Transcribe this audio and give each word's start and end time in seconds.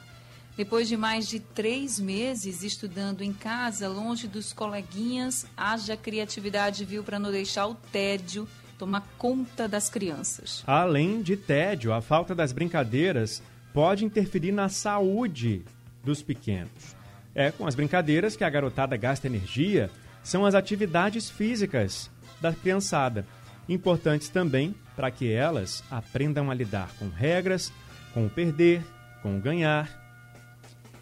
Depois 0.58 0.88
de 0.88 0.96
mais 0.96 1.28
de 1.28 1.38
três 1.38 2.00
meses 2.00 2.64
estudando 2.64 3.22
em 3.22 3.32
casa, 3.32 3.86
longe 3.86 4.26
dos 4.26 4.52
coleguinhas, 4.52 5.46
haja 5.56 5.96
criatividade, 5.96 6.84
viu, 6.84 7.04
para 7.04 7.16
não 7.16 7.30
deixar 7.30 7.68
o 7.68 7.76
tédio 7.76 8.48
tomar 8.76 9.06
conta 9.16 9.68
das 9.68 9.88
crianças. 9.88 10.64
Além 10.66 11.22
de 11.22 11.36
tédio, 11.36 11.92
a 11.92 12.00
falta 12.00 12.34
das 12.34 12.50
brincadeiras 12.50 13.40
pode 13.72 14.04
interferir 14.04 14.50
na 14.50 14.68
saúde 14.68 15.62
dos 16.02 16.22
pequenos. 16.22 16.96
É 17.36 17.52
com 17.52 17.64
as 17.64 17.76
brincadeiras 17.76 18.34
que 18.34 18.42
a 18.42 18.50
garotada 18.50 18.96
gasta 18.96 19.28
energia, 19.28 19.88
são 20.24 20.44
as 20.44 20.56
atividades 20.56 21.30
físicas 21.30 22.10
da 22.40 22.52
criançada, 22.52 23.24
importantes 23.68 24.28
também 24.28 24.74
para 24.96 25.08
que 25.08 25.30
elas 25.30 25.84
aprendam 25.88 26.50
a 26.50 26.54
lidar 26.54 26.90
com 26.98 27.08
regras, 27.08 27.72
com 28.12 28.26
o 28.26 28.30
perder, 28.30 28.84
com 29.22 29.38
o 29.38 29.40
ganhar 29.40 30.07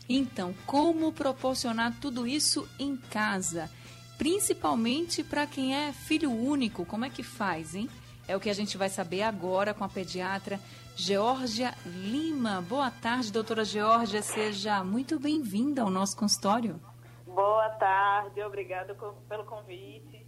então, 0.08 0.54
como 0.66 1.12
proporcionar 1.12 1.94
tudo 2.00 2.26
isso 2.26 2.68
em 2.78 2.96
casa? 2.96 3.70
Principalmente 4.16 5.22
para 5.22 5.46
quem 5.46 5.74
é 5.74 5.92
filho 5.92 6.30
único, 6.30 6.86
como 6.86 7.04
é 7.04 7.10
que 7.10 7.22
faz, 7.22 7.74
hein? 7.74 7.88
É 8.28 8.36
o 8.36 8.40
que 8.40 8.50
a 8.50 8.54
gente 8.54 8.76
vai 8.76 8.88
saber 8.88 9.22
agora 9.22 9.74
com 9.74 9.84
a 9.84 9.88
pediatra 9.88 10.58
Georgia 10.96 11.74
Lima. 11.84 12.62
Boa 12.62 12.90
tarde, 12.90 13.30
doutora 13.30 13.64
Georgia. 13.64 14.22
Seja 14.22 14.82
muito 14.82 15.20
bem-vinda 15.20 15.82
ao 15.82 15.90
nosso 15.90 16.16
consultório. 16.16 16.80
Boa 17.26 17.68
tarde, 17.70 18.40
obrigado 18.42 18.96
pelo 19.28 19.44
convite. 19.44 20.26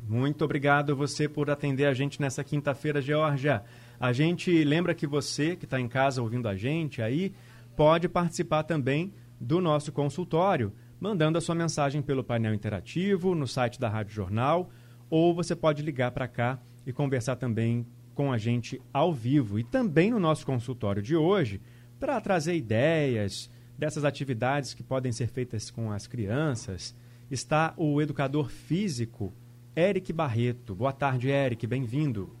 Muito 0.00 0.44
obrigado 0.44 0.94
você 0.94 1.28
por 1.28 1.50
atender 1.50 1.86
a 1.86 1.94
gente 1.94 2.20
nessa 2.20 2.44
quinta-feira, 2.44 3.00
Georgia. 3.00 3.64
A 3.98 4.12
gente 4.12 4.62
lembra 4.64 4.94
que 4.94 5.06
você 5.06 5.56
que 5.56 5.64
está 5.64 5.80
em 5.80 5.88
casa 5.88 6.22
ouvindo 6.22 6.48
a 6.48 6.54
gente 6.54 7.02
aí 7.02 7.34
pode 7.78 8.08
participar 8.08 8.64
também 8.64 9.14
do 9.40 9.60
nosso 9.60 9.92
consultório, 9.92 10.72
mandando 10.98 11.38
a 11.38 11.40
sua 11.40 11.54
mensagem 11.54 12.02
pelo 12.02 12.24
painel 12.24 12.52
interativo, 12.52 13.36
no 13.36 13.46
site 13.46 13.78
da 13.78 13.88
Rádio 13.88 14.12
Jornal, 14.12 14.68
ou 15.08 15.32
você 15.32 15.54
pode 15.54 15.80
ligar 15.80 16.10
para 16.10 16.26
cá 16.26 16.58
e 16.84 16.92
conversar 16.92 17.36
também 17.36 17.86
com 18.16 18.32
a 18.32 18.36
gente 18.36 18.82
ao 18.92 19.14
vivo. 19.14 19.60
E 19.60 19.62
também 19.62 20.10
no 20.10 20.18
nosso 20.18 20.44
consultório 20.44 21.00
de 21.00 21.14
hoje, 21.14 21.60
para 22.00 22.20
trazer 22.20 22.56
ideias 22.56 23.48
dessas 23.78 24.04
atividades 24.04 24.74
que 24.74 24.82
podem 24.82 25.12
ser 25.12 25.28
feitas 25.28 25.70
com 25.70 25.92
as 25.92 26.08
crianças, 26.08 26.96
está 27.30 27.74
o 27.76 28.02
educador 28.02 28.48
físico 28.48 29.32
Eric 29.76 30.12
Barreto. 30.12 30.74
Boa 30.74 30.92
tarde, 30.92 31.28
Eric, 31.28 31.64
bem-vindo. 31.64 32.37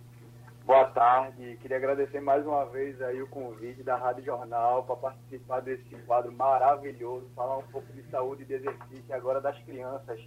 Boa 0.68 0.84
tarde. 0.84 1.56
Queria 1.62 1.78
agradecer 1.78 2.20
mais 2.20 2.44
uma 2.44 2.66
vez 2.66 3.00
aí 3.00 3.22
o 3.22 3.26
convite 3.26 3.82
da 3.82 3.96
Rádio 3.96 4.22
Jornal 4.22 4.84
para 4.84 4.96
participar 4.96 5.60
desse 5.60 5.88
quadro 6.06 6.30
maravilhoso, 6.30 7.26
falar 7.34 7.56
um 7.56 7.62
pouco 7.68 7.90
de 7.94 8.02
saúde 8.10 8.42
e 8.42 8.44
de 8.44 8.52
exercício 8.52 9.14
agora 9.14 9.40
das 9.40 9.58
crianças, 9.62 10.20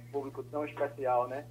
um 0.00 0.10
público 0.10 0.42
tão 0.44 0.64
especial, 0.64 1.28
né? 1.28 1.44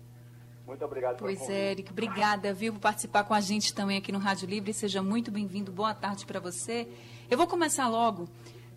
Muito 0.66 0.84
obrigado 0.84 1.17
Pois 1.17 1.47
é, 1.52 1.69
Eric, 1.69 1.92
obrigada, 1.92 2.52
viu, 2.52 2.73
por 2.73 2.80
participar 2.80 3.25
com 3.25 3.36
a 3.36 3.39
gente 3.39 3.75
também 3.75 4.00
aqui 4.00 4.12
no 4.12 4.17
Rádio 4.17 4.50
Livre. 4.50 4.73
Seja 4.73 5.03
muito 5.03 5.30
bem-vindo. 5.30 5.72
Boa 5.72 5.94
tarde 5.94 6.25
para 6.25 6.39
você. 6.39 6.88
Eu 7.30 7.38
vou 7.38 7.46
começar 7.46 7.88
logo 7.90 8.28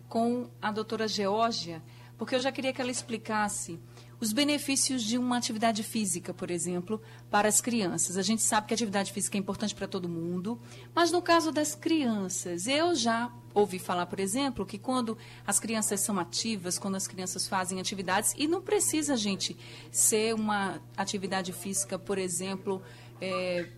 com 0.07 0.47
a 0.61 0.71
doutora 0.71 1.07
Geórgia, 1.07 1.81
porque 2.19 2.35
eu 2.35 2.39
já 2.39 2.51
queria 2.51 2.71
que 2.71 2.81
ela 2.81 2.91
explicasse 2.91 3.79
os 4.19 4.31
benefícios 4.31 5.03
de 5.03 5.17
uma 5.17 5.37
atividade 5.37 5.83
física, 5.83 6.33
por 6.33 6.49
exemplo, 6.49 7.01
para 7.29 7.47
as 7.47 7.61
crianças. 7.61 8.17
A 8.17 8.21
gente 8.21 8.41
sabe 8.41 8.67
que 8.67 8.73
a 8.73 8.75
atividade 8.75 9.11
física 9.11 9.37
é 9.37 9.39
importante 9.39 9.75
para 9.75 9.87
todo 9.87 10.07
mundo, 10.07 10.59
mas 10.93 11.11
no 11.11 11.21
caso 11.21 11.51
das 11.51 11.75
crianças, 11.75 12.67
eu 12.67 12.95
já 12.95 13.31
ouvi 13.53 13.79
falar, 13.79 14.05
por 14.05 14.19
exemplo, 14.19 14.65
que 14.65 14.77
quando 14.77 15.17
as 15.45 15.59
crianças 15.59 16.01
são 16.01 16.19
ativas, 16.19 16.77
quando 16.77 16.95
as 16.95 17.07
crianças 17.07 17.47
fazem 17.47 17.79
atividades, 17.79 18.33
e 18.37 18.47
não 18.47 18.61
precisa, 18.61 19.15
gente, 19.15 19.55
ser 19.91 20.35
uma 20.35 20.81
atividade 20.97 21.53
física, 21.53 21.97
por 21.97 22.17
exemplo, 22.17 22.81
é, 23.21 23.69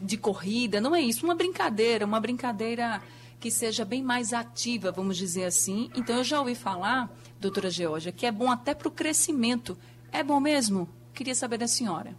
de 0.00 0.16
corrida, 0.16 0.80
não 0.80 0.94
é 0.94 1.00
isso, 1.00 1.24
uma 1.24 1.34
brincadeira, 1.34 2.04
uma 2.04 2.20
brincadeira 2.20 3.02
que 3.42 3.50
seja 3.50 3.84
bem 3.84 4.04
mais 4.04 4.32
ativa, 4.32 4.92
vamos 4.92 5.16
dizer 5.16 5.46
assim. 5.46 5.90
Então, 5.96 6.18
eu 6.18 6.22
já 6.22 6.38
ouvi 6.38 6.54
falar, 6.54 7.10
doutora 7.40 7.70
Georgia, 7.70 8.12
que 8.12 8.24
é 8.24 8.30
bom 8.30 8.48
até 8.48 8.72
para 8.72 8.86
o 8.86 8.90
crescimento. 8.90 9.76
É 10.12 10.22
bom 10.22 10.38
mesmo? 10.38 10.88
Queria 11.12 11.34
saber 11.34 11.58
da 11.58 11.66
senhora. 11.66 12.14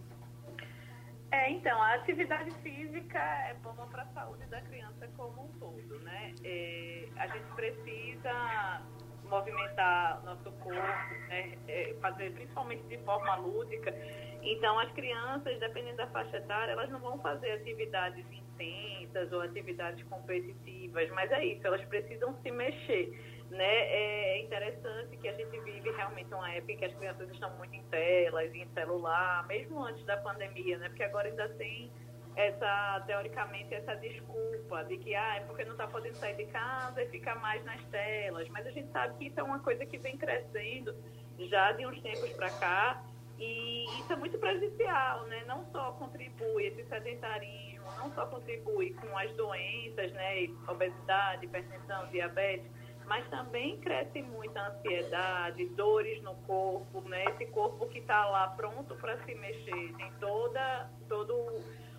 É, 1.32 1.50
então, 1.50 1.82
a 1.82 1.94
atividade 1.94 2.50
física 2.62 3.18
é 3.18 3.54
boa 3.62 3.86
para 3.86 4.02
a 4.02 4.06
saúde 4.08 4.44
da 4.50 4.60
criança 4.60 5.08
como 5.16 5.46
um 5.46 5.58
todo, 5.58 5.98
né? 6.00 6.34
É, 6.44 7.08
a 7.16 7.26
gente 7.28 7.46
precisa 7.56 8.82
movimentar 9.24 10.22
nosso 10.24 10.50
corpo, 10.52 11.14
né? 11.28 11.56
é, 11.68 11.94
fazer 12.00 12.32
principalmente 12.32 12.82
de 12.84 12.98
forma 12.98 13.36
lúdica. 13.36 13.94
Então, 14.42 14.78
as 14.78 14.90
crianças, 14.92 15.58
dependendo 15.58 15.96
da 15.96 16.06
faixa 16.08 16.36
etária, 16.36 16.72
elas 16.72 16.90
não 16.90 17.00
vão 17.00 17.18
fazer 17.20 17.52
atividades 17.52 18.24
intensas 18.30 19.32
ou 19.32 19.40
atividades 19.40 20.04
competitivas, 20.04 21.10
mas 21.10 21.30
é 21.32 21.44
isso, 21.44 21.66
elas 21.66 21.84
precisam 21.86 22.36
se 22.42 22.50
mexer. 22.50 23.34
Né? 23.50 23.64
É 23.64 24.42
interessante 24.42 25.16
que 25.16 25.28
a 25.28 25.32
gente 25.32 25.58
vive 25.60 25.90
realmente 25.92 26.32
uma 26.34 26.50
época 26.52 26.72
em 26.72 26.76
que 26.76 26.84
as 26.84 26.94
crianças 26.94 27.30
estão 27.30 27.50
muito 27.56 27.74
em 27.74 27.82
telas, 27.84 28.52
em 28.54 28.66
celular, 28.74 29.46
mesmo 29.46 29.84
antes 29.84 30.04
da 30.06 30.16
pandemia, 30.16 30.78
né? 30.78 30.88
Porque 30.88 31.04
agora 31.04 31.28
ainda 31.28 31.48
tem 31.50 31.90
essa, 32.36 33.02
teoricamente, 33.06 33.74
essa 33.74 33.94
desculpa 33.96 34.84
de 34.84 34.98
que, 34.98 35.14
ah, 35.14 35.36
é 35.36 35.40
porque 35.40 35.64
não 35.64 35.72
está 35.72 35.86
podendo 35.86 36.16
sair 36.16 36.36
de 36.36 36.46
casa 36.46 37.02
e 37.02 37.08
fica 37.08 37.34
mais 37.36 37.64
nas 37.64 37.82
telas. 37.86 38.48
Mas 38.48 38.66
a 38.66 38.70
gente 38.70 38.90
sabe 38.90 39.16
que 39.18 39.26
isso 39.26 39.38
é 39.38 39.42
uma 39.42 39.60
coisa 39.60 39.86
que 39.86 39.98
vem 39.98 40.16
crescendo 40.16 40.94
já 41.38 41.72
de 41.72 41.86
uns 41.86 42.00
tempos 42.00 42.30
para 42.32 42.50
cá 42.50 43.04
e 43.38 43.84
isso 44.00 44.12
é 44.12 44.16
muito 44.16 44.38
prejudicial, 44.38 45.24
né? 45.26 45.44
Não 45.46 45.64
só 45.72 45.92
contribui 45.92 46.66
esse 46.66 46.84
sedentarismo, 46.84 47.84
não 47.98 48.12
só 48.14 48.26
contribui 48.26 48.94
com 48.94 49.16
as 49.18 49.32
doenças, 49.32 50.12
né? 50.12 50.48
Obesidade, 50.68 51.44
hipertensão, 51.44 52.06
diabetes, 52.08 52.70
mas 53.06 53.28
também 53.28 53.78
cresce 53.80 54.22
muita 54.22 54.68
ansiedade, 54.68 55.66
dores 55.70 56.22
no 56.22 56.34
corpo, 56.46 57.00
né? 57.08 57.24
Esse 57.24 57.46
corpo 57.46 57.86
que 57.88 57.98
está 57.98 58.24
lá 58.26 58.48
pronto 58.48 58.94
para 58.96 59.18
se 59.24 59.34
mexer, 59.34 59.92
tem 59.96 60.12
toda, 60.20 60.90
todo 61.08 61.34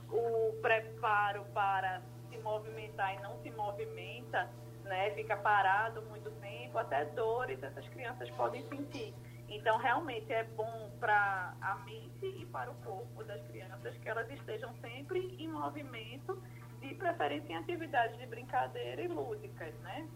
o 0.10 0.54
preparo 0.62 1.46
para 1.54 2.02
se 2.30 2.38
movimentar 2.38 3.16
e 3.16 3.22
não 3.22 3.38
se 3.42 3.52
movimenta, 3.52 4.50
né? 4.84 5.12
Fica 5.12 5.36
parado 5.38 6.02
muito 6.04 6.30
tempo, 6.42 6.78
até 6.78 7.06
dores 7.06 7.62
essas 7.62 7.88
crianças 7.90 8.30
podem 8.32 8.68
sentir. 8.70 9.14
Então, 9.48 9.78
realmente 9.78 10.32
é 10.34 10.44
bom 10.44 10.92
para 11.00 11.54
a 11.62 11.76
mente 11.86 12.26
e 12.26 12.46
para 12.48 12.72
o 12.72 12.76
corpo 12.76 13.24
das 13.24 13.42
crianças 13.48 13.96
que 13.98 14.10
elas 14.10 14.30
estejam 14.32 14.74
sempre 14.82 15.36
em 15.40 15.48
movimento, 15.48 16.42
de 16.82 16.94
preferência 16.96 17.54
em 17.54 17.56
atividades 17.58 18.18
de 18.18 18.26
brincadeira 18.26 19.02
e 19.02 19.08
lúdicas, 19.08 19.74
né? 19.82 20.08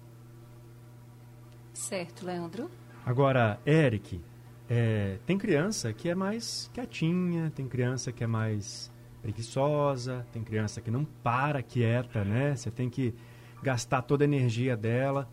Certo, 1.74 2.26
Leandro. 2.26 2.70
Agora, 3.06 3.60
Eric, 3.66 4.22
é, 4.70 5.18
tem 5.26 5.38
criança 5.38 5.94
que 5.94 6.10
é 6.10 6.16
mais 6.16 6.70
quietinha, 6.74 7.52
tem 7.56 7.68
criança 7.68 8.12
que 8.12 8.24
é 8.24 8.28
mais 8.28 8.92
preguiçosa, 9.22 10.26
tem 10.32 10.44
criança 10.44 10.82
que 10.82 10.90
não 10.90 11.06
para 11.06 11.62
quieta, 11.62 12.24
né? 12.24 12.56
Você 12.56 12.72
tem 12.72 12.90
que 12.90 13.14
gastar 13.62 14.02
toda 14.02 14.24
a 14.24 14.28
energia 14.28 14.76
dela. 14.76 15.28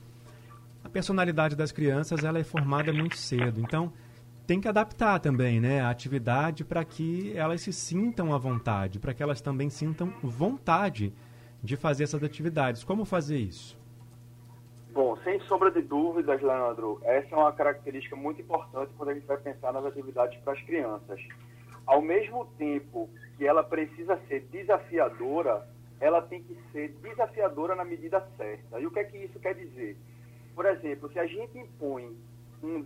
A 0.85 0.89
personalidade 0.89 1.57
das 1.57 1.73
crianças 1.73 2.25
ela 2.25 2.39
é 2.39 2.45
formada 2.45 2.93
muito 2.93 3.17
cedo, 3.17 3.61
então 3.61 3.93
tem 4.47 4.61
que 4.61 4.69
adaptar 4.69 5.19
também, 5.19 5.61
né, 5.61 5.81
a 5.81 5.91
atividade 5.91 6.65
para 6.65 6.85
que 6.85 7.37
elas 7.37 7.61
se 7.61 7.73
sintam 7.73 8.33
à 8.33 8.39
vontade, 8.39 9.01
para 9.01 9.13
que 9.13 9.21
elas 9.21 9.41
também 9.41 9.69
sintam 9.69 10.13
vontade 10.23 11.13
de 11.61 11.77
fazer 11.77 12.05
essas 12.05 12.23
atividades. 12.23 12.85
Como 12.85 13.05
fazer 13.05 13.39
isso? 13.39 13.77
Bom, 14.93 15.17
sem 15.25 15.41
sombra 15.41 15.71
de 15.71 15.83
dúvidas, 15.83 16.41
Leandro, 16.41 17.01
essa 17.03 17.35
é 17.35 17.37
uma 17.37 17.53
característica 17.53 18.15
muito 18.15 18.41
importante 18.41 18.93
quando 18.97 19.11
a 19.11 19.15
gente 19.15 19.27
vai 19.27 19.37
pensar 19.37 19.73
nas 19.73 19.85
atividades 19.85 20.39
para 20.41 20.53
as 20.53 20.63
crianças. 20.63 21.21
Ao 21.85 22.01
mesmo 22.01 22.47
tempo 22.57 23.11
que 23.37 23.47
ela 23.47 23.63
precisa 23.63 24.19
ser 24.29 24.41
desafiadora, 24.51 25.67
ela 26.01 26.23
tem 26.23 26.43
que 26.43 26.57
ser 26.73 26.89
desafiadora 27.03 27.75
na 27.75 27.85
medida 27.85 28.21
certa. 28.37 28.81
E 28.81 28.87
o 28.87 28.91
que 28.91 28.99
é 28.99 29.05
que 29.05 29.19
isso 29.19 29.39
quer 29.39 29.55
dizer? 29.55 29.97
Por 30.55 30.67
exemplo, 30.67 31.11
se 31.13 31.19
a 31.19 31.27
gente 31.27 31.59
impõe 31.59 32.17
um, 32.63 32.85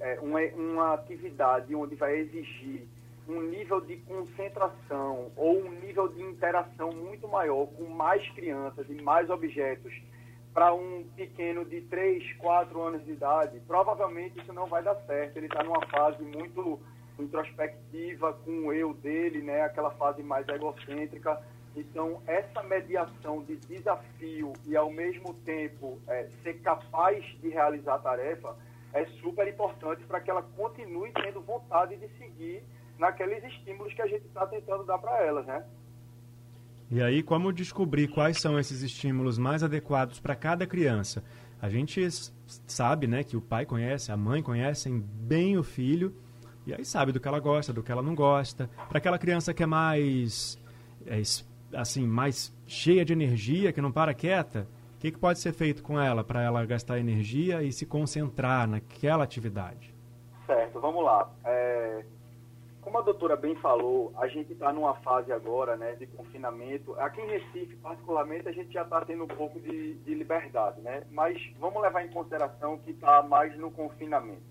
é, 0.00 0.18
uma, 0.20 0.40
uma 0.54 0.94
atividade 0.94 1.74
onde 1.74 1.94
vai 1.94 2.16
exigir 2.16 2.86
um 3.28 3.42
nível 3.42 3.80
de 3.80 3.96
concentração 3.98 5.30
ou 5.36 5.58
um 5.58 5.70
nível 5.70 6.08
de 6.08 6.22
interação 6.22 6.90
muito 6.92 7.28
maior 7.28 7.66
com 7.66 7.84
mais 7.84 8.26
crianças 8.30 8.86
e 8.88 8.94
mais 9.02 9.28
objetos 9.28 9.92
para 10.54 10.72
um 10.74 11.04
pequeno 11.14 11.64
de 11.64 11.82
3, 11.82 12.32
4 12.38 12.82
anos 12.82 13.04
de 13.04 13.12
idade, 13.12 13.60
provavelmente 13.66 14.40
isso 14.40 14.52
não 14.52 14.66
vai 14.66 14.82
dar 14.82 14.96
certo. 15.06 15.36
Ele 15.36 15.46
está 15.46 15.62
numa 15.62 15.86
fase 15.86 16.22
muito 16.22 16.80
introspectiva 17.22 18.32
com 18.32 18.66
o 18.66 18.72
eu 18.72 18.94
dele, 18.94 19.42
né? 19.42 19.62
aquela 19.62 19.90
fase 19.92 20.22
mais 20.22 20.46
egocêntrica. 20.48 21.40
Então, 21.76 22.22
essa 22.26 22.62
mediação 22.62 23.42
de 23.44 23.56
desafio 23.56 24.52
e, 24.66 24.76
ao 24.76 24.90
mesmo 24.90 25.34
tempo, 25.44 26.00
é, 26.08 26.28
ser 26.42 26.54
capaz 26.60 27.24
de 27.40 27.48
realizar 27.48 27.94
a 27.94 27.98
tarefa 27.98 28.56
é 28.92 29.04
super 29.20 29.46
importante 29.46 30.02
para 30.04 30.20
que 30.20 30.30
ela 30.30 30.42
continue 30.42 31.12
tendo 31.12 31.40
vontade 31.40 31.96
de 31.96 32.08
seguir 32.18 32.62
naqueles 32.98 33.44
estímulos 33.44 33.92
que 33.94 34.02
a 34.02 34.06
gente 34.06 34.26
está 34.26 34.46
tentando 34.46 34.84
dar 34.84 34.98
para 34.98 35.24
elas, 35.24 35.46
né? 35.46 35.64
E 36.90 37.02
aí, 37.02 37.22
como 37.22 37.52
descobrir 37.52 38.08
quais 38.08 38.40
são 38.40 38.58
esses 38.58 38.82
estímulos 38.82 39.36
mais 39.36 39.62
adequados 39.62 40.18
para 40.18 40.34
cada 40.34 40.66
criança? 40.66 41.22
A 41.60 41.68
gente 41.68 42.00
sabe, 42.66 43.06
né, 43.06 43.22
que 43.22 43.36
o 43.36 43.42
pai 43.42 43.66
conhece, 43.66 44.10
a 44.10 44.16
mãe 44.16 44.42
conhecem 44.42 44.98
bem 44.98 45.58
o 45.58 45.62
filho 45.62 46.14
e 46.68 46.74
aí 46.74 46.84
sabe 46.84 47.12
do 47.12 47.18
que 47.18 47.26
ela 47.26 47.40
gosta, 47.40 47.72
do 47.72 47.82
que 47.82 47.90
ela 47.90 48.02
não 48.02 48.14
gosta. 48.14 48.68
Para 48.90 48.98
aquela 48.98 49.18
criança 49.18 49.54
que 49.54 49.62
é 49.62 49.66
mais, 49.66 50.62
é, 51.06 51.18
assim, 51.74 52.06
mais 52.06 52.54
cheia 52.66 53.06
de 53.06 53.14
energia, 53.14 53.72
que 53.72 53.80
não 53.80 53.90
para 53.90 54.12
quieta, 54.12 54.68
o 54.94 54.98
que, 54.98 55.10
que 55.10 55.18
pode 55.18 55.38
ser 55.38 55.54
feito 55.54 55.82
com 55.82 55.98
ela 55.98 56.22
para 56.22 56.42
ela 56.42 56.66
gastar 56.66 56.98
energia 56.98 57.62
e 57.62 57.72
se 57.72 57.86
concentrar 57.86 58.68
naquela 58.68 59.24
atividade? 59.24 59.94
Certo, 60.44 60.78
vamos 60.78 61.02
lá. 61.02 61.30
É, 61.42 62.04
como 62.82 62.98
a 62.98 63.02
doutora 63.02 63.34
bem 63.34 63.54
falou, 63.56 64.12
a 64.18 64.28
gente 64.28 64.52
está 64.52 64.70
numa 64.70 64.94
fase 64.96 65.32
agora 65.32 65.74
né, 65.74 65.94
de 65.94 66.06
confinamento. 66.06 66.94
Aqui 67.00 67.22
em 67.22 67.28
Recife, 67.28 67.76
particularmente, 67.76 68.46
a 68.46 68.52
gente 68.52 68.70
já 68.70 68.82
está 68.82 69.00
tendo 69.06 69.24
um 69.24 69.28
pouco 69.28 69.58
de, 69.58 69.94
de, 69.94 70.14
liberdade, 70.14 70.82
né? 70.82 71.02
Mas 71.12 71.40
vamos 71.58 71.80
levar 71.80 72.04
em 72.04 72.10
consideração 72.10 72.76
que 72.76 72.90
está 72.90 73.22
mais 73.22 73.56
no 73.56 73.70
confinamento. 73.70 74.42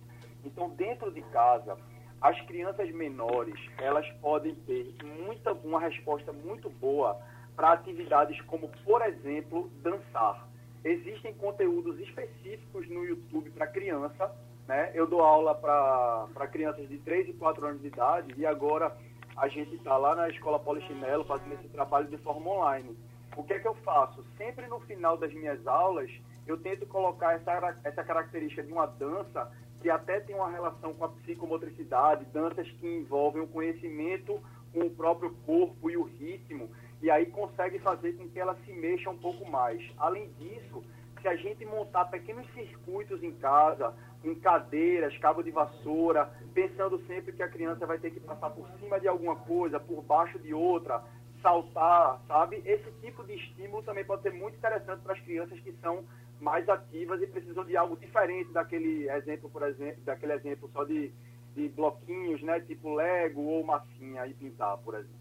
Então, 0.44 0.69
dentro 0.69 1.12
de 1.12 1.22
casa, 1.24 1.78
as 2.22 2.40
crianças 2.42 2.90
menores, 2.92 3.60
elas 3.78 4.08
podem 4.22 4.56
ter 4.56 4.96
muita, 5.24 5.54
uma 5.54 5.80
resposta 5.80 6.34
muito 6.34 6.69
boa 6.69 7.19
para 7.56 7.74
atividades 7.74 8.40
como, 8.42 8.69
por 8.84 9.02
exemplo, 9.02 9.69
dançar. 9.81 10.48
Existem 10.84 11.34
conteúdos 11.36 12.00
específicos 12.00 12.88
no 12.90 13.04
YouTube 13.04 13.50
para 13.52 13.68
criança, 13.68 14.31
né? 14.68 14.92
Eu 14.94 15.08
dou 15.08 15.22
aula 15.22 15.56
para 15.56 16.48
crianças 16.48 16.88
de 16.88 16.98
3 17.00 17.30
e 17.30 17.34
4 17.34 17.66
anos 17.66 17.81
de 17.81 17.88
idade 17.88 18.34
e 18.38 18.46
agora 18.46 18.96
a 19.36 19.48
gente 19.48 19.75
está 19.75 19.98
lá 19.98 20.16
na 20.16 20.30
Escola 20.30 20.60
Polichinelo 20.60 21.24
fazendo 21.25 21.54
esse 21.54 21.68
trabalho 21.69 22.08
de 22.08 22.18
forma 22.18 22.50
online. 22.50 22.98
O 23.36 23.44
que 23.44 23.54
é 23.54 23.60
que 23.60 23.68
eu 23.68 23.75
faço? 23.75 24.25
Sempre 24.36 24.66
no 24.68 24.80
final 24.81 25.16
das 25.18 25.31
minhas 25.34 25.66
aulas, 25.68 26.10
eu 26.48 26.58
tento 26.58 26.88
colocar 26.88 27.34
essa, 27.34 27.75
essa 27.84 28.04
característica 28.04 28.64
de 28.64 28.72
uma 28.72 28.88
dança 28.88 29.52
que 29.88 29.92
até 29.92 30.19
tem 30.19 30.36
uma 30.36 30.50
relação 30.50 30.94
com 30.94 31.06
a 31.06 31.07
psicomotricidade, 31.07 32.25
danças 32.34 32.69
que 32.72 32.86
envolvem 32.86 33.42
o 33.42 33.48
conhecimento 33.48 34.38
com 34.74 34.81
o 34.81 34.89
próprio 34.89 35.34
corpo 35.45 35.89
e 35.89 35.95
o 35.95 36.04
ritmo, 36.04 36.69
e 37.01 37.10
aí 37.10 37.28
consegue 37.28 37.80
fazer 37.80 38.12
com 38.18 38.28
que 38.28 38.38
ela 38.38 38.54
se 38.66 38.74
mexa 38.74 39.10
um 39.10 39.18
pouco 39.18 39.50
mais. 39.50 39.81
Além 39.98 40.30
disso, 40.34 40.84
se 41.22 41.28
a 41.30 41.38
gente 41.38 41.66
montar 41.66 42.04
pequenos 42.04 42.45
circuitos 42.54 43.24
em 43.24 43.31
casa, 43.36 43.94
em 44.25 44.36
cadeiras, 44.36 45.18
cabo 45.19 45.42
de 45.42 45.51
vassoura, 45.51 46.30
pensando 46.54 47.01
sempre 47.07 47.31
que 47.31 47.42
a 47.42 47.48
criança 47.48 47.86
vai 47.86 47.98
ter 47.98 48.12
que 48.12 48.19
passar 48.19 48.50
por 48.50 48.68
cima 48.81 49.00
de 49.00 49.07
alguma 49.07 49.38
coisa, 49.38 49.80
por 49.80 50.01
baixo 50.01 50.38
de 50.38 50.54
outra, 50.54 51.01
saltar, 51.42 52.19
sabe? 52.28 52.62
Esse 52.66 52.92
tipo 53.00 53.24
de 53.24 53.36
estímulo 53.36 53.83
também 53.83 54.04
pode 54.04 54.24
ser 54.24 54.33
muito 54.33 54.57
interessante 54.57 55.01
para 55.01 55.13
as 55.13 55.22
crianças 55.22 55.57
que 55.62 55.72
são 55.81 56.04
mais 56.39 56.68
ativas 56.69 57.22
e 57.22 57.28
precisam 57.28 57.66
de 57.66 57.75
algo 57.75 57.98
diferente 57.98 58.51
daquele 58.51 59.10
exemplo, 59.10 59.50
por 59.50 59.63
exemplo, 59.63 60.04
daquele 60.04 60.34
exemplo 60.34 60.69
só 60.72 60.84
de, 60.84 61.12
de 61.56 61.68
bloquinhos, 61.69 62.42
né? 62.44 62.60
Tipo 62.62 62.94
Lego 62.94 63.42
ou 63.42 63.63
massinha 63.63 64.25
e 64.28 64.34
pintar, 64.34 64.78
por 64.78 64.95
exemplo. 64.95 65.18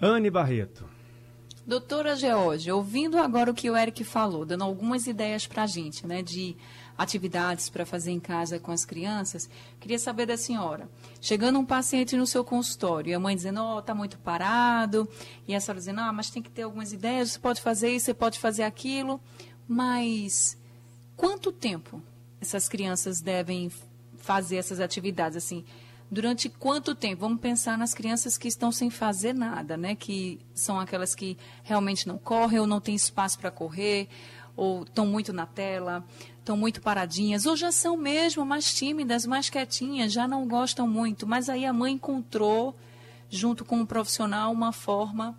Anne 0.00 0.30
Barreto. 0.30 0.88
Doutora 1.64 2.16
George, 2.16 2.72
ouvindo 2.72 3.16
agora 3.16 3.48
o 3.48 3.54
que 3.54 3.70
o 3.70 3.76
Eric 3.76 4.02
falou, 4.02 4.44
dando 4.44 4.64
algumas 4.64 5.06
ideias 5.06 5.46
para 5.46 5.62
a 5.62 5.66
gente, 5.66 6.04
né, 6.04 6.20
de 6.20 6.56
atividades 6.98 7.70
para 7.70 7.86
fazer 7.86 8.10
em 8.10 8.18
casa 8.18 8.58
com 8.58 8.72
as 8.72 8.84
crianças, 8.84 9.48
queria 9.78 9.98
saber 9.98 10.26
da 10.26 10.36
senhora. 10.36 10.90
Chegando 11.20 11.60
um 11.60 11.64
paciente 11.64 12.16
no 12.16 12.26
seu 12.26 12.44
consultório 12.44 13.10
e 13.10 13.14
a 13.14 13.20
mãe 13.20 13.36
dizendo, 13.36 13.60
ó, 13.60 13.78
oh, 13.78 13.82
tá 13.82 13.94
muito 13.94 14.18
parado, 14.18 15.08
e 15.46 15.54
a 15.54 15.60
senhora 15.60 15.78
dizendo, 15.78 16.00
ah, 16.00 16.12
mas 16.12 16.30
tem 16.30 16.42
que 16.42 16.50
ter 16.50 16.62
algumas 16.62 16.92
ideias, 16.92 17.30
você 17.30 17.38
pode 17.38 17.60
fazer 17.60 17.90
isso, 17.90 18.06
você 18.06 18.14
pode 18.14 18.40
fazer 18.40 18.64
aquilo, 18.64 19.20
mas 19.66 20.56
quanto 21.16 21.52
tempo 21.52 22.02
essas 22.40 22.68
crianças 22.68 23.20
devem 23.20 23.70
fazer 24.16 24.56
essas 24.56 24.80
atividades, 24.80 25.36
assim, 25.36 25.64
durante 26.10 26.48
quanto 26.48 26.94
tempo? 26.94 27.22
Vamos 27.22 27.40
pensar 27.40 27.78
nas 27.78 27.94
crianças 27.94 28.36
que 28.36 28.48
estão 28.48 28.72
sem 28.72 28.90
fazer 28.90 29.32
nada, 29.32 29.76
né? 29.76 29.94
Que 29.94 30.40
são 30.54 30.78
aquelas 30.78 31.14
que 31.14 31.36
realmente 31.62 32.06
não 32.06 32.18
correm 32.18 32.60
ou 32.60 32.66
não 32.66 32.80
têm 32.80 32.94
espaço 32.94 33.38
para 33.38 33.50
correr, 33.50 34.08
ou 34.56 34.82
estão 34.82 35.06
muito 35.06 35.32
na 35.32 35.46
tela, 35.46 36.04
estão 36.38 36.56
muito 36.56 36.80
paradinhas, 36.80 37.46
ou 37.46 37.56
já 37.56 37.72
são 37.72 37.96
mesmo 37.96 38.44
mais 38.44 38.74
tímidas, 38.74 39.24
mais 39.24 39.48
quietinhas, 39.48 40.12
já 40.12 40.28
não 40.28 40.46
gostam 40.46 40.86
muito. 40.86 41.26
Mas 41.26 41.48
aí 41.48 41.64
a 41.64 41.72
mãe 41.72 41.94
encontrou, 41.94 42.76
junto 43.30 43.64
com 43.64 43.78
o 43.78 43.80
um 43.80 43.86
profissional, 43.86 44.52
uma 44.52 44.72
forma 44.72 45.38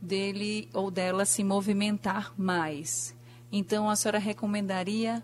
dele 0.00 0.68
ou 0.72 0.90
dela 0.90 1.24
se 1.24 1.44
movimentar 1.44 2.32
mais. 2.36 3.14
Então 3.50 3.88
a 3.88 3.96
senhora 3.96 4.18
recomendaria 4.18 5.22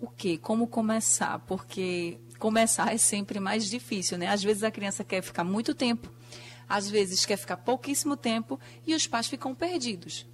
o 0.00 0.08
quê? 0.08 0.38
Como 0.38 0.66
começar? 0.66 1.38
Porque 1.40 2.18
começar 2.38 2.92
é 2.92 2.98
sempre 2.98 3.40
mais 3.40 3.68
difícil, 3.68 4.18
né? 4.18 4.28
Às 4.28 4.42
vezes 4.42 4.62
a 4.62 4.70
criança 4.70 5.02
quer 5.02 5.22
ficar 5.22 5.44
muito 5.44 5.74
tempo, 5.74 6.12
às 6.68 6.90
vezes 6.90 7.24
quer 7.24 7.36
ficar 7.36 7.56
pouquíssimo 7.56 8.16
tempo 8.16 8.60
e 8.86 8.94
os 8.94 9.06
pais 9.06 9.28
ficam 9.28 9.54
perdidos. 9.54 10.26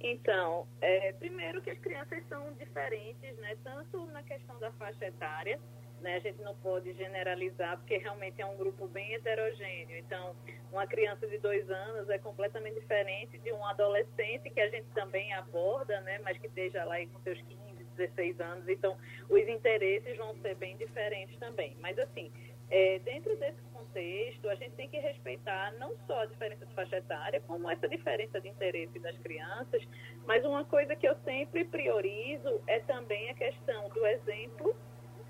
Então, 0.00 0.66
é, 0.80 1.12
primeiro 1.12 1.60
que 1.62 1.70
as 1.70 1.78
crianças 1.78 2.22
são 2.28 2.52
diferentes, 2.54 3.36
né? 3.38 3.56
Tanto 3.64 4.06
na 4.06 4.22
questão 4.22 4.58
da 4.58 4.70
faixa 4.72 5.06
etária, 5.06 5.58
né? 6.00 6.16
A 6.16 6.18
gente 6.20 6.40
não 6.42 6.54
pode 6.56 6.92
generalizar 6.94 7.78
porque 7.78 7.96
realmente 7.98 8.40
é 8.40 8.46
um 8.46 8.56
grupo 8.56 8.86
bem 8.88 9.14
heterogêneo. 9.14 9.96
Então, 9.98 10.34
uma 10.70 10.86
criança 10.86 11.26
de 11.26 11.38
dois 11.38 11.68
anos 11.70 12.08
é 12.10 12.18
completamente 12.18 12.78
diferente 12.80 13.38
de 13.38 13.52
um 13.52 13.64
adolescente 13.66 14.50
que 14.50 14.60
a 14.60 14.68
gente 14.68 14.86
também 14.94 15.32
aborda, 15.34 16.00
né? 16.02 16.18
Mas 16.24 16.38
que 16.38 16.46
esteja 16.46 16.84
lá 16.84 16.96
com 17.06 17.20
seus 17.20 17.40
15 17.42 17.66
16 17.96 18.40
anos, 18.40 18.68
então 18.68 18.96
os 19.28 19.48
interesses 19.48 20.16
vão 20.16 20.36
ser 20.36 20.54
bem 20.56 20.76
diferentes 20.76 21.36
também. 21.38 21.76
Mas, 21.80 21.98
assim, 21.98 22.30
é, 22.70 22.98
dentro 23.00 23.36
desse 23.36 23.60
contexto, 23.72 24.48
a 24.48 24.54
gente 24.54 24.72
tem 24.72 24.88
que 24.88 24.98
respeitar 24.98 25.72
não 25.78 25.96
só 26.06 26.20
a 26.20 26.26
diferença 26.26 26.66
de 26.66 26.74
faixa 26.74 26.96
etária, 26.96 27.40
como 27.46 27.70
essa 27.70 27.88
diferença 27.88 28.40
de 28.40 28.48
interesse 28.48 28.98
das 28.98 29.16
crianças, 29.18 29.82
mas 30.26 30.44
uma 30.44 30.64
coisa 30.64 30.94
que 30.94 31.08
eu 31.08 31.16
sempre 31.24 31.64
priorizo 31.64 32.60
é 32.66 32.80
também 32.80 33.30
a 33.30 33.34
questão 33.34 33.88
do 33.88 34.06
exemplo 34.06 34.76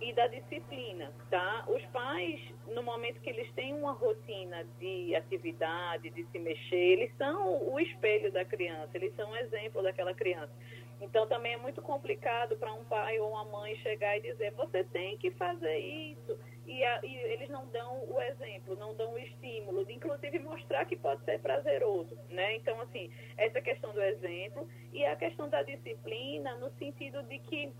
e 0.00 0.12
da 0.12 0.26
disciplina, 0.26 1.10
tá? 1.30 1.64
Os 1.68 1.82
pais, 1.86 2.40
no 2.66 2.82
momento 2.82 3.20
que 3.20 3.30
eles 3.30 3.50
têm 3.52 3.74
uma 3.74 3.92
rotina 3.92 4.64
de 4.78 5.14
atividade, 5.14 6.10
de 6.10 6.24
se 6.26 6.38
mexer, 6.38 6.76
eles 6.76 7.16
são 7.16 7.72
o 7.72 7.80
espelho 7.80 8.30
da 8.30 8.44
criança, 8.44 8.90
eles 8.94 9.14
são 9.16 9.30
o 9.30 9.36
exemplo 9.36 9.82
daquela 9.82 10.12
criança. 10.12 10.52
Então 11.00 11.26
também 11.26 11.54
é 11.54 11.56
muito 11.56 11.82
complicado 11.82 12.56
para 12.56 12.72
um 12.72 12.84
pai 12.84 13.18
ou 13.18 13.30
uma 13.30 13.44
mãe 13.44 13.76
chegar 13.76 14.16
e 14.16 14.20
dizer 14.20 14.50
você 14.52 14.84
tem 14.84 15.16
que 15.18 15.30
fazer 15.32 15.78
isso 15.78 16.38
e, 16.66 16.82
a, 16.82 17.00
e, 17.04 17.14
eles 17.32 17.48
não 17.48 17.66
dão 17.68 18.02
o 18.10 18.20
exemplo, 18.20 18.74
não 18.76 18.94
dão 18.94 19.12
o 19.12 19.18
estímulo, 19.18 19.84
de 19.84 19.92
inclusive 19.92 20.38
mostrar 20.38 20.84
que 20.86 20.96
pode 20.96 21.22
ser 21.24 21.38
prazeroso, 21.40 22.16
né? 22.30 22.56
Então 22.56 22.80
assim 22.80 23.10
essa 23.36 23.60
questão 23.60 23.92
do 23.92 24.02
exemplo 24.02 24.66
e 24.92 25.04
a 25.04 25.16
questão 25.16 25.48
da 25.48 25.62
disciplina 25.62 26.56
no 26.56 26.70
sentido 26.78 27.22
de 27.24 27.38
que 27.40 27.72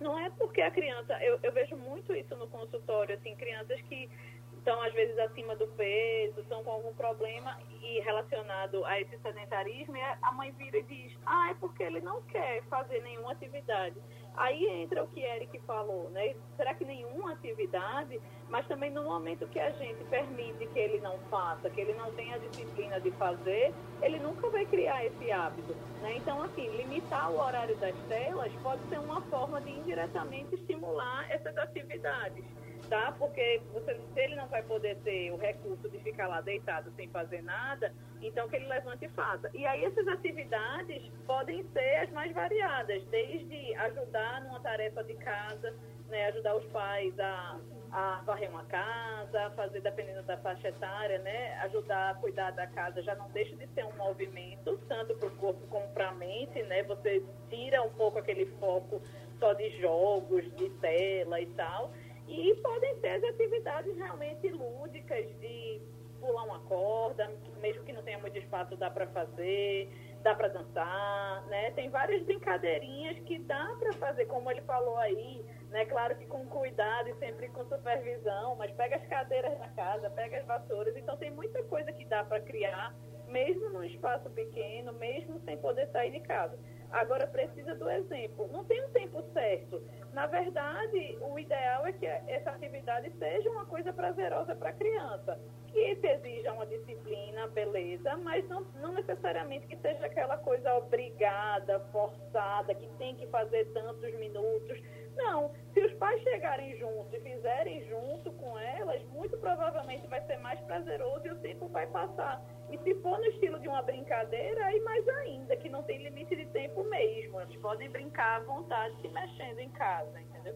não 0.00 0.18
é 0.18 0.30
porque 0.30 0.60
a 0.60 0.70
criança, 0.70 1.18
eu, 1.22 1.38
eu 1.42 1.52
vejo 1.52 1.76
muito 1.76 2.14
isso 2.14 2.34
no 2.36 2.46
consultório, 2.48 3.14
assim, 3.14 3.34
crianças 3.36 3.80
que 3.82 4.08
estão 4.56 4.82
às 4.82 4.92
vezes 4.94 5.16
acima 5.20 5.54
do 5.54 5.66
peso, 5.68 6.40
estão 6.40 6.62
com 6.64 6.70
algum 6.70 6.92
problema 6.94 7.56
e 7.80 8.00
relacionado 8.00 8.84
a 8.84 9.00
esse 9.00 9.16
sedentarismo, 9.18 9.96
e 9.96 10.00
a 10.00 10.32
mãe 10.32 10.50
vira 10.52 10.78
e 10.78 10.82
diz, 10.82 11.16
ah, 11.24 11.50
é 11.50 11.54
porque 11.54 11.84
ele 11.84 12.00
não 12.00 12.20
quer 12.22 12.62
fazer 12.64 13.00
nenhuma 13.02 13.32
atividade. 13.32 13.96
Aí 14.36 14.66
entra 14.82 15.02
o 15.02 15.08
que 15.08 15.20
Eric 15.20 15.58
falou, 15.60 16.10
né? 16.10 16.34
Será 16.56 16.74
que 16.74 16.84
nenhuma 16.84 17.32
atividade, 17.32 18.20
mas 18.50 18.66
também 18.66 18.90
no 18.90 19.04
momento 19.04 19.46
que 19.48 19.58
a 19.58 19.70
gente 19.70 20.04
permite 20.04 20.66
que 20.66 20.78
ele 20.78 21.00
não 21.00 21.18
faça, 21.30 21.70
que 21.70 21.80
ele 21.80 21.94
não 21.94 22.12
tenha 22.12 22.34
a 22.36 22.38
disciplina 22.38 23.00
de 23.00 23.10
fazer, 23.12 23.72
ele 24.02 24.18
nunca 24.18 24.48
vai 24.50 24.66
criar 24.66 25.04
esse 25.04 25.32
hábito. 25.32 25.74
Né? 26.02 26.16
Então, 26.16 26.42
assim, 26.42 26.68
limitar 26.76 27.30
o 27.30 27.40
horário 27.40 27.76
das 27.76 27.96
telas 28.08 28.52
pode 28.62 28.82
ser 28.88 28.98
uma 28.98 29.22
forma 29.22 29.60
de 29.60 29.70
indiretamente 29.70 30.54
estimular 30.54 31.30
essas 31.30 31.56
atividades. 31.56 32.44
Tá? 32.88 33.14
Porque 33.18 33.60
você, 33.72 33.94
se 33.94 34.20
ele 34.20 34.34
não 34.36 34.46
vai 34.48 34.62
poder 34.62 34.96
ter 34.98 35.30
o 35.32 35.36
recurso 35.36 35.88
de 35.88 35.98
ficar 36.00 36.28
lá 36.28 36.40
deitado 36.40 36.92
sem 36.96 37.08
fazer 37.08 37.42
nada, 37.42 37.92
então 38.22 38.48
que 38.48 38.56
ele 38.56 38.66
levante 38.66 39.04
e 39.04 39.08
faça. 39.08 39.50
E 39.54 39.66
aí 39.66 39.84
essas 39.84 40.06
atividades 40.08 41.02
podem 41.26 41.64
ser 41.72 41.96
as 41.96 42.10
mais 42.10 42.32
variadas, 42.32 43.04
desde 43.06 43.74
ajudar 43.74 44.42
numa 44.42 44.60
tarefa 44.60 45.02
de 45.04 45.14
casa, 45.14 45.74
né, 46.08 46.26
ajudar 46.26 46.56
os 46.56 46.64
pais 46.66 47.18
a, 47.18 47.58
a 47.90 48.22
varrer 48.24 48.50
uma 48.50 48.64
casa, 48.64 49.50
fazer, 49.56 49.80
dependendo 49.80 50.22
da 50.22 50.36
faixa 50.38 50.68
etária, 50.68 51.18
né, 51.18 51.58
ajudar 51.64 52.10
a 52.10 52.14
cuidar 52.14 52.50
da 52.52 52.66
casa, 52.66 53.02
já 53.02 53.14
não 53.14 53.28
deixa 53.30 53.56
de 53.56 53.66
ser 53.68 53.84
um 53.84 53.96
movimento, 53.96 54.78
tanto 54.88 55.14
para 55.16 55.28
o 55.28 55.36
corpo 55.36 55.66
como 55.68 55.88
para 55.88 56.08
a 56.08 56.14
mente, 56.14 56.62
né, 56.64 56.82
você 56.84 57.22
tira 57.50 57.82
um 57.82 57.90
pouco 57.90 58.18
aquele 58.18 58.46
foco 58.60 59.00
só 59.38 59.52
de 59.52 59.80
jogos, 59.80 60.44
de 60.56 60.70
tela 60.80 61.40
e 61.40 61.46
tal, 61.46 61.92
e 62.28 62.54
podem 62.56 63.00
ser 63.00 63.08
as 63.08 63.24
atividades 63.24 63.96
realmente 63.96 64.48
lúdicas 64.48 65.26
de 65.40 65.80
pular 66.20 66.44
uma 66.44 66.60
corda, 66.60 67.30
mesmo 67.60 67.84
que 67.84 67.92
não 67.92 68.02
tenha 68.02 68.18
muito 68.18 68.36
espaço, 68.38 68.76
dá 68.76 68.90
para 68.90 69.06
fazer, 69.08 69.88
dá 70.22 70.34
para 70.34 70.48
dançar, 70.48 71.46
né? 71.46 71.70
Tem 71.72 71.88
várias 71.88 72.22
brincadeirinhas 72.22 73.18
que 73.20 73.38
dá 73.40 73.76
para 73.78 73.92
fazer, 73.92 74.26
como 74.26 74.50
ele 74.50 74.62
falou 74.62 74.96
aí, 74.96 75.44
né? 75.70 75.84
Claro 75.86 76.16
que 76.16 76.26
com 76.26 76.46
cuidado 76.46 77.08
e 77.08 77.14
sempre 77.14 77.48
com 77.48 77.64
supervisão, 77.66 78.56
mas 78.56 78.70
pega 78.72 78.96
as 78.96 79.06
cadeiras 79.06 79.58
na 79.58 79.68
casa, 79.68 80.10
pega 80.10 80.38
as 80.38 80.46
vassouras, 80.46 80.96
então 80.96 81.16
tem 81.16 81.30
muita 81.30 81.62
coisa 81.64 81.92
que 81.92 82.04
dá 82.06 82.24
para 82.24 82.40
criar, 82.40 82.94
mesmo 83.28 83.68
num 83.70 83.84
espaço 83.84 84.28
pequeno, 84.30 84.92
mesmo 84.94 85.40
sem 85.44 85.56
poder 85.58 85.86
sair 85.88 86.10
de 86.10 86.20
casa. 86.20 86.58
Agora 86.90 87.26
precisa 87.26 87.74
do 87.74 87.90
exemplo. 87.90 88.48
Não 88.52 88.64
tem 88.64 88.84
um 88.84 88.90
tempo 88.90 89.22
certo. 89.32 89.82
Na 90.12 90.26
verdade, 90.26 91.18
o 91.20 91.38
ideal 91.38 91.86
é 91.86 91.92
que 91.92 92.06
essa 92.06 92.50
atividade 92.50 93.10
seja 93.18 93.50
uma 93.50 93.66
coisa 93.66 93.92
prazerosa 93.92 94.54
para 94.54 94.70
a 94.70 94.72
criança, 94.72 95.38
que 95.66 95.78
exija 96.06 96.52
uma 96.52 96.66
disciplina, 96.66 97.46
beleza, 97.48 98.16
mas 98.16 98.46
não, 98.48 98.62
não 98.80 98.92
necessariamente 98.92 99.66
que 99.66 99.76
seja 99.76 100.06
aquela 100.06 100.38
coisa 100.38 100.74
obrigada, 100.74 101.80
forçada, 101.92 102.74
que 102.74 102.88
tem 102.96 103.14
que 103.16 103.26
fazer 103.26 103.66
tantos 103.72 104.14
minutos. 104.18 104.80
Não, 105.16 105.50
se 105.74 105.85
pais 105.96 106.22
chegarem 106.22 106.78
juntos 106.78 107.12
e 107.12 107.20
fizerem 107.20 107.86
junto 107.88 108.32
com 108.32 108.58
elas, 108.58 109.02
muito 109.08 109.36
provavelmente 109.38 110.06
vai 110.06 110.24
ser 110.26 110.38
mais 110.38 110.58
prazeroso 110.60 111.26
e 111.26 111.30
o 111.30 111.36
tempo 111.36 111.68
vai 111.68 111.86
passar. 111.88 112.42
E 112.70 112.78
se 112.78 112.94
for 113.00 113.18
no 113.18 113.24
estilo 113.26 113.58
de 113.60 113.68
uma 113.68 113.82
brincadeira, 113.82 114.64
aí 114.66 114.80
mais 114.80 115.06
ainda, 115.08 115.56
que 115.56 115.68
não 115.68 115.82
tem 115.82 116.02
limite 116.02 116.34
de 116.34 116.46
tempo 116.46 116.82
mesmo. 116.84 117.40
Eles 117.40 117.56
podem 117.56 117.88
brincar 117.90 118.40
à 118.40 118.44
vontade 118.44 119.00
se 119.00 119.08
mexendo 119.08 119.58
em 119.58 119.70
casa, 119.70 120.20
entendeu? 120.20 120.54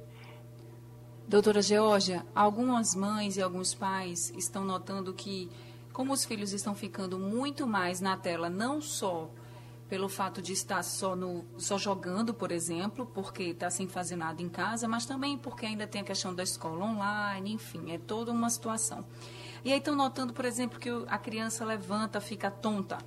Doutora 1.29 1.63
Georgia, 1.63 2.25
algumas 2.35 2.95
mães 2.95 3.37
e 3.37 3.43
alguns 3.43 3.73
pais 3.73 4.31
estão 4.31 4.65
notando 4.65 5.15
que, 5.15 5.49
como 5.93 6.13
os 6.13 6.25
filhos 6.25 6.53
estão 6.53 6.75
ficando 6.75 7.19
muito 7.19 7.67
mais 7.67 8.01
na 8.01 8.17
tela, 8.17 8.51
não 8.51 8.81
só 8.81 9.31
pelo 9.91 10.09
fato 10.09 10.41
de 10.41 10.53
estar 10.53 10.85
só, 10.85 11.17
no, 11.17 11.45
só 11.59 11.77
jogando, 11.77 12.33
por 12.33 12.53
exemplo, 12.53 13.05
porque 13.13 13.43
está 13.43 13.69
sem 13.69 13.89
fazer 13.89 14.15
nada 14.15 14.41
em 14.41 14.49
casa, 14.49 14.87
mas 14.87 15.05
também 15.05 15.37
porque 15.37 15.67
ainda 15.67 15.85
tem 15.85 16.01
a 16.01 16.05
questão 16.05 16.33
da 16.33 16.45
escola 16.45 16.85
online, 16.85 17.53
enfim, 17.53 17.91
é 17.91 17.99
toda 17.99 18.31
uma 18.31 18.49
situação. 18.49 19.05
E 19.65 19.73
aí 19.73 19.81
estão 19.81 19.97
notando, 19.97 20.33
por 20.33 20.45
exemplo, 20.45 20.79
que 20.79 20.89
a 21.09 21.19
criança 21.19 21.65
levanta, 21.65 22.21
fica 22.21 22.53
tonta. 22.53 22.99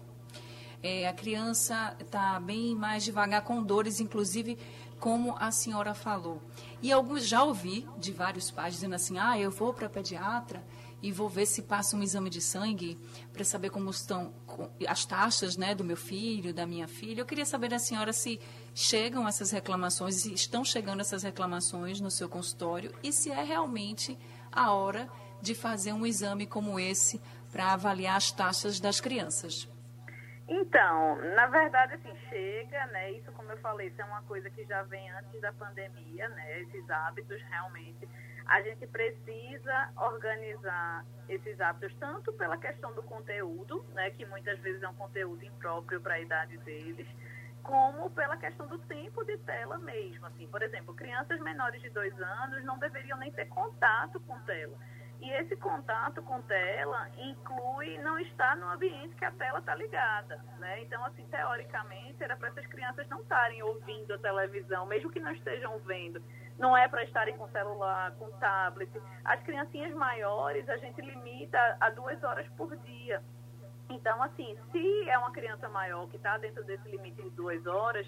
É, 0.84 1.08
a 1.08 1.14
criança 1.14 1.96
está 2.02 2.38
bem 2.42 2.76
mais 2.76 3.06
devagar, 3.06 3.46
com 3.46 3.64
dores, 3.64 4.02
inclusive, 4.02 4.60
como 5.00 5.38
a 5.40 5.52
senhora 5.52 5.94
falou. 5.94 6.42
E 6.82 6.92
alguns 6.92 7.26
já 7.26 7.44
ouvi 7.44 7.88
de 7.98 8.12
vários 8.12 8.52
pais 8.52 8.74
dizendo 8.74 8.96
assim: 8.96 9.18
ah, 9.18 9.40
eu 9.40 9.50
vou 9.50 9.74
para 9.74 9.88
pediatra 9.88 10.62
e 11.04 11.12
vou 11.12 11.28
ver 11.28 11.46
se 11.46 11.64
passa 11.64 11.98
um 11.98 12.02
exame 12.02 12.30
de 12.30 12.40
sangue 12.40 12.98
para 13.34 13.44
saber 13.44 13.70
como 13.70 13.90
estão 13.90 14.34
as 14.88 15.04
taxas 15.04 15.58
né, 15.58 15.76
do 15.76 15.84
meu 15.84 15.98
filho, 15.98 16.54
da 16.54 16.66
minha 16.66 16.88
filha. 16.88 17.20
Eu 17.20 17.26
queria 17.26 17.46
saber 17.46 17.68
da 17.68 17.78
senhora 17.78 18.14
se 18.14 18.40
chegam 18.74 19.28
essas 19.28 19.52
reclamações, 19.52 20.16
se 20.16 20.34
estão 20.34 20.64
chegando 20.64 21.02
essas 21.02 21.22
reclamações 21.22 22.00
no 22.00 22.10
seu 22.10 22.30
consultório 22.30 22.96
e 23.04 23.12
se 23.12 23.30
é 23.30 23.44
realmente 23.44 24.18
a 24.50 24.72
hora 24.72 25.10
de 25.42 25.54
fazer 25.54 25.92
um 25.92 26.06
exame 26.06 26.48
como 26.48 26.80
esse 26.80 27.20
para 27.52 27.74
avaliar 27.74 28.16
as 28.16 28.32
taxas 28.32 28.80
das 28.80 29.02
crianças? 29.02 29.68
Então, 30.56 31.16
na 31.34 31.48
verdade, 31.48 31.96
assim, 31.96 32.16
chega, 32.30 32.86
né? 32.88 33.12
Isso, 33.14 33.32
como 33.32 33.52
eu 33.52 33.58
falei, 33.58 33.88
isso 33.88 34.00
é 34.00 34.06
uma 34.06 34.22
coisa 34.22 34.52
que 34.52 34.64
já 34.66 34.84
vem 34.84 35.10
antes 35.10 35.42
da 35.42 35.52
pandemia, 35.52 36.30
né? 36.30 36.62
Esses 36.62 36.88
hábitos 36.92 37.42
realmente. 37.50 38.08
A 38.46 38.62
gente 38.62 38.86
precisa 38.86 39.90
organizar 39.98 41.04
esses 41.28 41.60
hábitos, 41.60 41.98
tanto 41.98 42.32
pela 42.34 42.56
questão 42.58 42.94
do 42.94 43.02
conteúdo, 43.02 43.84
né? 43.96 44.12
Que 44.12 44.28
muitas 44.28 44.60
vezes 44.60 44.84
é 44.84 44.88
um 44.88 44.94
conteúdo 44.94 45.44
impróprio 45.44 46.00
para 46.00 46.14
a 46.16 46.20
idade 46.20 46.56
deles, 46.60 47.08
como 47.64 48.12
pela 48.12 48.38
questão 48.38 48.68
do 48.68 48.78
tempo 48.78 49.26
de 49.26 49.36
tela 49.40 49.80
mesmo. 49.80 50.28
Assim, 50.28 50.48
por 50.48 50.62
exemplo, 50.62 50.94
crianças 50.94 51.40
menores 51.40 51.82
de 51.82 51.90
dois 51.90 52.14
anos 52.22 52.64
não 52.64 52.78
deveriam 52.78 53.18
nem 53.18 53.32
ter 53.32 53.48
contato 53.48 54.20
com 54.20 54.40
tela. 54.42 54.78
E 55.24 55.32
esse 55.36 55.56
contato 55.56 56.22
com 56.22 56.42
tela 56.42 57.10
inclui 57.18 57.98
não 58.00 58.20
estar 58.20 58.58
no 58.58 58.68
ambiente 58.68 59.16
que 59.16 59.24
a 59.24 59.32
tela 59.32 59.60
está 59.60 59.74
ligada, 59.74 60.36
né? 60.60 60.82
Então, 60.82 61.04
assim, 61.06 61.26
teoricamente, 61.28 62.22
era 62.22 62.36
para 62.36 62.50
essas 62.50 62.68
crianças 62.68 63.08
não 63.08 63.22
estarem 63.22 63.64
ouvindo 63.64 64.14
a 64.14 64.18
televisão, 64.18 64.86
mesmo 64.86 65.10
que 65.10 65.22
não 65.22 65.32
estejam 65.32 65.80
vendo. 65.80 66.22
Não 66.60 66.76
é 66.76 66.90
para 66.90 67.06
estarem 67.06 67.38
com 67.38 67.48
celular, 67.48 68.12
com 68.20 68.30
tablet. 68.34 68.92
As 69.24 69.42
criancinhas 69.44 69.94
maiores, 69.94 70.68
a 70.68 70.76
gente 70.76 71.00
limita 71.00 71.78
a 71.80 71.90
duas 71.92 72.22
horas 72.22 72.46
por 72.58 72.76
dia. 72.80 73.24
Então, 73.90 74.22
assim, 74.24 74.58
se 74.74 75.10
é 75.10 75.18
uma 75.18 75.32
criança 75.32 75.70
maior 75.70 76.06
que 76.10 76.18
está 76.18 76.38
dentro 76.38 76.66
desse 76.66 76.90
limite 76.90 77.24
de 77.24 77.30
duas 77.30 77.66
horas, 77.66 78.06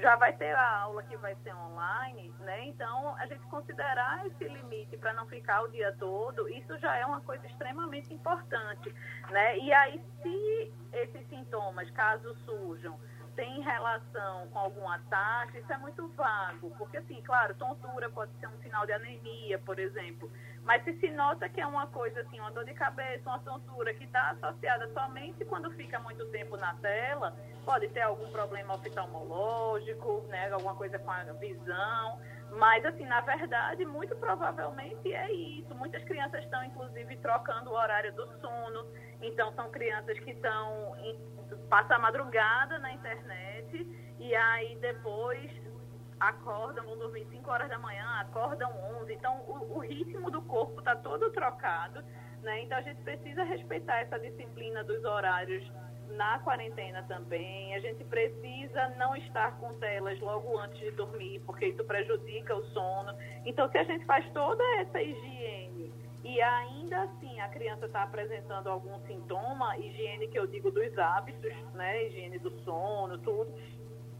já 0.00 0.16
vai 0.16 0.32
ter 0.32 0.54
a 0.54 0.80
aula 0.80 1.02
que 1.04 1.16
vai 1.16 1.34
ser 1.42 1.54
online, 1.54 2.34
né? 2.40 2.64
Então, 2.66 3.14
a 3.16 3.26
gente 3.26 3.42
considerar 3.46 4.26
esse 4.26 4.44
limite 4.44 4.96
para 4.96 5.12
não 5.14 5.26
ficar 5.26 5.62
o 5.62 5.68
dia 5.68 5.92
todo, 5.98 6.48
isso 6.48 6.78
já 6.78 6.96
é 6.96 7.06
uma 7.06 7.20
coisa 7.20 7.46
extremamente 7.46 8.12
importante, 8.12 8.94
né? 9.30 9.58
E 9.58 9.72
aí, 9.72 10.02
se 10.22 10.72
esses 10.92 11.28
sintomas, 11.28 11.90
caso 11.90 12.34
surjam, 12.44 12.98
tem 13.34 13.62
relação 13.62 14.48
com 14.48 14.58
alguma 14.58 14.98
taxa, 15.10 15.58
isso 15.58 15.72
é 15.72 15.78
muito 15.78 16.06
vago, 16.08 16.70
porque 16.76 16.98
assim, 16.98 17.20
claro, 17.22 17.54
tontura 17.54 18.10
pode 18.10 18.30
ser 18.38 18.46
um 18.46 18.58
sinal 18.62 18.84
de 18.86 18.92
anemia, 18.92 19.58
por 19.58 19.78
exemplo, 19.78 20.30
mas 20.64 20.84
se 20.84 20.92
se 20.98 21.10
nota 21.10 21.48
que 21.48 21.60
é 21.60 21.66
uma 21.66 21.86
coisa 21.86 22.20
assim, 22.20 22.38
uma 22.38 22.50
dor 22.50 22.64
de 22.64 22.74
cabeça, 22.74 23.28
uma 23.28 23.38
tontura 23.40 23.94
que 23.94 24.04
está 24.04 24.30
associada 24.30 24.88
somente 24.92 25.44
quando 25.44 25.70
fica 25.72 25.98
muito 26.00 26.24
tempo 26.26 26.56
na 26.56 26.74
tela, 26.74 27.34
pode 27.64 27.88
ter 27.88 28.02
algum 28.02 28.30
problema 28.30 28.74
oftalmológico, 28.74 30.24
né, 30.28 30.50
alguma 30.50 30.74
coisa 30.74 30.98
com 30.98 31.10
a 31.10 31.22
visão, 31.34 32.20
mas 32.58 32.84
assim, 32.84 33.06
na 33.06 33.20
verdade, 33.20 33.84
muito 33.84 34.14
provavelmente 34.16 35.12
é 35.12 35.32
isso. 35.32 35.74
Muitas 35.74 36.02
crianças 36.04 36.44
estão 36.44 36.62
inclusive 36.64 37.16
trocando 37.16 37.70
o 37.70 37.74
horário 37.74 38.12
do 38.14 38.26
sono, 38.40 38.86
então 39.20 39.52
são 39.54 39.70
crianças 39.70 40.18
que 40.20 40.30
estão 40.30 40.96
passam 41.68 41.96
a 41.96 42.00
madrugada 42.00 42.78
na 42.78 42.92
internet 42.92 43.86
e 44.18 44.34
aí 44.34 44.76
depois 44.76 45.50
acordam, 46.20 46.84
vão 46.84 46.98
dormir 46.98 47.26
5 47.30 47.50
horas 47.50 47.68
da 47.68 47.78
manhã, 47.78 48.06
acordam 48.20 48.70
11. 49.00 49.12
Então, 49.12 49.40
o, 49.48 49.76
o 49.76 49.78
ritmo 49.80 50.30
do 50.30 50.40
corpo 50.42 50.78
está 50.78 50.94
todo 50.94 51.30
trocado, 51.32 52.02
né? 52.42 52.62
Então, 52.62 52.78
a 52.78 52.82
gente 52.82 53.02
precisa 53.02 53.42
respeitar 53.42 53.98
essa 53.98 54.18
disciplina 54.20 54.84
dos 54.84 55.04
horários 55.04 55.68
na 56.16 56.38
quarentena 56.40 57.02
também. 57.04 57.74
A 57.74 57.80
gente 57.80 58.04
precisa 58.04 58.88
não 58.98 59.14
estar 59.16 59.58
com 59.58 59.74
telas 59.74 60.18
logo 60.20 60.58
antes 60.58 60.78
de 60.78 60.90
dormir, 60.92 61.40
porque 61.46 61.66
isso 61.66 61.84
prejudica 61.84 62.54
o 62.54 62.64
sono. 62.66 63.12
Então, 63.44 63.70
se 63.70 63.78
a 63.78 63.84
gente 63.84 64.04
faz 64.04 64.28
toda 64.32 64.62
essa 64.80 65.00
higiene 65.00 65.92
e 66.24 66.40
ainda 66.40 67.02
assim 67.02 67.40
a 67.40 67.48
criança 67.48 67.86
está 67.86 68.04
apresentando 68.04 68.68
algum 68.68 68.98
sintoma, 69.06 69.76
higiene 69.78 70.28
que 70.28 70.38
eu 70.38 70.46
digo 70.46 70.70
dos 70.70 70.96
hábitos, 70.98 71.52
né? 71.74 72.06
Higiene 72.06 72.38
do 72.38 72.50
sono, 72.62 73.18
tudo 73.18 73.52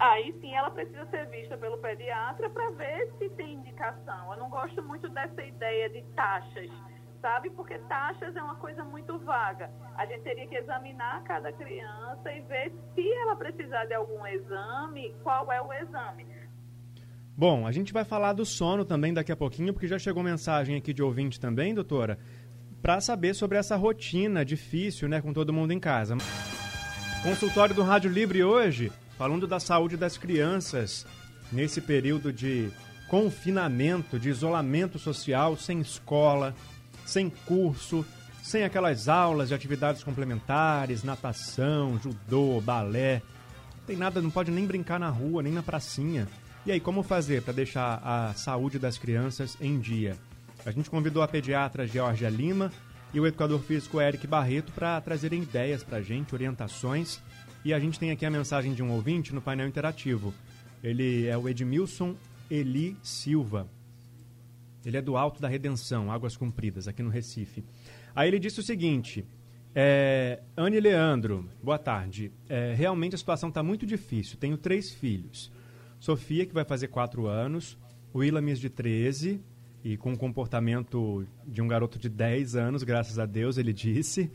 aí 0.03 0.33
sim 0.41 0.53
ela 0.55 0.71
precisa 0.71 1.07
ser 1.07 1.27
vista 1.27 1.57
pelo 1.57 1.79
pediatra 1.79 2.51
para 2.51 2.71
ver 2.71 3.13
se 3.19 3.29
tem 3.31 3.55
indicação. 3.55 4.33
Eu 4.33 4.39
não 4.39 4.51
gosto 4.51 4.83
muito 4.83 5.09
dessa 5.09 5.43
ideia 5.43 5.89
de 5.89 6.03
taxas, 6.15 6.71
sabe? 7.23 7.49
Porque 7.51 7.79
taxas 7.89 8.37
é 8.37 8.43
uma 8.43 8.57
coisa 8.57 8.85
muito 8.85 9.19
vaga. 9.21 9.71
A 9.97 10.05
gente 10.05 10.23
teria 10.23 10.47
que 10.47 10.57
examinar 10.57 11.23
cada 11.23 11.51
criança 11.53 12.31
e 12.31 12.41
ver 12.43 12.73
se 12.95 13.13
ela 13.13 13.37
precisar 13.37 13.87
de 13.87 13.95
algum 13.95 14.27
exame, 14.27 15.15
qual 15.23 15.51
é 15.51 15.63
o 15.63 15.73
exame. 15.73 16.27
Bom, 17.35 17.67
a 17.67 17.73
gente 17.73 17.93
vai 17.93 18.05
falar 18.05 18.35
do 18.35 18.45
sono 18.45 18.85
também 18.85 19.15
daqui 19.15 19.33
a 19.33 19.37
pouquinho, 19.37 19.73
porque 19.73 19.87
já 19.87 19.99
chegou 19.99 20.23
mensagem 20.23 20.77
aqui 20.77 20.93
de 20.93 21.03
ouvinte 21.03 21.41
também, 21.41 21.73
doutora, 21.73 22.19
para 22.83 23.01
saber 23.01 23.33
sobre 23.33 23.57
essa 23.57 23.77
rotina 23.77 24.45
difícil, 24.45 25.09
né, 25.09 25.23
com 25.23 25.33
todo 25.33 25.53
mundo 25.53 25.73
em 25.73 25.81
casa. 25.81 26.17
Consultório 27.23 27.75
do 27.75 27.83
Rádio 27.83 28.11
Livre 28.11 28.43
hoje 28.43 28.93
falando 29.17 29.47
da 29.47 29.61
saúde 29.61 29.97
das 29.97 30.19
crianças 30.19 31.07
nesse 31.53 31.81
período 31.81 32.33
de 32.33 32.71
confinamento, 33.09 34.19
de 34.19 34.29
isolamento 34.29 34.99
social, 34.99 35.57
sem 35.57 35.81
escola, 35.81 36.55
sem 37.05 37.31
curso, 37.31 38.05
sem 38.43 38.65
aquelas 38.65 39.09
aulas 39.09 39.49
de 39.49 39.55
atividades 39.55 40.03
complementares, 40.03 41.05
natação, 41.05 41.99
judô, 41.99 42.61
balé. 42.61 43.23
Tem 43.87 43.97
nada, 43.97 44.21
não 44.21 44.31
pode 44.31 44.51
nem 44.51 44.67
brincar 44.67 44.99
na 44.99 45.09
rua, 45.09 45.43
nem 45.43 45.53
na 45.53 45.63
pracinha. 45.63 46.27
E 46.65 46.71
aí, 46.71 46.79
como 46.79 47.03
fazer 47.03 47.43
para 47.43 47.53
deixar 47.53 48.01
a 48.05 48.35
saúde 48.35 48.79
das 48.79 48.99
crianças 48.99 49.57
em 49.61 49.79
dia? 49.79 50.17
A 50.65 50.71
gente 50.71 50.89
convidou 50.89 51.23
a 51.23 51.29
pediatra 51.29 51.87
Georgia 51.87 52.31
Lima 52.31 52.73
e 53.13 53.19
o 53.19 53.27
educador 53.27 53.61
físico 53.61 54.01
Eric 54.01 54.27
Barreto 54.27 54.73
para 54.73 55.01
trazerem 55.01 55.43
ideias 55.43 55.83
para 55.83 55.99
a 55.99 56.03
gente, 56.03 56.35
orientações. 56.35 57.21
E 57.65 57.75
a 57.75 57.79
gente 57.79 57.99
tem 57.99 58.11
aqui 58.11 58.25
a 58.25 58.31
mensagem 58.31 58.75
de 58.75 58.83
um 58.83 58.91
ouvinte 58.93 59.35
no 59.35 59.43
painel 59.43 59.67
interativo. 59.67 60.33
Ele 60.83 61.27
é 61.27 61.37
o 61.37 61.49
Edmilson 61.49 62.15
Eli 62.51 62.97
Silva. 63.03 63.69
Ele 64.85 64.97
é 64.97 65.03
do 65.03 65.17
Alto 65.17 65.41
da 65.41 65.49
Redenção, 65.49 66.11
Águas 66.11 66.37
Compridas, 66.37 66.89
aqui 66.89 67.03
no 67.03 67.11
Recife. 67.11 67.65
Aí 68.15 68.29
ele 68.29 68.39
disse 68.39 68.61
o 68.61 68.63
seguinte: 68.63 69.25
é, 69.75 70.41
Anne 70.57 70.81
Leandro, 70.81 71.49
boa 71.63 71.79
tarde. 71.79 72.31
É, 72.49 72.75
realmente 72.75 73.15
a 73.15 73.19
situação 73.19 73.49
está 73.49 73.63
muito 73.63 73.87
difícil. 73.87 74.37
Tenho 74.39 74.57
três 74.57 74.93
filhos. 74.93 75.51
Sofia, 75.99 76.45
que 76.45 76.53
vai 76.53 76.65
fazer 76.65 76.89
quatro 76.89 77.27
anos, 77.27 77.79
Willamis, 78.15 78.59
de 78.59 78.69
13, 78.69 79.41
e 79.85 79.97
com 79.97 80.13
o 80.13 80.19
comportamento 80.19 81.27
de 81.47 81.63
um 81.63 81.69
garoto 81.69 81.99
de 81.99 82.09
10 82.09 82.57
anos, 82.57 82.83
graças 82.83 83.19
a 83.19 83.27
Deus, 83.27 83.57
ele 83.57 83.73
disse, 83.73 84.31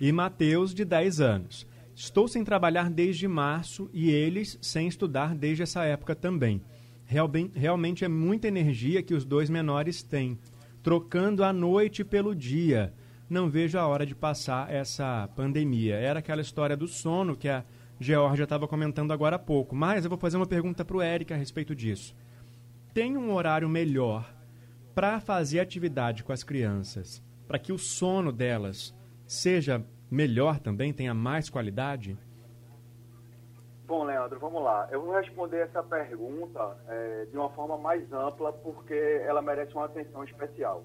e 0.00 0.12
Mateus, 0.12 0.74
de 0.74 0.84
10 0.84 1.20
anos. 1.20 1.66
Estou 1.94 2.28
sem 2.28 2.44
trabalhar 2.44 2.90
desde 2.90 3.26
março 3.26 3.88
e 3.92 4.10
eles 4.10 4.58
sem 4.60 4.86
estudar 4.86 5.34
desde 5.34 5.62
essa 5.62 5.84
época 5.84 6.14
também. 6.14 6.60
Realmente 7.06 8.04
é 8.04 8.08
muita 8.08 8.48
energia 8.48 9.02
que 9.02 9.14
os 9.14 9.24
dois 9.24 9.48
menores 9.48 10.02
têm, 10.02 10.38
trocando 10.82 11.44
a 11.44 11.52
noite 11.52 12.04
pelo 12.04 12.34
dia. 12.34 12.92
Não 13.30 13.48
vejo 13.48 13.78
a 13.78 13.86
hora 13.86 14.04
de 14.04 14.14
passar 14.14 14.72
essa 14.72 15.28
pandemia. 15.36 15.94
Era 15.94 16.18
aquela 16.18 16.40
história 16.40 16.76
do 16.76 16.88
sono 16.88 17.36
que 17.36 17.48
a 17.48 17.64
Georgia 18.00 18.44
estava 18.44 18.68
comentando 18.68 19.12
agora 19.12 19.36
há 19.36 19.38
pouco. 19.38 19.74
Mas 19.74 20.04
eu 20.04 20.10
vou 20.10 20.18
fazer 20.18 20.36
uma 20.36 20.46
pergunta 20.46 20.84
para 20.84 20.96
o 20.96 21.02
Eric 21.02 21.32
a 21.32 21.36
respeito 21.36 21.74
disso. 21.74 22.14
Tem 22.92 23.16
um 23.16 23.32
horário 23.32 23.68
melhor 23.68 24.34
para 24.94 25.20
fazer 25.20 25.60
atividade 25.60 26.24
com 26.24 26.32
as 26.32 26.42
crianças, 26.42 27.22
para 27.46 27.58
que 27.58 27.72
o 27.72 27.78
sono 27.78 28.32
delas 28.32 28.94
seja 29.26 29.84
melhor 30.10 30.58
também, 30.58 30.92
tenha 30.92 31.12
mais 31.12 31.50
qualidade? 31.50 32.16
Bom, 33.86 34.02
Leandro, 34.02 34.40
vamos 34.40 34.60
lá. 34.64 34.88
Eu 34.90 35.00
vou 35.00 35.14
responder 35.14 35.58
essa 35.58 35.80
pergunta 35.80 36.76
é, 36.88 37.26
de 37.26 37.36
uma 37.36 37.50
forma 37.50 37.78
mais 37.78 38.12
ampla, 38.12 38.52
porque 38.52 39.22
ela 39.24 39.40
merece 39.40 39.72
uma 39.74 39.84
atenção 39.84 40.24
especial. 40.24 40.82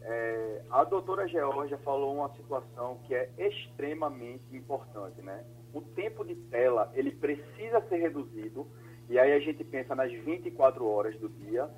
É, 0.00 0.62
a 0.68 0.82
doutora 0.82 1.28
Georgia 1.28 1.78
falou 1.78 2.16
uma 2.16 2.28
situação 2.30 2.98
que 3.06 3.14
é 3.14 3.30
extremamente 3.38 4.56
importante, 4.56 5.22
né? 5.22 5.44
O 5.72 5.80
tempo 5.80 6.24
de 6.24 6.34
tela, 6.34 6.90
ele 6.94 7.12
precisa 7.12 7.80
ser 7.82 7.98
reduzido, 7.98 8.66
e 9.08 9.20
aí 9.20 9.32
a 9.34 9.38
gente 9.38 9.62
pensa 9.62 9.94
nas 9.94 10.10
24 10.10 10.84
horas 10.84 11.16
do 11.20 11.28
dia, 11.28 11.70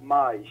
mas 0.00 0.46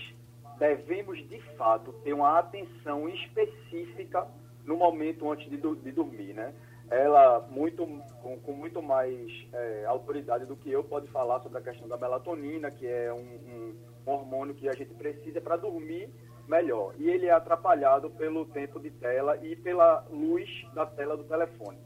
devemos, 0.59 1.17
de 1.29 1.39
fato, 1.55 1.93
ter 2.03 2.11
uma 2.11 2.37
atenção 2.37 3.07
específica 3.07 4.27
no 4.65 4.75
momento 4.75 5.31
antes 5.31 5.49
de, 5.49 5.55
de 5.55 5.91
dormir, 5.93 6.33
né? 6.33 6.53
Ela, 6.91 7.39
muito, 7.49 7.87
com, 8.21 8.37
com 8.41 8.51
muito 8.51 8.81
mais 8.81 9.31
é, 9.53 9.85
autoridade 9.85 10.45
do 10.45 10.57
que 10.57 10.69
eu, 10.69 10.83
pode 10.83 11.07
falar 11.07 11.39
sobre 11.39 11.57
a 11.57 11.61
questão 11.61 11.87
da 11.87 11.95
melatonina, 11.95 12.69
que 12.69 12.85
é 12.85 13.13
um, 13.13 13.17
um 13.17 13.75
hormônio 14.05 14.53
que 14.53 14.67
a 14.67 14.73
gente 14.73 14.93
precisa 14.95 15.39
para 15.39 15.55
dormir 15.55 16.09
melhor. 16.49 16.93
E 16.97 17.09
ele 17.09 17.27
é 17.27 17.31
atrapalhado 17.31 18.09
pelo 18.09 18.45
tempo 18.45 18.77
de 18.77 18.91
tela 18.91 19.37
e 19.37 19.55
pela 19.55 20.05
luz 20.11 20.49
da 20.73 20.85
tela 20.85 21.15
do 21.15 21.23
telefone. 21.23 21.79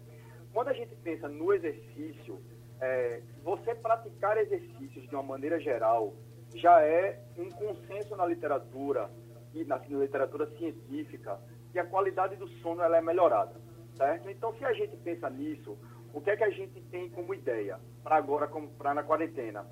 Quando 0.52 0.70
a 0.70 0.74
gente 0.74 0.96
pensa 0.96 1.28
no 1.28 1.54
exercício, 1.54 2.42
é, 2.82 3.22
você 3.44 3.76
praticar 3.76 4.38
exercícios 4.38 5.08
de 5.08 5.14
uma 5.14 5.22
maneira 5.22 5.60
geral 5.60 6.14
já 6.56 6.82
é 6.82 7.20
um 7.38 7.50
consenso 7.52 8.16
na 8.16 8.26
literatura 8.26 9.10
e 9.54 9.64
na 9.64 9.78
literatura 9.78 10.48
científica 10.58 11.40
que 11.72 11.80
a 11.80 11.86
qualidade 11.86 12.36
do 12.38 12.48
sono 12.48 12.82
ela 12.82 12.98
é 12.98 13.02
melhorada, 13.02 13.54
certo? 13.96 14.30
Então, 14.30 14.54
se 14.56 14.66
a 14.66 14.74
gente 14.74 14.96
pensa 14.98 15.30
nisso, 15.30 15.78
o 16.14 16.22
que 16.22 16.30
é 16.30 16.38
que 16.38 16.44
a 16.44 16.50
gente 16.50 16.80
tem 16.92 17.10
como 17.10 17.34
ideia 17.34 17.80
para 18.04 18.16
agora, 18.16 18.50
para 18.78 18.94
na 18.94 19.04
quarentena? 19.04 19.66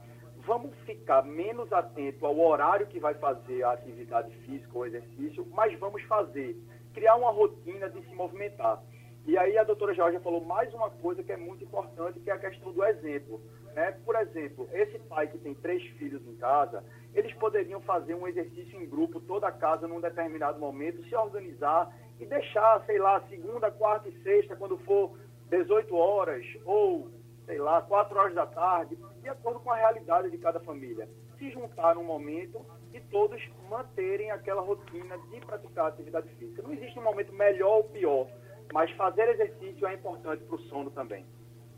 Vamos 0.45 0.75
ficar 0.79 1.23
menos 1.23 1.71
atento 1.71 2.25
ao 2.25 2.37
horário 2.37 2.87
que 2.87 2.99
vai 2.99 3.13
fazer 3.13 3.63
a 3.63 3.71
atividade 3.71 4.35
física 4.45 4.77
ou 4.77 4.85
exercício, 4.85 5.47
mas 5.51 5.77
vamos 5.79 6.01
fazer, 6.03 6.57
criar 6.93 7.15
uma 7.15 7.31
rotina 7.31 7.89
de 7.89 8.01
se 8.01 8.13
movimentar. 8.13 8.83
E 9.25 9.37
aí 9.37 9.57
a 9.57 9.63
doutora 9.63 9.93
Jorge 9.93 10.19
falou 10.19 10.43
mais 10.43 10.73
uma 10.73 10.89
coisa 10.89 11.23
que 11.23 11.31
é 11.31 11.37
muito 11.37 11.63
importante, 11.63 12.19
que 12.19 12.29
é 12.29 12.33
a 12.33 12.37
questão 12.37 12.73
do 12.73 12.83
exemplo. 12.83 13.41
Né? 13.73 13.91
Por 14.05 14.17
exemplo, 14.17 14.67
esse 14.73 14.99
pai 14.99 15.27
que 15.27 15.37
tem 15.37 15.55
três 15.55 15.81
filhos 15.97 16.21
em 16.27 16.35
casa, 16.35 16.83
eles 17.13 17.33
poderiam 17.35 17.79
fazer 17.81 18.15
um 18.15 18.27
exercício 18.27 18.77
em 18.77 18.85
grupo, 18.85 19.21
toda 19.21 19.47
a 19.47 19.51
casa, 19.51 19.87
num 19.87 20.01
determinado 20.01 20.59
momento, 20.59 21.01
se 21.07 21.15
organizar 21.15 21.89
e 22.23 22.25
deixar, 22.25 22.83
sei 22.85 22.97
lá, 22.97 23.21
segunda, 23.29 23.69
quarta 23.69 24.07
e 24.09 24.23
sexta, 24.23 24.55
quando 24.55 24.77
for 24.79 25.11
18 25.49 25.95
horas, 25.95 26.45
ou, 26.65 27.09
sei 27.45 27.59
lá, 27.59 27.81
4 27.81 28.17
horas 28.17 28.33
da 28.33 28.45
tarde, 28.45 28.97
de 29.21 29.29
acordo 29.29 29.59
com 29.59 29.71
a 29.71 29.75
realidade 29.75 30.31
de 30.31 30.37
cada 30.37 30.59
família. 30.61 31.07
Se 31.37 31.51
juntar 31.51 31.95
num 31.95 32.03
momento 32.03 32.65
e 32.93 32.99
todos 32.99 33.41
manterem 33.69 34.31
aquela 34.31 34.61
rotina 34.61 35.17
de 35.29 35.39
praticar 35.41 35.87
atividade 35.87 36.29
física. 36.35 36.61
Não 36.61 36.71
existe 36.71 36.97
um 36.97 37.03
momento 37.03 37.33
melhor 37.33 37.77
ou 37.77 37.83
pior, 37.85 38.27
mas 38.71 38.89
fazer 38.91 39.27
exercício 39.29 39.85
é 39.85 39.93
importante 39.93 40.43
para 40.43 40.55
o 40.55 40.59
sono 40.59 40.89
também. 40.91 41.25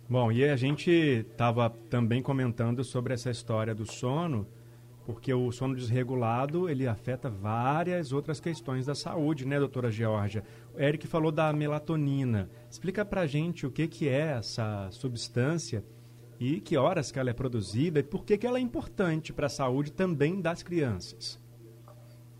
Bom, 0.07 0.31
e 0.31 0.47
a 0.47 0.55
gente 0.55 0.91
estava 0.91 1.71
também 1.89 2.21
comentando 2.21 2.83
sobre 2.83 3.13
essa 3.13 3.31
história 3.31 3.73
do 3.73 3.85
sono, 3.91 4.45
porque 5.05 5.33
o 5.33 5.51
sono 5.51 5.75
desregulado 5.75 6.67
ele 6.67 6.87
afeta 6.87 7.29
várias 7.29 8.11
outras 8.11 8.39
questões 8.39 8.85
da 8.85 8.95
saúde, 8.95 9.45
né, 9.45 9.59
doutora 9.59 9.91
Georgia? 9.91 10.43
O 10.73 10.79
Eric 10.81 11.05
falou 11.05 11.31
da 11.31 11.53
melatonina. 11.53 12.49
Explica 12.69 13.05
para 13.05 13.27
gente 13.27 13.67
o 13.67 13.71
que, 13.71 13.87
que 13.87 14.09
é 14.09 14.37
essa 14.37 14.89
substância 14.91 15.83
e 16.39 16.59
que 16.59 16.75
horas 16.75 17.11
que 17.11 17.19
ela 17.19 17.29
é 17.29 17.33
produzida 17.33 17.99
e 17.99 18.03
por 18.03 18.25
que, 18.25 18.37
que 18.37 18.47
ela 18.47 18.57
é 18.57 18.61
importante 18.61 19.31
para 19.31 19.45
a 19.45 19.49
saúde 19.49 19.91
também 19.91 20.41
das 20.41 20.63
crianças. 20.63 21.39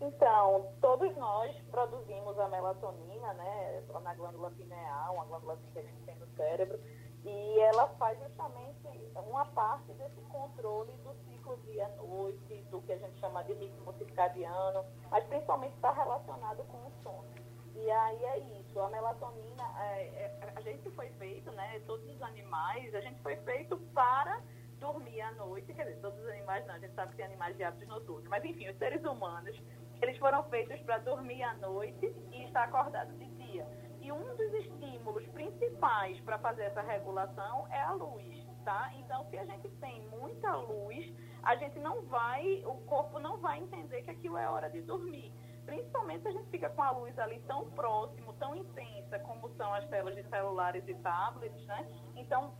Então, 0.00 0.66
todos 0.80 1.16
nós 1.16 1.56
produzimos 1.70 2.38
a 2.38 2.48
melatonina, 2.48 3.32
né, 3.34 3.82
na 4.02 4.14
glândula 4.14 4.50
pineal, 4.50 5.14
uma 5.14 5.24
glândula 5.24 5.58
que 5.72 5.78
a 5.78 5.82
gente 5.82 6.00
tem 6.04 6.16
no 6.16 6.26
cérebro, 6.36 6.78
e 7.26 7.60
ela 7.60 7.88
faz 7.98 8.16
justamente 8.20 8.86
uma 9.16 9.44
parte 9.46 9.92
desse 9.94 10.20
controle 10.30 10.92
do 11.02 11.12
ciclo 11.24 11.56
dia-noite, 11.64 12.62
do 12.70 12.80
que 12.82 12.92
a 12.92 12.98
gente 12.98 13.18
chama 13.18 13.42
de 13.42 13.52
ritmo 13.54 13.92
circadiano, 13.94 14.84
mas 15.10 15.24
principalmente 15.24 15.74
está 15.74 15.90
relacionado 15.90 16.62
com 16.64 16.78
o 16.78 16.92
sono. 17.02 17.26
E 17.74 17.90
aí 17.90 18.24
é 18.24 18.38
isso, 18.60 18.80
a 18.80 18.88
melatonina, 18.88 19.64
é, 19.80 20.02
é, 20.04 20.52
a 20.54 20.60
gente 20.60 20.88
foi 20.90 21.10
feito, 21.18 21.50
né, 21.52 21.80
todos 21.86 22.08
os 22.08 22.22
animais, 22.22 22.94
a 22.94 23.00
gente 23.00 23.20
foi 23.22 23.36
feito 23.38 23.76
para 23.92 24.40
dormir 24.78 25.20
à 25.20 25.32
noite, 25.32 25.74
quer 25.74 25.84
dizer, 25.84 26.00
todos 26.00 26.18
os 26.20 26.28
animais 26.28 26.64
não, 26.66 26.74
a 26.74 26.78
gente 26.78 26.94
sabe 26.94 27.10
que 27.10 27.16
tem 27.16 27.26
animais 27.26 27.56
de 27.56 27.64
hábitos 27.64 27.88
noturnos, 27.88 28.28
mas 28.28 28.44
enfim, 28.44 28.68
os 28.68 28.78
seres 28.78 29.04
humanos, 29.04 29.60
eles 30.00 30.16
foram 30.18 30.44
feitos 30.44 30.80
para 30.82 30.98
dormir 30.98 31.42
à 31.42 31.54
noite 31.54 32.14
e 32.30 32.44
estar 32.44 32.64
acordados 32.64 33.18
de 33.18 33.26
dia. 33.26 33.66
E 34.06 34.12
um 34.12 34.36
dos 34.36 34.54
estímulos 34.54 35.26
principais 35.30 36.20
para 36.20 36.38
fazer 36.38 36.62
essa 36.62 36.80
regulação 36.80 37.66
é 37.72 37.80
a 37.82 37.90
luz, 37.90 38.36
tá? 38.64 38.92
Então, 38.94 39.28
se 39.28 39.36
a 39.36 39.44
gente 39.44 39.68
tem 39.80 40.00
muita 40.10 40.54
luz, 40.54 41.12
a 41.42 41.56
gente 41.56 41.76
não 41.80 42.02
vai, 42.02 42.62
o 42.64 42.74
corpo 42.86 43.18
não 43.18 43.38
vai 43.38 43.58
entender 43.58 44.02
que 44.02 44.10
aquilo 44.12 44.38
é 44.38 44.48
hora 44.48 44.70
de 44.70 44.80
dormir. 44.82 45.34
Principalmente 45.64 46.22
se 46.22 46.28
a 46.28 46.30
gente 46.30 46.48
fica 46.50 46.70
com 46.70 46.82
a 46.84 46.92
luz 46.92 47.18
ali 47.18 47.40
tão 47.48 47.68
próximo, 47.72 48.32
tão 48.34 48.54
intensa, 48.54 49.18
como 49.18 49.48
são 49.56 49.74
as 49.74 49.84
telas 49.88 50.14
de 50.14 50.22
celulares 50.28 50.86
e 50.86 50.94
tablets, 50.94 51.66
né? 51.66 51.84
Então, 52.14 52.54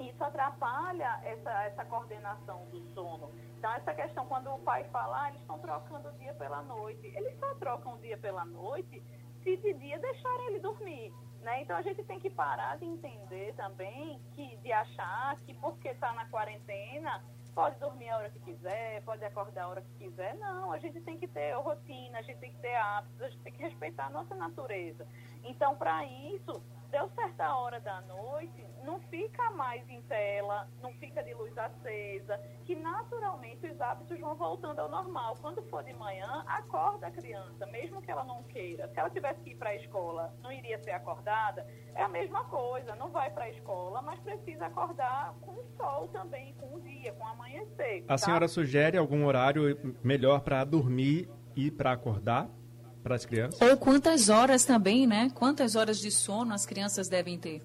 isso 0.00 0.24
atrapalha 0.24 1.20
essa, 1.22 1.52
essa 1.66 1.84
coordenação 1.84 2.66
do 2.66 2.80
sono. 2.94 3.30
Então, 3.56 3.72
essa 3.74 3.94
questão, 3.94 4.26
quando 4.26 4.52
o 4.52 4.58
pai 4.58 4.82
fala, 4.90 5.22
ah, 5.22 5.28
eles 5.28 5.40
estão 5.42 5.60
trocando 5.60 6.08
o 6.08 6.12
dia 6.14 6.34
pela 6.34 6.62
noite, 6.62 7.06
eles 7.06 7.38
só 7.38 7.54
trocam 7.60 7.94
o 7.94 7.98
dia 7.98 8.18
pela 8.18 8.44
noite 8.44 9.00
se 9.42 9.56
de 9.56 9.74
dia 9.74 9.98
deixarem 9.98 10.46
ele 10.48 10.60
dormir. 10.60 11.12
Né? 11.42 11.62
Então 11.62 11.76
a 11.76 11.82
gente 11.82 12.02
tem 12.04 12.20
que 12.20 12.28
parar 12.28 12.76
de 12.76 12.84
entender 12.84 13.54
também, 13.54 14.20
que, 14.34 14.56
de 14.58 14.72
achar 14.72 15.36
que 15.40 15.54
porque 15.54 15.88
está 15.88 16.12
na 16.12 16.26
quarentena 16.26 17.22
pode 17.54 17.78
dormir 17.78 18.08
a 18.08 18.18
hora 18.18 18.30
que 18.30 18.38
quiser, 18.40 19.02
pode 19.02 19.24
acordar 19.24 19.64
a 19.64 19.68
hora 19.68 19.82
que 19.82 20.04
quiser. 20.04 20.34
Não, 20.36 20.72
a 20.72 20.78
gente 20.78 21.00
tem 21.00 21.18
que 21.18 21.26
ter 21.26 21.52
rotina, 21.54 22.18
a 22.18 22.22
gente 22.22 22.38
tem 22.38 22.52
que 22.52 22.58
ter 22.58 22.74
hábitos, 22.74 23.20
a 23.22 23.28
gente 23.28 23.42
tem 23.42 23.52
que 23.52 23.62
respeitar 23.62 24.06
a 24.06 24.10
nossa 24.10 24.34
natureza. 24.34 25.06
Então, 25.44 25.76
para 25.76 26.04
isso, 26.04 26.62
deu 26.90 27.08
certa 27.10 27.54
hora 27.56 27.80
da 27.80 28.00
noite, 28.02 28.66
não 28.84 28.98
fica 28.98 29.50
mais 29.50 29.88
em 29.88 30.02
tela, 30.02 30.68
não 30.82 30.92
fica 30.94 31.22
de 31.22 31.32
luz 31.34 31.56
acesa, 31.56 32.38
que 32.64 32.74
naturalmente 32.74 33.66
os 33.66 33.80
hábitos 33.80 34.18
vão 34.18 34.34
voltando 34.34 34.80
ao 34.80 34.88
normal. 34.88 35.36
Quando 35.40 35.62
for 35.64 35.84
de 35.84 35.92
manhã, 35.92 36.42
acorda 36.46 37.06
a 37.06 37.10
criança, 37.10 37.64
mesmo 37.66 38.02
que 38.02 38.10
ela 38.10 38.24
não 38.24 38.42
queira. 38.44 38.88
Se 38.88 38.98
ela 38.98 39.10
tivesse 39.10 39.40
que 39.42 39.50
ir 39.50 39.56
para 39.56 39.70
a 39.70 39.76
escola, 39.76 40.34
não 40.42 40.50
iria 40.50 40.78
ser 40.78 40.90
acordada, 40.90 41.66
é 41.94 42.02
a 42.02 42.08
mesma 42.08 42.44
coisa, 42.44 42.96
não 42.96 43.10
vai 43.10 43.30
para 43.30 43.44
a 43.44 43.50
escola, 43.50 44.02
mas 44.02 44.18
precisa 44.20 44.66
acordar 44.66 45.34
com 45.40 45.52
o 45.52 45.64
sol 45.76 46.08
também, 46.08 46.54
com 46.54 46.74
o 46.74 46.80
dia, 46.80 47.12
com 47.12 47.24
o 47.24 47.28
amanhecer. 47.28 48.04
A 48.04 48.08
tá? 48.08 48.18
senhora 48.18 48.48
sugere 48.48 48.98
algum 48.98 49.26
horário 49.26 49.78
melhor 50.02 50.40
para 50.40 50.64
dormir 50.64 51.28
e 51.54 51.70
para 51.70 51.92
acordar? 51.92 52.48
Para 53.02 53.14
as 53.14 53.24
crianças? 53.24 53.60
Ou 53.60 53.76
quantas 53.76 54.28
horas 54.28 54.64
também, 54.64 55.06
né? 55.06 55.30
Quantas 55.34 55.74
horas 55.76 55.98
de 55.98 56.10
sono 56.10 56.54
as 56.54 56.66
crianças 56.66 57.08
devem 57.08 57.38
ter? 57.38 57.62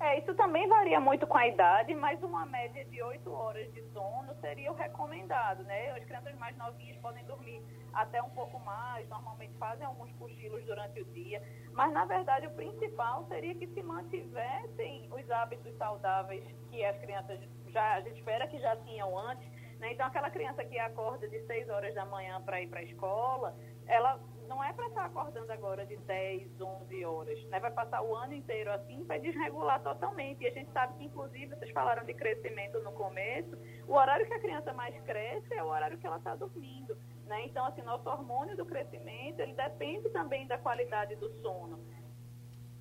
É, 0.00 0.20
isso 0.20 0.32
também 0.34 0.68
varia 0.68 1.00
muito 1.00 1.26
com 1.26 1.36
a 1.36 1.48
idade, 1.48 1.92
mas 1.94 2.22
uma 2.22 2.46
média 2.46 2.84
de 2.84 3.02
8 3.02 3.32
horas 3.32 3.72
de 3.72 3.82
sono 3.92 4.32
seria 4.40 4.70
o 4.70 4.74
recomendado, 4.74 5.64
né? 5.64 5.90
As 5.90 6.04
crianças 6.04 6.34
mais 6.36 6.56
novinhas 6.56 6.96
podem 6.98 7.24
dormir 7.24 7.60
até 7.92 8.22
um 8.22 8.30
pouco 8.30 8.60
mais, 8.60 9.08
normalmente 9.08 9.52
fazem 9.58 9.84
alguns 9.84 10.12
cochilos 10.12 10.64
durante 10.64 11.00
o 11.00 11.04
dia, 11.06 11.42
mas 11.72 11.92
na 11.92 12.04
verdade 12.04 12.46
o 12.46 12.50
principal 12.50 13.26
seria 13.28 13.54
que 13.56 13.66
se 13.66 13.82
mantivessem 13.82 15.08
os 15.10 15.28
hábitos 15.30 15.76
saudáveis 15.76 16.44
que 16.70 16.84
as 16.84 16.96
crianças 16.98 17.40
já, 17.66 17.94
a 17.94 18.00
gente 18.00 18.18
espera 18.18 18.46
que 18.46 18.58
já 18.60 18.76
tinham 18.76 19.18
antes, 19.18 19.48
né? 19.78 19.92
Então 19.92 20.06
aquela 20.06 20.30
criança 20.30 20.64
que 20.64 20.78
acorda 20.78 21.28
de 21.28 21.40
6 21.46 21.68
horas 21.68 21.94
da 21.94 22.04
manhã 22.04 22.40
para 22.42 22.60
ir 22.60 22.68
para 22.68 22.80
a 22.80 22.82
escola, 22.82 23.56
ela 23.86 24.20
não 24.48 24.64
é 24.64 24.72
para 24.72 24.88
estar 24.88 25.04
acordando 25.04 25.52
agora 25.52 25.84
de 25.84 25.96
10, 25.96 26.60
11 26.60 27.04
horas, 27.04 27.44
né? 27.44 27.60
Vai 27.60 27.70
passar 27.70 28.02
o 28.02 28.14
ano 28.14 28.32
inteiro 28.32 28.72
assim, 28.72 29.04
vai 29.04 29.20
desregular 29.20 29.80
totalmente. 29.82 30.42
E 30.42 30.46
a 30.46 30.50
gente 30.50 30.72
sabe 30.72 30.96
que, 30.96 31.04
inclusive, 31.04 31.54
vocês 31.54 31.70
falaram 31.70 32.04
de 32.04 32.14
crescimento 32.14 32.80
no 32.80 32.92
começo, 32.92 33.56
o 33.86 33.92
horário 33.92 34.26
que 34.26 34.32
a 34.32 34.40
criança 34.40 34.72
mais 34.72 34.98
cresce 35.02 35.52
é 35.52 35.62
o 35.62 35.66
horário 35.66 35.98
que 35.98 36.06
ela 36.06 36.16
está 36.16 36.34
dormindo, 36.34 36.96
né? 37.26 37.44
Então, 37.44 37.66
assim, 37.66 37.82
nosso 37.82 38.08
hormônio 38.08 38.56
do 38.56 38.64
crescimento, 38.64 39.40
ele 39.40 39.52
depende 39.52 40.08
também 40.10 40.46
da 40.46 40.56
qualidade 40.56 41.14
do 41.16 41.30
sono. 41.42 41.78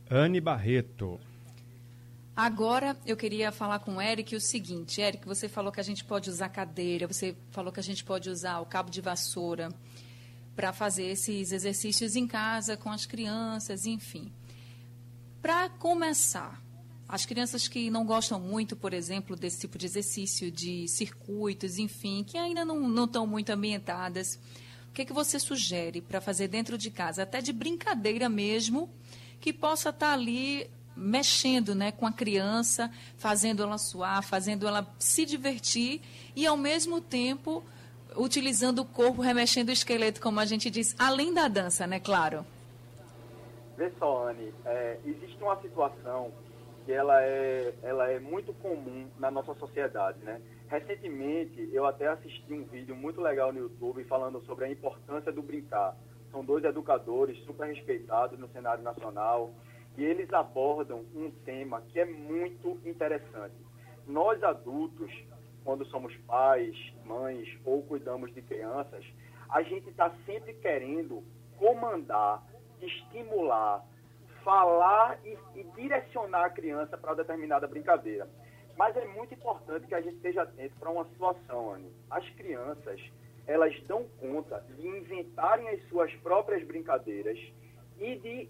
Anne 0.10 0.40
Barreto. 0.40 1.20
Agora 2.38 2.96
eu 3.04 3.18
queria 3.18 3.52
falar 3.52 3.80
com 3.80 3.96
o 3.96 4.02
Eric 4.02 4.36
o 4.36 4.40
seguinte, 4.40 5.02
Eric, 5.02 5.26
você 5.26 5.50
falou 5.50 5.72
que 5.72 5.80
a 5.80 5.84
gente 5.84 6.06
pode 6.06 6.30
usar 6.30 6.50
cadeira, 6.50 7.08
você 7.08 7.36
falou 7.50 7.74
que 7.74 7.80
a 7.80 7.84
gente 7.84 8.04
pode 8.04 8.30
usar 8.30 8.60
o 8.60 8.66
cabo 8.68 8.92
de 8.92 9.02
vassoura 9.02 9.70
para 10.56 10.72
fazer 10.72 11.06
esses 11.06 11.52
exercícios 11.52 12.16
em 12.16 12.28
casa 12.28 12.78
com 12.78 12.92
as 12.92 13.08
crianças, 13.08 13.88
enfim. 13.88 14.32
Para 15.42 15.68
começar, 15.68 16.62
as 17.10 17.26
crianças 17.26 17.68
que 17.68 17.90
não 17.90 18.06
gostam 18.06 18.40
muito, 18.40 18.76
por 18.76 18.94
exemplo, 18.94 19.36
desse 19.36 19.62
tipo 19.62 19.76
de 19.76 19.88
exercício, 19.88 20.52
de 20.52 20.88
circuitos, 20.88 21.80
enfim, 21.80 22.24
que 22.24 22.38
ainda 22.38 22.64
não, 22.64 22.88
não 22.88 23.06
estão 23.06 23.26
muito 23.26 23.50
ambientadas, 23.50 24.40
o 24.88 24.94
que, 24.94 25.02
é 25.02 25.06
que 25.06 25.14
você 25.14 25.40
sugere 25.40 26.02
para 26.02 26.22
fazer 26.22 26.48
dentro 26.48 26.78
de 26.78 26.92
casa, 26.92 27.24
até 27.24 27.42
de 27.42 27.52
brincadeira 27.52 28.30
mesmo, 28.30 28.94
que 29.42 29.52
possa 29.52 29.90
estar 29.90 30.10
tá 30.10 30.14
ali 30.14 30.70
mexendo 30.98 31.76
né, 31.76 31.92
com 31.92 32.06
a 32.06 32.12
criança, 32.12 32.92
fazendo 33.18 33.64
ela 33.64 33.78
suar, 33.78 34.24
fazendo 34.24 34.68
ela 34.68 34.86
se 35.00 35.26
divertir 35.26 36.02
e, 36.36 36.46
ao 36.46 36.58
mesmo 36.58 37.00
tempo, 37.00 37.64
utilizando 38.16 38.80
o 38.80 38.86
corpo, 38.86 39.22
remexendo 39.22 39.70
o 39.70 39.74
esqueleto, 39.74 40.20
como 40.20 40.40
a 40.40 40.46
gente 40.46 40.70
diz, 40.70 40.96
além 40.98 41.34
da 41.34 41.48
dança, 41.48 41.86
né, 41.86 42.00
claro? 42.00 42.46
Vê 43.78 43.92
só, 44.00 44.30
Anne, 44.30 44.52
é, 44.66 44.98
existe 45.06 45.38
uma 45.42 45.62
situação 45.62 46.32
que 46.86 46.92
ela 46.92 47.22
é, 47.22 47.74
ela 47.84 48.10
é 48.10 48.20
muito 48.20 48.54
comum 48.54 49.08
na 49.20 49.30
nossa 49.30 49.54
sociedade, 49.56 50.18
né? 50.24 50.42
Recentemente, 50.68 51.70
eu 51.72 51.86
até 51.86 52.08
assisti 52.08 52.54
um 52.54 52.64
vídeo 52.64 52.96
muito 52.96 53.22
legal 53.22 53.54
no 53.54 53.60
YouTube 53.60 54.04
falando 54.06 54.42
sobre 54.46 54.66
a 54.66 54.72
importância 54.72 55.32
do 55.32 55.42
brincar. 55.42 55.96
São 56.32 56.44
dois 56.44 56.64
educadores 56.64 57.38
super 57.46 57.68
respeitados 57.68 58.40
no 58.40 58.50
cenário 58.50 58.84
nacional 58.84 59.52
e 59.98 60.06
eles 60.06 60.32
abordam 60.32 61.04
um 61.16 61.32
tema 61.44 61.82
que 61.82 62.00
é 62.00 62.06
muito 62.06 62.80
interessante. 62.86 63.56
Nós 64.06 64.42
adultos 64.44 65.12
quando 65.68 65.86
somos 65.88 66.16
pais, 66.26 66.74
mães 67.04 67.46
ou 67.66 67.84
cuidamos 67.84 68.34
de 68.34 68.42
crianças, 68.42 69.06
a 69.50 69.62
gente 69.64 69.90
está 69.90 70.10
sempre 70.26 70.54
querendo 70.54 71.22
comandar, 71.58 72.42
estimular, 72.82 73.84
falar 74.46 75.20
e, 75.26 75.38
e 75.56 75.64
direcionar 75.76 76.46
a 76.46 76.50
criança 76.50 76.98
para 76.98 77.16
determinada 77.16 77.68
brincadeira. 77.68 78.30
Mas 78.78 78.96
é 78.96 79.06
muito 79.08 79.34
importante 79.34 79.88
que 79.88 79.94
a 79.94 80.00
gente 80.00 80.16
esteja 80.16 80.44
atento 80.44 80.74
para 80.80 80.90
uma 80.90 81.04
situação, 81.10 81.74
Anne. 81.74 81.92
As 82.10 82.30
crianças, 82.30 83.02
elas 83.46 83.78
dão 83.88 84.06
conta 84.22 84.64
de 84.78 84.88
inventarem 84.88 85.68
as 85.68 85.86
suas 85.90 86.14
próprias 86.18 86.66
brincadeiras 86.66 87.38
e 88.00 88.16
de, 88.16 88.50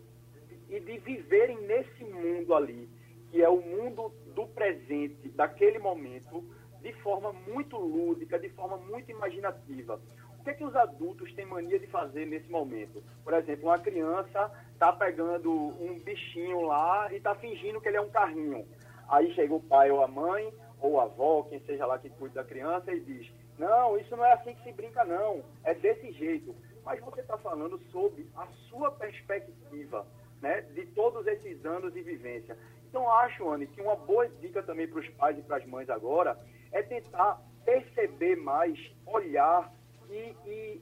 e 0.70 0.80
de 0.80 0.98
viverem 1.00 1.62
nesse 1.62 2.04
mundo 2.04 2.54
ali, 2.54 2.90
que 3.32 3.42
é 3.42 3.50
o 3.50 3.62
mundo 3.62 4.12
do 4.34 4.48
presente, 4.48 5.30
daquele 5.30 5.80
momento, 5.80 6.44
de 6.82 6.94
forma 7.02 7.34
muito 7.34 7.78
lúdica, 7.78 8.40
de 8.40 8.50
forma 8.50 8.78
muito 8.78 9.10
imaginativa. 9.12 10.00
O 10.40 10.44
que 10.44 10.52
é 10.52 10.54
que 10.54 10.64
os 10.64 10.76
adultos 10.76 11.34
têm 11.34 11.46
mania 11.46 11.80
de 11.80 11.88
fazer 11.88 12.26
nesse 12.26 12.50
momento? 12.50 13.04
Por 13.24 13.34
exemplo, 13.34 13.66
uma 13.66 13.80
criança 13.80 14.52
está 14.72 14.94
pegando 14.94 15.52
um 15.52 16.00
bichinho 16.00 16.62
lá 16.62 17.12
e 17.12 17.18
está 17.18 17.36
fingindo 17.36 17.82
que 17.82 17.90
ele 17.90 17.98
é 17.98 18.02
um 18.02 18.10
carrinho. 18.10 18.66
Aí 19.10 19.34
chega 19.34 19.54
o 19.54 19.60
pai 19.62 19.90
ou 19.92 20.04
a 20.04 20.08
mãe, 20.08 20.54
ou 20.80 21.00
a 21.00 21.04
avó, 21.04 21.44
quem 21.44 21.60
seja 21.62 21.86
lá 21.86 21.98
que 21.98 22.10
cuide 22.10 22.36
da 22.36 22.44
criança, 22.44 22.92
e 22.94 23.00
diz: 23.00 23.32
Não, 23.58 23.98
isso 23.98 24.16
não 24.16 24.24
é 24.24 24.34
assim 24.34 24.54
que 24.54 24.64
se 24.64 24.72
brinca, 24.72 25.04
não. 25.04 25.44
É 25.64 25.74
desse 25.74 26.12
jeito. 26.14 26.56
Mas 26.86 27.02
você 27.02 27.22
está 27.22 27.38
falando 27.38 27.78
sobre 27.92 28.30
a 28.36 28.48
sua 28.70 28.92
perspectiva, 28.92 30.06
né, 30.42 30.62
de 30.62 30.86
todos 30.88 31.26
esses 31.28 31.66
anos 31.66 31.94
de 31.94 32.02
vivência. 32.02 32.58
Então, 32.90 33.10
acho, 33.12 33.50
Anne, 33.50 33.68
que 33.68 33.82
uma 33.82 33.96
boa 33.96 34.28
dica 34.28 34.64
também 34.64 34.88
para 34.88 35.00
os 35.00 35.10
pais 35.10 35.38
e 35.38 35.42
para 35.42 35.58
as 35.58 35.66
mães 35.66 35.90
agora 35.90 36.38
é 36.72 36.82
tentar 36.82 37.42
perceber 37.66 38.36
mais, 38.38 38.80
olhar 39.06 39.72
e, 40.10 40.36
e 40.46 40.82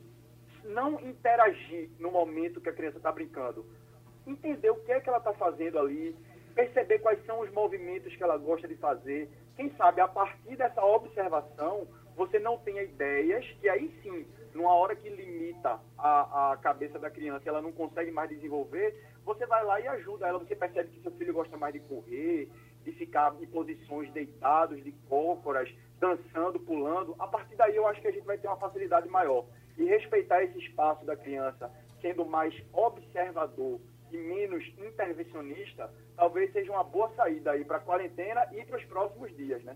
não 0.65 0.99
interagir 1.01 1.89
no 1.99 2.11
momento 2.11 2.61
que 2.61 2.69
a 2.69 2.73
criança 2.73 2.97
está 2.97 3.11
brincando. 3.11 3.65
Entender 4.25 4.69
o 4.69 4.83
que 4.83 4.91
é 4.91 4.99
que 4.99 5.09
ela 5.09 5.19
está 5.19 5.33
fazendo 5.33 5.79
ali, 5.79 6.15
perceber 6.53 6.99
quais 6.99 7.23
são 7.25 7.41
os 7.41 7.51
movimentos 7.51 8.15
que 8.15 8.23
ela 8.23 8.37
gosta 8.37 8.67
de 8.67 8.75
fazer. 8.75 9.29
Quem 9.55 9.69
sabe, 9.75 10.01
a 10.01 10.07
partir 10.07 10.55
dessa 10.55 10.83
observação, 10.83 11.87
você 12.15 12.39
não 12.39 12.57
tenha 12.59 12.83
ideias 12.83 13.45
que 13.59 13.69
aí 13.69 13.93
sim, 14.01 14.25
numa 14.53 14.73
hora 14.73 14.95
que 14.95 15.09
limita 15.09 15.79
a, 15.97 16.53
a 16.53 16.57
cabeça 16.57 16.97
da 16.97 17.09
criança, 17.09 17.47
ela 17.47 17.61
não 17.61 17.71
consegue 17.71 18.11
mais 18.11 18.29
desenvolver, 18.29 18.95
você 19.25 19.45
vai 19.45 19.63
lá 19.65 19.81
e 19.81 19.87
ajuda 19.87 20.27
ela. 20.27 20.39
Você 20.39 20.55
percebe 20.55 20.89
que 20.89 21.01
seu 21.01 21.11
filho 21.11 21.33
gosta 21.33 21.57
mais 21.57 21.73
de 21.73 21.79
correr, 21.81 22.49
de 22.83 22.91
ficar 22.91 23.35
em 23.41 23.47
posições 23.47 24.11
deitados, 24.13 24.83
de 24.83 24.91
cócoras, 25.09 25.67
dançando, 25.99 26.59
pulando. 26.59 27.15
A 27.17 27.27
partir 27.27 27.55
daí 27.55 27.75
eu 27.75 27.87
acho 27.87 27.99
que 27.99 28.07
a 28.07 28.11
gente 28.11 28.25
vai 28.25 28.37
ter 28.37 28.47
uma 28.47 28.57
facilidade 28.57 29.09
maior. 29.09 29.45
E 29.77 29.83
respeitar 29.83 30.43
esse 30.43 30.59
espaço 30.59 31.03
da 31.05 31.17
criança, 31.17 31.71
sendo 32.01 32.23
mais 32.23 32.53
observador 32.71 33.81
e 34.11 34.17
menos 34.17 34.63
intervencionista, 34.77 35.91
talvez 36.15 36.53
seja 36.53 36.71
uma 36.71 36.83
boa 36.83 37.11
saída 37.15 37.51
aí 37.51 37.65
para 37.65 37.77
a 37.77 37.81
quarentena 37.81 38.47
e 38.53 38.63
para 38.63 38.77
os 38.77 38.85
próximos 38.85 39.35
dias, 39.35 39.61
né? 39.63 39.75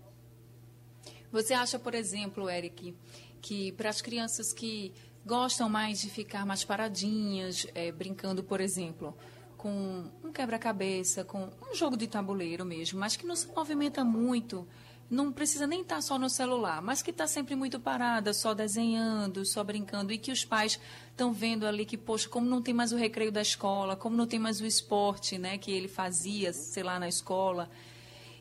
Você 1.32 1.52
acha, 1.52 1.78
por 1.78 1.94
exemplo, 1.94 2.48
Eric, 2.48 2.94
que 3.42 3.72
para 3.72 3.88
as 3.88 4.00
crianças 4.00 4.52
que 4.52 4.92
gostam 5.24 5.68
mais 5.68 6.00
de 6.00 6.10
ficar 6.10 6.46
mais 6.46 6.64
paradinhas, 6.64 7.66
é, 7.74 7.92
brincando, 7.92 8.42
por 8.42 8.60
exemplo, 8.60 9.16
com 9.60 10.04
um 10.24 10.32
quebra-cabeça, 10.32 11.22
com 11.22 11.50
um 11.70 11.74
jogo 11.74 11.94
de 11.94 12.06
tabuleiro 12.06 12.64
mesmo, 12.64 12.98
mas 12.98 13.14
que 13.14 13.26
não 13.26 13.36
se 13.36 13.46
movimenta 13.48 14.02
muito, 14.02 14.66
não 15.10 15.30
precisa 15.30 15.66
nem 15.66 15.82
estar 15.82 15.96
tá 15.96 16.00
só 16.00 16.18
no 16.18 16.30
celular, 16.30 16.80
mas 16.80 17.02
que 17.02 17.10
está 17.10 17.26
sempre 17.26 17.54
muito 17.54 17.78
parada, 17.78 18.32
só 18.32 18.54
desenhando, 18.54 19.44
só 19.44 19.62
brincando, 19.62 20.14
e 20.14 20.18
que 20.18 20.32
os 20.32 20.46
pais 20.46 20.80
estão 21.10 21.30
vendo 21.30 21.66
ali 21.66 21.84
que, 21.84 21.98
poxa, 21.98 22.26
como 22.26 22.46
não 22.46 22.62
tem 22.62 22.72
mais 22.72 22.90
o 22.90 22.96
recreio 22.96 23.30
da 23.30 23.42
escola, 23.42 23.94
como 23.96 24.16
não 24.16 24.26
tem 24.26 24.38
mais 24.38 24.62
o 24.62 24.66
esporte 24.66 25.36
né, 25.36 25.58
que 25.58 25.70
ele 25.70 25.88
fazia, 25.88 26.54
sei 26.54 26.82
lá, 26.82 26.98
na 26.98 27.08
escola, 27.08 27.68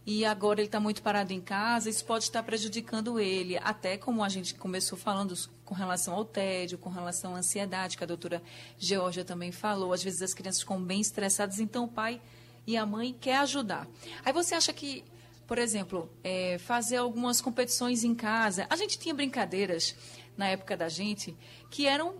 e 0.06 0.26
agora 0.26 0.60
ele 0.60 0.68
está 0.68 0.80
muito 0.80 1.02
parado 1.02 1.34
em 1.34 1.42
casa, 1.42 1.90
isso 1.90 2.04
pode 2.06 2.24
estar 2.26 2.42
prejudicando 2.44 3.20
ele, 3.20 3.58
até 3.58 3.98
como 3.98 4.24
a 4.24 4.30
gente 4.30 4.56
começou 4.56 4.98
falando 4.98 5.36
com 5.64 5.76
relação 5.76 6.14
ao 6.14 6.26
tédio, 6.26 6.78
com 6.78 6.90
relação 6.90 7.36
à 7.36 7.40
ansiedade, 7.40 7.98
que 7.98 8.04
a 8.04 8.08
doutora 8.08 8.42
Georgia 8.78 9.24
também 9.24 9.52
falou. 9.52 9.94
Às 9.94 10.04
vezes 10.04 10.22
as 10.22 10.34
crianças 10.34 10.62
ficam 10.62 10.82
bem 10.82 11.02
estressadas, 11.02 11.60
então 11.60 11.86
o 11.86 11.88
pai 11.88 12.20
e 12.66 12.76
a 12.78 12.86
mãe 12.86 13.16
quer 13.20 13.38
ajudar. 13.38 13.88
Aí 14.24 14.34
você 14.34 14.56
acha 14.56 14.74
que, 14.74 15.04
por 15.48 15.58
exemplo, 15.58 16.10
é, 16.24 16.58
fazer 16.60 16.98
algumas 16.98 17.42
competições 17.42 18.04
em 18.04 18.16
casa. 18.16 18.66
A 18.70 18.76
gente 18.76 18.98
tinha 18.98 19.14
brincadeiras 19.14 19.96
na 20.38 20.48
época 20.48 20.78
da 20.78 20.88
gente 20.88 21.36
que 21.70 21.86
eram 21.86 22.16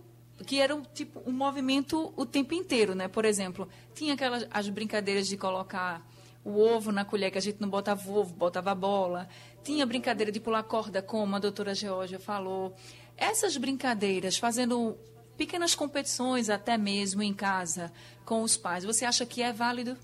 que 0.46 0.58
era 0.58 0.80
tipo 0.94 1.22
um 1.26 1.32
movimento 1.32 2.12
o 2.16 2.24
tempo 2.24 2.54
inteiro, 2.54 2.94
né? 2.94 3.08
Por 3.08 3.24
exemplo, 3.24 3.68
tinha 3.94 4.14
aquelas 4.14 4.46
as 4.50 4.68
brincadeiras 4.68 5.28
de 5.28 5.36
colocar 5.36 6.02
o 6.44 6.58
ovo 6.60 6.90
na 6.90 7.04
colher, 7.04 7.30
que 7.30 7.38
a 7.38 7.42
gente 7.42 7.60
não 7.60 7.68
botava 7.68 8.10
ovo, 8.10 8.34
botava 8.34 8.74
bola. 8.74 9.28
Tinha 9.62 9.84
brincadeira 9.84 10.32
de 10.32 10.40
pular 10.40 10.62
corda, 10.62 11.02
como 11.02 11.36
a 11.36 11.38
doutora 11.38 11.74
Georgia 11.74 12.18
falou. 12.18 12.74
Essas 13.16 13.56
brincadeiras, 13.56 14.38
fazendo 14.38 14.96
pequenas 15.36 15.74
competições 15.74 16.50
até 16.50 16.76
mesmo 16.76 17.22
em 17.22 17.34
casa 17.34 17.92
com 18.24 18.42
os 18.42 18.56
pais, 18.56 18.84
você 18.84 19.04
acha 19.04 19.26
que 19.26 19.42
é 19.42 19.52
válido? 19.52 19.96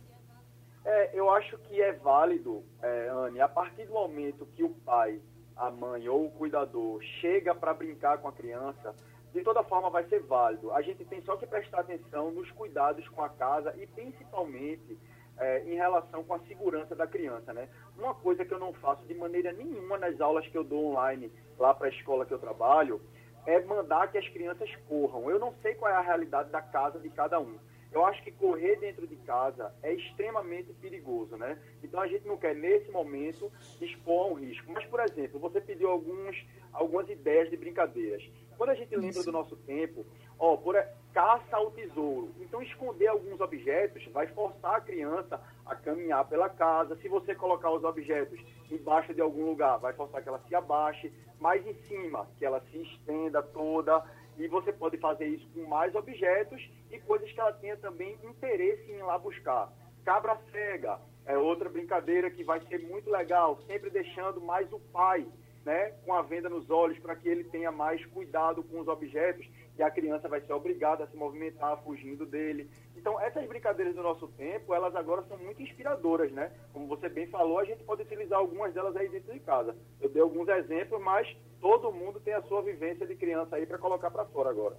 É, 0.85 1.11
eu 1.19 1.31
acho 1.31 1.59
que 1.59 1.81
é 1.81 1.93
válido, 1.93 2.63
é, 2.81 3.09
Anne, 3.09 3.41
a 3.41 3.49
partir 3.49 3.87
do 3.87 3.93
momento 3.93 4.47
que 4.55 4.63
o 4.63 4.71
pai, 4.71 5.21
a 5.57 5.71
mãe 5.71 6.09
ou 6.09 6.27
o 6.27 6.31
cuidador 6.31 7.03
chega 7.21 7.55
para 7.55 7.75
brincar 7.75 8.19
com 8.19 8.29
a 8.29 8.33
criança, 8.33 8.95
de 9.33 9.43
toda 9.43 9.65
forma 9.65 9.91
vai 9.91 10.07
ser 10.09 10.21
válido. 10.21 10.73
A 10.73 10.81
gente 10.81 11.05
tem 11.05 11.21
só 11.23 11.37
que 11.37 11.47
prestar 11.47 11.81
atenção 11.81 12.31
nos 12.31 12.51
cuidados 12.53 13.07
com 13.09 13.23
a 13.23 13.29
casa 13.29 13.75
e 13.77 13.87
principalmente 13.87 14.97
é, 15.39 15.63
em 15.65 15.75
relação 15.75 16.25
com 16.25 16.35
a 16.35 16.39
segurança 16.41 16.95
da 16.95 17.07
criança, 17.07 17.53
né? 17.53 17.69
Uma 17.97 18.15
coisa 18.15 18.45
que 18.45 18.53
eu 18.53 18.59
não 18.59 18.73
faço 18.75 19.05
de 19.07 19.15
maneira 19.15 19.53
nenhuma 19.53 19.99
nas 19.99 20.21
aulas 20.21 20.47
que 20.49 20.57
eu 20.57 20.65
dou 20.65 20.93
online 20.93 21.31
lá 21.59 21.75
para 21.75 21.87
a 21.87 21.91
escola 21.91 22.27
que 22.27 22.33
eu 22.33 22.39
trabalho 22.39 23.01
é 23.47 23.61
mandar 23.61 24.11
que 24.11 24.19
as 24.19 24.29
crianças 24.29 24.69
corram. 24.89 25.31
Eu 25.31 25.39
não 25.39 25.55
sei 25.63 25.75
qual 25.75 25.91
é 25.91 25.95
a 25.95 26.01
realidade 26.01 26.51
da 26.51 26.61
casa 26.61 26.99
de 26.99 27.09
cada 27.11 27.39
um. 27.39 27.57
Eu 27.93 28.05
acho 28.05 28.23
que 28.23 28.33
correr 28.33 28.77
dentro 28.77 29.07
de 29.07 29.17
casa 29.17 29.73
é 29.83 29.93
extremamente 29.95 30.73
perigoso, 30.75 31.37
né? 31.37 31.59
Então 31.83 32.01
a 32.01 32.07
gente 32.07 32.27
não 32.27 32.37
quer, 32.37 32.55
nesse 32.55 32.91
momento, 32.91 33.51
expor 33.81 34.33
um 34.33 34.35
risco. 34.35 34.71
Mas, 34.73 34.85
por 34.87 35.01
exemplo, 35.01 35.39
você 35.39 35.61
pediu 35.61 35.89
alguns, 35.89 36.37
algumas 36.73 37.09
ideias 37.09 37.49
de 37.49 37.57
brincadeiras. 37.57 38.23
Quando 38.59 38.71
a 38.71 38.75
gente 38.75 38.95
lembra 38.97 39.23
do 39.23 39.33
nosso 39.33 39.57
tempo, 39.57 40.05
ó, 40.39 40.57
por 40.57 40.77
caça 41.13 41.57
ao 41.57 41.71
tesouro. 41.71 42.31
Então, 42.41 42.61
esconder 42.61 43.07
alguns 43.07 43.41
objetos 43.41 44.05
vai 44.13 44.27
forçar 44.27 44.75
a 44.75 44.81
criança 44.81 45.41
a 45.65 45.75
caminhar 45.75 46.27
pela 46.29 46.49
casa. 46.49 46.95
Se 46.97 47.09
você 47.09 47.35
colocar 47.35 47.71
os 47.71 47.83
objetos 47.85 48.39
embaixo 48.71 49.15
de 49.15 49.23
algum 49.23 49.47
lugar, 49.47 49.79
vai 49.79 49.95
forçar 49.95 50.23
que 50.23 50.29
ela 50.29 50.43
se 50.47 50.55
abaixe. 50.55 51.11
Mais 51.41 51.67
em 51.67 51.75
cima, 51.87 52.29
que 52.39 52.45
ela 52.45 52.61
se 52.71 52.83
estenda 52.83 53.43
toda. 53.43 54.05
E 54.37 54.47
você 54.49 54.73
pode 54.73 54.99
fazer 54.99 55.27
isso 55.27 55.49
com 55.55 55.67
mais 55.67 55.95
objetos 55.95 56.61
e 56.91 56.99
coisas 56.99 57.33
que 57.33 57.41
ela 57.41 57.53
tenha 57.55 57.77
também 57.79 58.19
interesse 58.23 58.93
em 58.93 58.97
ir 58.97 59.03
lá 59.03 59.19
buscar. 59.19 59.73
Cabra 60.05 60.39
cega 60.53 61.01
é 61.25 61.37
outra 61.37 61.69
brincadeira 61.69 62.31
que 62.31 62.45
vai 62.45 62.61
ser 62.67 62.79
muito 62.87 63.11
legal, 63.11 63.59
sempre 63.67 63.91
deixando 63.91 64.41
mais 64.41 64.73
o 64.73 64.79
pai 64.79 65.27
né, 65.67 65.93
com 66.05 66.15
a 66.15 66.23
venda 66.23 66.49
nos 66.49 66.71
olhos 66.71 66.97
para 67.01 67.17
que 67.17 67.29
ele 67.29 67.43
tenha 67.43 67.73
mais 67.73 68.07
cuidado 68.07 68.63
com 68.63 68.79
os 68.79 68.87
objetos 68.87 69.45
e 69.77 69.83
a 69.83 69.91
criança 69.91 70.29
vai 70.29 70.41
ser 70.41 70.53
obrigada 70.53 71.03
a 71.03 71.09
se 71.09 71.17
movimentar 71.17 71.83
fugindo 71.83 72.25
dele. 72.25 72.71
Então, 72.97 73.21
essas 73.21 73.45
brincadeiras 73.49 73.93
do 73.97 74.03
nosso 74.03 74.29
tempo, 74.29 74.73
elas 74.73 74.95
agora 74.95 75.25
são 75.25 75.37
muito 75.37 75.61
inspiradoras, 75.61 76.31
né? 76.31 76.53
Como 76.73 76.87
você 76.87 77.09
bem 77.09 77.27
falou, 77.27 77.59
a 77.59 77.65
gente 77.65 77.83
pode 77.83 78.03
utilizar 78.03 78.39
algumas 78.39 78.73
delas 78.73 78.95
aí 78.97 79.09
dentro 79.09 79.33
de 79.33 79.41
casa. 79.41 79.77
Eu 80.01 80.09
dei 80.09 80.23
alguns 80.23 80.49
exemplos, 80.49 81.03
mas 81.03 81.37
todo 81.61 81.93
mundo 81.93 82.21
tem 82.21 82.33
a 82.33 82.43
sua 82.43 82.63
vivência 82.63 83.05
de 83.05 83.17
criança 83.17 83.57
aí 83.57 83.67
para 83.67 83.77
colocar 83.77 84.11
para 84.13 84.25
fora 84.27 84.51
agora. 84.51 84.77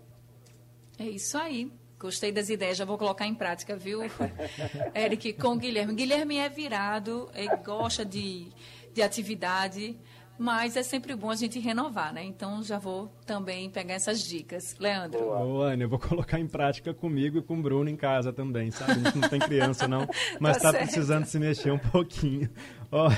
É 0.97 1.03
isso 1.03 1.37
aí. 1.37 1.69
Gostei 1.99 2.31
das 2.31 2.47
ideias, 2.47 2.77
já 2.77 2.85
vou 2.85 2.97
colocar 2.97 3.25
em 3.25 3.35
prática, 3.35 3.75
viu, 3.75 3.99
Eric, 4.95 5.33
com 5.33 5.49
o 5.49 5.57
Guilherme. 5.57 5.95
Guilherme 5.95 6.37
é 6.37 6.47
virado, 6.47 7.29
ele 7.33 7.57
gosta 7.57 8.05
de, 8.05 8.51
de 8.93 9.01
atividade, 9.01 9.97
mas 10.37 10.75
é 10.75 10.83
sempre 10.83 11.15
bom 11.15 11.29
a 11.29 11.35
gente 11.35 11.59
renovar, 11.59 12.13
né? 12.13 12.23
Então 12.23 12.61
já 12.63 12.77
vou 12.77 13.11
também 13.25 13.69
pegar 13.69 13.95
essas 13.95 14.21
dicas. 14.21 14.75
Leandro. 14.79 15.19
Boa, 15.19 15.73
Ana, 15.73 15.83
eu 15.83 15.89
vou 15.89 15.99
colocar 15.99 16.39
em 16.39 16.47
prática 16.47 16.93
comigo 16.93 17.39
e 17.39 17.41
com 17.41 17.57
o 17.57 17.61
Bruno 17.61 17.89
em 17.89 17.95
casa 17.95 18.31
também, 18.31 18.71
sabe? 18.71 18.91
A 18.91 18.95
gente 18.95 19.17
não 19.17 19.29
tem 19.29 19.39
criança 19.39 19.87
não, 19.87 20.07
mas 20.39 20.57
está 20.57 20.71
tá 20.71 20.79
precisando 20.79 21.25
se 21.25 21.39
mexer 21.39 21.71
um 21.71 21.79
pouquinho. 21.79 22.49
Olha, 22.91 23.15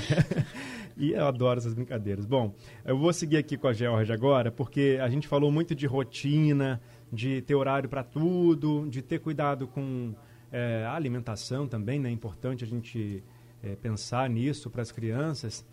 e 0.96 1.12
eu 1.12 1.26
adoro 1.26 1.58
essas 1.58 1.74
brincadeiras. 1.74 2.24
Bom, 2.24 2.54
eu 2.84 2.98
vou 2.98 3.12
seguir 3.12 3.36
aqui 3.36 3.56
com 3.56 3.68
a 3.68 3.72
Georgia 3.72 4.14
agora, 4.14 4.50
porque 4.50 4.98
a 5.00 5.08
gente 5.08 5.28
falou 5.28 5.50
muito 5.50 5.74
de 5.74 5.86
rotina, 5.86 6.80
de 7.12 7.42
ter 7.42 7.54
horário 7.54 7.88
para 7.88 8.02
tudo, 8.02 8.88
de 8.88 9.02
ter 9.02 9.18
cuidado 9.18 9.66
com 9.66 10.14
é, 10.50 10.84
a 10.86 10.94
alimentação 10.94 11.66
também, 11.66 11.98
né? 11.98 12.08
É 12.08 12.12
importante 12.12 12.64
a 12.64 12.66
gente 12.66 13.22
é, 13.62 13.76
pensar 13.76 14.28
nisso 14.28 14.70
para 14.70 14.82
as 14.82 14.90
crianças. 14.90 15.66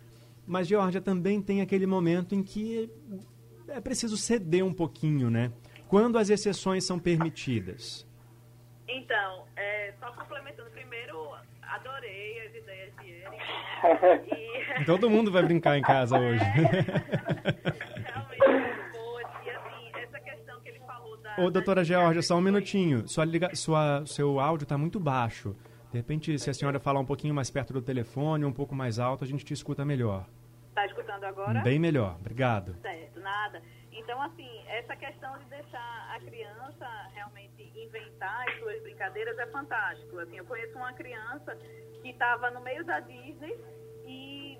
Mas, 0.48 0.66
Georgia, 0.66 0.98
também 0.98 1.42
tem 1.42 1.60
aquele 1.60 1.86
momento 1.86 2.34
em 2.34 2.42
que 2.42 2.90
é 3.68 3.78
preciso 3.82 4.16
ceder 4.16 4.64
um 4.64 4.72
pouquinho, 4.72 5.28
né? 5.28 5.52
Quando 5.86 6.16
as 6.16 6.30
exceções 6.30 6.84
são 6.84 6.98
permitidas. 6.98 8.08
Então, 8.88 9.44
é, 9.54 9.92
só 10.00 10.10
complementando, 10.12 10.70
primeiro, 10.70 11.34
adorei 11.60 12.46
as 12.46 12.54
ideias 12.54 12.92
de 12.96 13.10
Eric. 13.10 13.36
E... 14.80 14.84
Todo 14.86 15.10
mundo 15.10 15.30
vai 15.30 15.42
brincar 15.42 15.76
em 15.76 15.82
casa 15.82 16.16
é, 16.16 16.20
hoje. 16.20 16.40
realmente 18.04 18.90
boa. 18.92 19.22
E 19.44 19.50
assim, 19.50 19.90
essa 20.02 20.18
questão 20.20 20.60
que 20.62 20.70
ele 20.70 20.80
falou 20.80 21.16
da. 21.18 21.36
Ô, 21.38 21.50
doutora 21.50 21.84
Georgia, 21.84 22.22
só 22.22 22.36
um 22.36 22.40
minutinho. 22.40 23.06
Sua, 23.06 23.24
liga... 23.24 23.54
Sua, 23.54 24.02
seu 24.06 24.40
áudio 24.40 24.64
está 24.64 24.78
muito 24.78 24.98
baixo. 24.98 25.54
De 25.90 25.96
repente, 25.96 26.38
se 26.38 26.50
a 26.50 26.54
senhora 26.54 26.78
falar 26.78 27.00
um 27.00 27.06
pouquinho 27.06 27.34
mais 27.34 27.50
perto 27.50 27.72
do 27.72 27.80
telefone, 27.80 28.44
um 28.44 28.52
pouco 28.52 28.74
mais 28.74 28.98
alto, 28.98 29.24
a 29.24 29.26
gente 29.26 29.44
te 29.44 29.54
escuta 29.54 29.84
melhor. 29.84 30.26
Está 30.68 30.84
escutando 30.84 31.24
agora? 31.24 31.60
Bem 31.60 31.78
melhor, 31.78 32.16
obrigado. 32.20 32.74
Certo, 32.82 33.20
nada. 33.20 33.62
Então, 33.90 34.20
assim, 34.22 34.48
essa 34.68 34.94
questão 34.94 35.36
de 35.38 35.44
deixar 35.46 36.14
a 36.14 36.20
criança 36.20 36.86
realmente 37.14 37.72
inventar 37.74 38.48
as 38.48 38.58
suas 38.58 38.82
brincadeiras 38.82 39.38
é 39.38 39.46
fantástico. 39.46 40.18
Assim, 40.18 40.36
eu 40.36 40.44
conheço 40.44 40.76
uma 40.76 40.92
criança 40.92 41.56
que 42.02 42.10
estava 42.10 42.50
no 42.50 42.60
meio 42.60 42.84
da 42.84 43.00
Disney 43.00 43.58
e, 44.06 44.58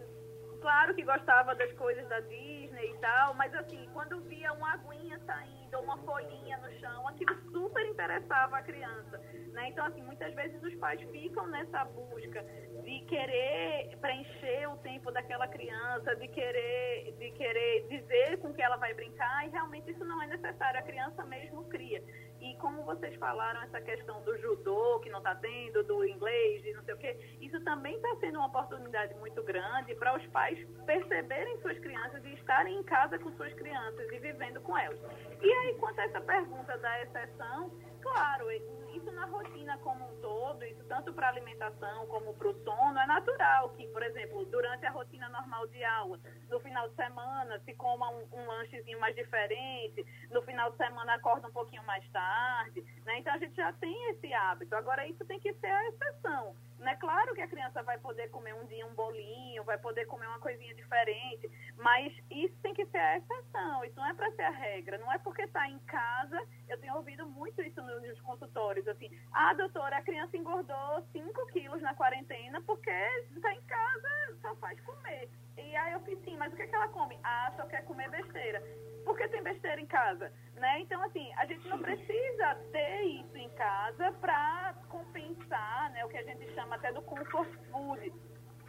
claro 0.61 0.95
que 0.95 1.03
gostava 1.03 1.55
das 1.55 1.73
coisas 1.75 2.09
da 2.09 2.21
Disney 2.21 2.91
e 2.91 2.99
tal, 3.01 3.35
mas 3.35 3.55
assim, 3.55 3.89
quando 3.93 4.21
via 4.23 4.53
uma 4.55 4.73
aguinha 4.73 5.21
saindo, 5.27 5.58
ou 5.75 5.83
uma 5.83 5.99
folhinha 5.99 6.57
no 6.59 6.73
chão, 6.79 7.09
aquilo 7.09 7.35
super 7.51 7.85
interessava 7.87 8.59
a 8.59 8.63
criança. 8.63 9.19
Né? 9.53 9.69
Então, 9.69 9.85
assim, 9.87 10.03
muitas 10.03 10.33
vezes 10.35 10.63
os 10.63 10.75
pais 10.77 11.01
ficam 11.11 11.47
nessa 11.49 11.85
busca 11.87 12.45
de 12.85 13.01
querer 13.07 13.97
preencher 14.01 14.69
o 14.69 14.77
tempo 14.79 15.11
daquela 15.11 15.49
criança, 15.49 16.15
de 16.17 16.29
querer, 16.29 17.13
de 17.19 17.31
querer 17.33 17.87
dizer 17.89 18.39
com 18.39 18.53
que 18.53 18.63
ela 18.63 18.77
vai 18.77 18.95
brincar, 18.95 19.47
e 19.47 19.51
realmente 19.51 19.91
isso 19.91 20.05
não 20.05 20.23
é 20.23 20.27
necessário, 20.27 20.81
a 20.81 20.83
criança 20.83 21.25
mesmo 21.25 21.65
cria. 21.65 22.03
E 22.41 22.55
como 22.59 22.85
vocês 22.85 23.15
falaram, 23.17 23.63
essa 23.63 23.81
questão 23.81 24.23
do 24.23 24.37
judô, 24.39 25.01
que 25.01 25.11
não 25.11 25.19
está 25.19 25.35
tendo, 25.35 25.83
do 25.83 26.05
inglês, 26.05 26.65
e 26.65 26.73
não 26.73 26.85
sei 26.85 26.95
o 26.95 26.99
quê, 26.99 27.17
isso 27.41 27.61
também 27.65 27.97
está 27.97 28.17
sendo 28.21 28.39
uma 28.39 28.47
oportunidade 28.47 29.13
muito 29.17 29.43
grande 29.43 29.95
para 29.97 30.17
os 30.17 30.25
pais 30.29 30.59
perceberem 30.87 31.61
suas 31.61 31.79
crianças 31.81 32.25
e 32.25 32.35
estarem 32.35 32.79
em 32.79 32.83
casa 32.85 33.19
com 33.19 33.33
suas 33.33 33.53
crianças 33.55 34.13
e 34.13 34.19
vivendo 34.21 34.61
com 34.61 34.79
elas. 34.79 34.99
E 35.43 35.53
aí, 35.59 35.75
quanto 35.75 35.99
a 36.01 36.05
essa 36.05 36.21
pergunta 36.21 36.79
da 36.79 37.03
exceção, 37.03 37.71
claro, 38.01 38.51
isso 38.51 39.11
na 39.13 39.27
rotina 39.27 39.79
como 39.79 40.05
um 40.05 40.21
todo, 40.21 40.65
isso 40.65 40.85
tanto 40.85 41.13
para 41.13 41.29
alimentação 41.29 42.07
como 42.07 42.35
para 42.35 42.49
o 42.49 42.65
sono, 42.65 42.99
é 42.99 43.07
natural 43.07 43.71
que, 43.71 43.87
por 43.89 44.03
exemplo, 44.03 44.45
durante 44.47 44.87
a 44.87 44.91
rotina 44.91 45.29
normal 45.29 45.67
de 45.69 45.83
aula, 45.85 46.19
no 46.49 46.61
final 46.61 46.89
de 46.89 46.95
semana 46.97 47.61
se 47.61 47.75
coma 47.75 48.11
um, 48.11 48.27
um 48.33 48.47
lanchezinho 48.47 49.01
mais 49.01 49.15
diferente, 49.15 50.05
no 50.31 50.43
final 50.43 50.71
de 50.71 50.77
semana 50.77 51.15
acorda 51.15 51.49
um 51.49 51.53
pouquinho 51.53 51.85
mais 51.85 52.07
tarde, 52.11 52.83
né? 53.05 53.19
Então 53.19 53.35
a 53.35 53.39
gente 53.39 53.55
já 53.55 53.73
tem 53.75 54.11
esse 54.11 54.33
hábito. 54.33 54.75
Agora 54.75 55.07
isso 55.07 55.25
tem 55.25 55.39
que 55.39 55.53
ser 55.55 55.67
a 55.67 55.89
exceção. 55.89 56.57
É 56.81 56.95
claro 56.97 57.35
que 57.35 57.43
a 57.43 57.49
criança 57.49 57.83
vai 57.83 57.99
poder 57.99 58.29
comer 58.29 58.55
um 58.55 58.65
dia 58.67 58.87
um 58.87 58.95
bolinho, 58.95 59.65
vai 59.65 59.79
poder 59.79 60.07
comer 60.07 60.27
uma 60.27 60.39
coisinha 60.39 60.75
diferente, 60.75 61.51
mas 61.77 62.13
isso 62.31 62.55
tem 62.63 62.73
que 62.73 62.87
ser 62.87 62.99
a 62.99 63.19
exceção, 63.19 63.85
isso 63.85 63.97
não 63.97 64.07
é 64.07 64.15
para 64.15 64.31
ser 64.33 64.43
a 64.43 64.51
regra, 64.51 64.99
não 64.99 65.13
é 65.13 65.19
porque 65.19 65.43
está 65.43 65.69
em 65.69 65.79
casa, 65.81 66.41
eu 66.69 66.79
tenho 66.81 66.95
ouvido 66.97 67.27
muito 67.27 67.61
isso 67.63 67.83
nos 67.83 68.21
consultórios, 68.21 68.87
assim, 68.89 69.11
ah, 69.33 69.53
doutora, 69.55 69.99
a 69.99 70.03
criança 70.03 70.37
engordou 70.37 71.03
5 71.13 71.47
quilos 71.49 71.83
na 71.83 71.95
quarentena 71.95 72.61
porque 72.63 72.91
está 72.91 73.53
em 73.53 73.63
casa, 73.63 74.39
só 74.41 74.55
faz 74.57 74.81
comer. 74.81 75.29
E 75.59 75.77
aí 75.77 75.93
eu 75.93 76.01
fiz, 76.01 76.19
sim, 76.25 76.37
mas 76.37 76.53
o 76.53 76.57
que, 76.57 76.63
é 76.63 76.67
que 76.67 76.75
ela 76.75 76.89
come? 76.89 77.19
Ah, 77.23 77.53
só 77.57 77.67
quer 77.67 77.85
comer 77.85 78.11
besteira. 78.11 78.63
Por 79.05 79.17
que 79.17 79.29
tem 79.29 79.43
besteira 79.43 79.81
em 79.81 79.87
casa? 79.87 80.33
Né? 80.55 80.81
Então, 80.81 81.03
assim, 81.03 81.33
a 81.37 81.47
gente 81.47 81.67
não 81.69 81.79
precisa 81.79 82.55
ter 82.73 83.03
isso 83.03 83.37
em 83.37 83.49
casa 83.51 84.13
para 84.21 84.75
compensar 84.89 85.91
né, 85.93 86.05
o 86.05 86.09
que 86.09 86.19
a 86.19 86.23
gente 86.23 86.53
chama 86.55 86.77
até 86.77 86.93
do 86.93 87.03
comfort 87.03 87.49
food 87.71 88.13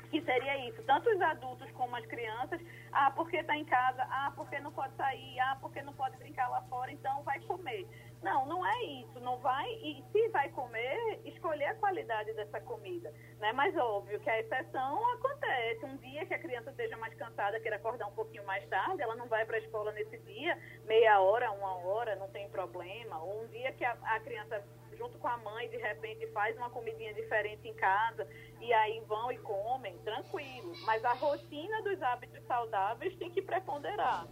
que 0.09 0.21
seria 0.21 0.67
isso, 0.67 0.81
tanto 0.83 1.09
os 1.09 1.21
adultos 1.21 1.69
como 1.71 1.95
as 1.95 2.05
crianças, 2.05 2.59
ah, 2.91 3.11
porque 3.11 3.37
está 3.37 3.55
em 3.55 3.65
casa, 3.65 4.03
ah, 4.09 4.31
porque 4.35 4.59
não 4.59 4.71
pode 4.71 4.95
sair, 4.95 5.39
ah, 5.39 5.57
porque 5.61 5.81
não 5.81 5.93
pode 5.93 6.17
brincar 6.17 6.49
lá 6.49 6.61
fora, 6.63 6.91
então 6.91 7.21
vai 7.23 7.39
comer. 7.41 7.87
Não, 8.21 8.45
não 8.45 8.65
é 8.65 8.83
isso. 8.83 9.19
Não 9.19 9.37
vai. 9.39 9.69
E 9.75 10.03
se 10.11 10.27
vai 10.29 10.49
comer, 10.49 11.21
escolher 11.25 11.65
a 11.65 11.75
qualidade 11.75 12.33
dessa 12.33 12.59
comida. 12.61 13.13
Né? 13.39 13.53
Mas 13.53 13.75
óbvio 13.77 14.19
que 14.19 14.29
a 14.29 14.39
exceção 14.39 15.13
acontece. 15.13 15.85
Um 15.85 15.97
dia 15.97 16.25
que 16.25 16.33
a 16.33 16.39
criança 16.39 16.71
esteja 16.71 16.97
mais 16.97 17.13
cansada, 17.15 17.59
queira 17.59 17.77
acordar 17.77 18.07
um 18.07 18.13
pouquinho 18.13 18.45
mais 18.45 18.67
tarde, 18.67 19.01
ela 19.01 19.15
não 19.15 19.27
vai 19.27 19.45
para 19.45 19.57
a 19.57 19.59
escola 19.59 19.91
nesse 19.93 20.17
dia, 20.19 20.57
meia 20.85 21.19
hora, 21.21 21.51
uma 21.51 21.77
hora, 21.77 22.15
não 22.17 22.29
tem 22.29 22.49
problema. 22.49 23.21
Ou 23.23 23.43
um 23.43 23.47
dia 23.47 23.71
que 23.73 23.85
a, 23.85 23.93
a 24.03 24.19
criança 24.19 24.63
junto 24.97 25.17
com 25.17 25.27
a 25.27 25.37
mãe, 25.37 25.69
de 25.69 25.77
repente 25.77 26.27
faz 26.33 26.57
uma 26.57 26.69
comidinha 26.69 27.13
diferente 27.13 27.65
em 27.65 27.73
casa 27.73 28.27
e 28.59 28.73
aí 28.73 29.01
vão 29.07 29.31
e 29.31 29.37
comem, 29.37 29.97
tranquilo. 29.99 30.73
Mas 30.85 31.05
a 31.05 31.13
rotina 31.13 31.81
dos 31.81 32.01
hábitos 32.01 32.45
saudáveis 32.45 33.15
tem 33.15 33.31
que 33.31 33.41
preponderar. 33.41 34.27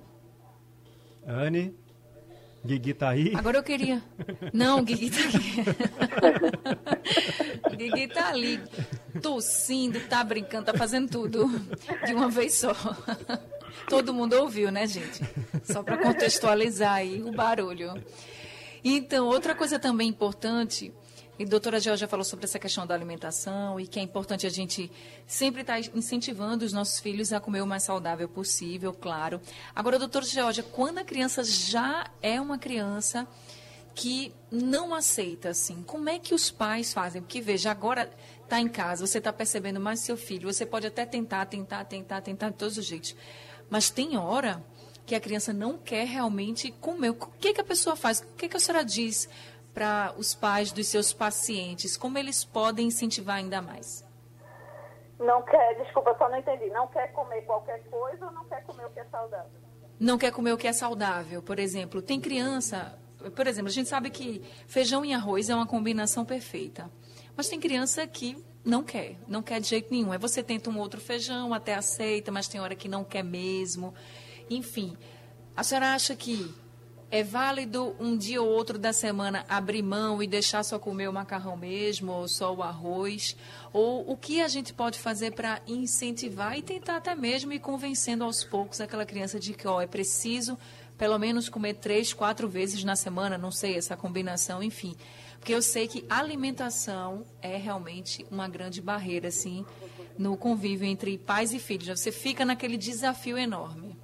Anne, 1.26 1.74
Guigui 2.66 2.94
tá 2.94 3.10
aí? 3.10 3.34
Agora 3.36 3.58
eu 3.58 3.64
queria. 3.64 4.04
Não, 4.54 4.84
Guigui 4.84 5.10
tá 5.10 5.20
aqui. 5.24 5.64
Guigui 7.78 8.08
tá 8.08 8.30
ali, 8.30 8.60
tossindo, 9.22 10.00
tá 10.02 10.24
brincando, 10.24 10.66
tá 10.66 10.74
fazendo 10.74 11.10
tudo 11.10 11.48
de 12.06 12.14
uma 12.14 12.30
vez 12.30 12.56
só. 12.56 12.74
Todo 13.88 14.14
mundo 14.14 14.34
ouviu, 14.34 14.72
né, 14.72 14.86
gente? 14.86 15.24
Só 15.64 15.82
para 15.84 15.98
contextualizar 15.98 16.96
aí 16.96 17.22
o 17.24 17.32
barulho. 17.32 17.94
Então, 18.84 19.28
outra 19.28 19.56
coisa 19.56 19.80
também 19.80 20.10
importante, 20.10 20.94
e 21.40 21.44
a 21.44 21.48
doutora 21.48 21.80
Georgia 21.80 22.08
falou 22.08 22.24
sobre 22.24 22.46
essa 22.46 22.58
questão 22.58 22.88
da 22.88 22.96
alimentação 22.96 23.80
e 23.80 23.86
que 23.86 24.00
é 24.00 24.02
importante 24.02 24.48
a 24.48 24.50
gente 24.50 24.92
sempre 25.28 25.62
estar 25.62 25.80
tá 25.80 25.90
incentivando 25.94 26.66
os 26.66 26.74
nossos 26.74 27.00
filhos 27.00 27.32
a 27.32 27.40
comer 27.40 27.62
o 27.62 27.68
mais 27.68 27.84
saudável 27.84 28.28
possível, 28.28 28.92
claro. 28.92 29.40
Agora, 29.76 30.00
doutora 30.00 30.26
Georgia, 30.26 30.64
quando 30.64 30.98
a 30.98 31.04
criança 31.04 31.44
já 31.44 32.10
é 32.24 32.42
uma 32.42 32.58
criança 32.58 33.28
que 33.94 34.34
não 34.52 34.96
aceita, 34.96 35.50
assim, 35.50 35.84
como 35.84 36.10
é 36.10 36.18
que 36.18 36.34
os 36.34 36.50
pais 36.50 36.94
fazem? 36.94 37.22
Porque, 37.22 37.42
veja, 37.42 37.70
agora 37.70 38.10
está 38.44 38.60
em 38.60 38.68
casa, 38.68 39.06
você 39.06 39.18
está 39.20 39.32
percebendo 39.32 39.80
mais 39.80 40.00
seu 40.00 40.18
filho, 40.18 40.52
você 40.52 40.66
pode 40.66 40.88
até 40.88 41.06
tentar, 41.06 41.46
tentar, 41.46 41.84
tentar, 41.86 42.22
tentar 42.22 42.50
de 42.50 42.56
todos 42.56 42.78
os 42.78 42.86
jeitos. 42.86 43.16
Mas 43.70 43.90
tem 43.90 44.18
hora 44.18 44.64
que 45.06 45.16
a 45.16 45.20
criança 45.20 45.54
não 45.54 45.78
quer 45.78 46.06
realmente 46.06 46.72
comer. 46.82 47.12
O 47.12 47.16
que, 47.16 47.54
que 47.54 47.62
a 47.62 47.64
pessoa 47.64 47.96
faz? 47.96 48.20
O 48.20 48.36
que, 48.36 48.50
que 48.50 48.58
a 48.58 48.60
senhora 48.60 48.84
diz 48.84 49.30
para 49.78 50.12
os 50.18 50.34
pais 50.34 50.72
dos 50.72 50.88
seus 50.88 51.14
pacientes? 51.14 51.96
Como 51.96 52.18
eles 52.18 52.44
podem 52.44 52.88
incentivar 52.88 53.36
ainda 53.36 53.62
mais? 53.62 54.04
Não 55.20 55.44
quer, 55.44 55.76
desculpa, 55.84 56.16
só 56.18 56.28
não 56.28 56.40
entendi. 56.40 56.66
Não 56.72 56.88
quer 56.88 57.12
comer 57.14 57.44
qualquer 57.44 57.84
coisa 57.84 58.26
ou 58.26 58.32
não 58.32 58.44
quer 58.46 58.64
comer 58.64 58.88
o 58.88 58.90
que 58.90 59.00
é 59.00 59.06
saudável? 59.06 59.52
Não 60.00 60.18
quer 60.18 60.32
comer 60.32 60.54
o 60.54 60.58
que 60.58 60.68
é 60.68 60.74
saudável, 60.74 61.44
por 61.44 61.60
exemplo. 61.60 62.02
Tem 62.02 62.20
criança, 62.20 62.98
por 63.36 63.46
exemplo, 63.46 63.70
a 63.70 63.72
gente 63.72 63.88
sabe 63.88 64.10
que 64.10 64.42
feijão 64.66 65.06
e 65.06 65.14
arroz 65.14 65.48
é 65.48 65.54
uma 65.54 65.68
combinação 65.68 66.26
perfeita. 66.26 66.90
Mas 67.36 67.48
tem 67.48 67.60
criança 67.60 68.08
que 68.08 68.44
não 68.66 68.84
quer, 68.84 69.18
não 69.28 69.44
quer 69.44 69.62
de 69.62 69.68
jeito 69.68 69.92
nenhum. 69.92 70.12
Aí 70.12 70.18
você 70.18 70.42
tenta 70.42 70.72
um 70.72 70.80
outro 70.80 71.00
feijão, 71.00 71.54
até 71.54 71.76
aceita, 71.76 72.32
mas 72.32 72.48
tem 72.48 72.60
hora 72.60 72.74
que 72.74 72.90
não 72.90 73.04
quer 73.04 73.24
mesmo. 73.24 73.94
Enfim, 74.50 74.98
a 75.56 75.62
senhora 75.62 75.94
acha 75.94 76.16
que 76.16 76.52
é 77.10 77.24
válido 77.24 77.96
um 78.00 78.18
dia 78.18 78.42
ou 78.42 78.50
outro 78.50 78.78
da 78.78 78.92
semana 78.92 79.46
abrir 79.48 79.82
mão 79.82 80.22
e 80.22 80.28
deixar 80.28 80.64
só 80.64 80.78
comer 80.78 81.08
o 81.08 81.14
macarrão 81.14 81.56
mesmo, 81.56 82.12
ou 82.12 82.28
só 82.28 82.54
o 82.54 82.62
arroz? 82.62 83.36
Ou 83.72 84.12
o 84.12 84.18
que 84.18 84.42
a 84.42 84.48
gente 84.48 84.74
pode 84.74 85.00
fazer 85.00 85.32
para 85.32 85.62
incentivar 85.66 86.58
e 86.58 86.62
tentar 86.62 86.98
até 86.98 87.16
mesmo 87.16 87.54
ir 87.54 87.60
convencendo 87.60 88.24
aos 88.24 88.44
poucos 88.44 88.82
aquela 88.82 89.06
criança 89.06 89.40
de 89.40 89.54
que 89.54 89.68
ó, 89.68 89.80
é 89.80 89.88
preciso 89.88 90.58
pelo 90.98 91.18
menos 91.18 91.48
comer 91.48 91.76
três, 91.76 92.12
quatro 92.12 92.50
vezes 92.50 92.84
na 92.84 92.96
semana, 92.96 93.38
não 93.38 93.52
sei, 93.52 93.78
essa 93.78 93.96
combinação, 93.96 94.64
enfim. 94.64 94.96
Porque 95.40 95.54
eu 95.54 95.62
sei 95.62 95.88
que 95.88 96.04
alimentação 96.10 97.24
é 97.42 97.56
realmente 97.56 98.26
uma 98.32 98.48
grande 98.50 98.82
barreira, 98.82 99.28
assim, 99.28 99.64
no 100.18 100.36
convívio 100.36 100.88
entre 100.88 101.18
pais 101.18 101.54
e 101.54 101.60
filhos. 101.60 102.00
Você 102.00 102.12
fica 102.12 102.44
naquele 102.44 102.78
desafio 102.78 103.38
enorme. 103.38 103.97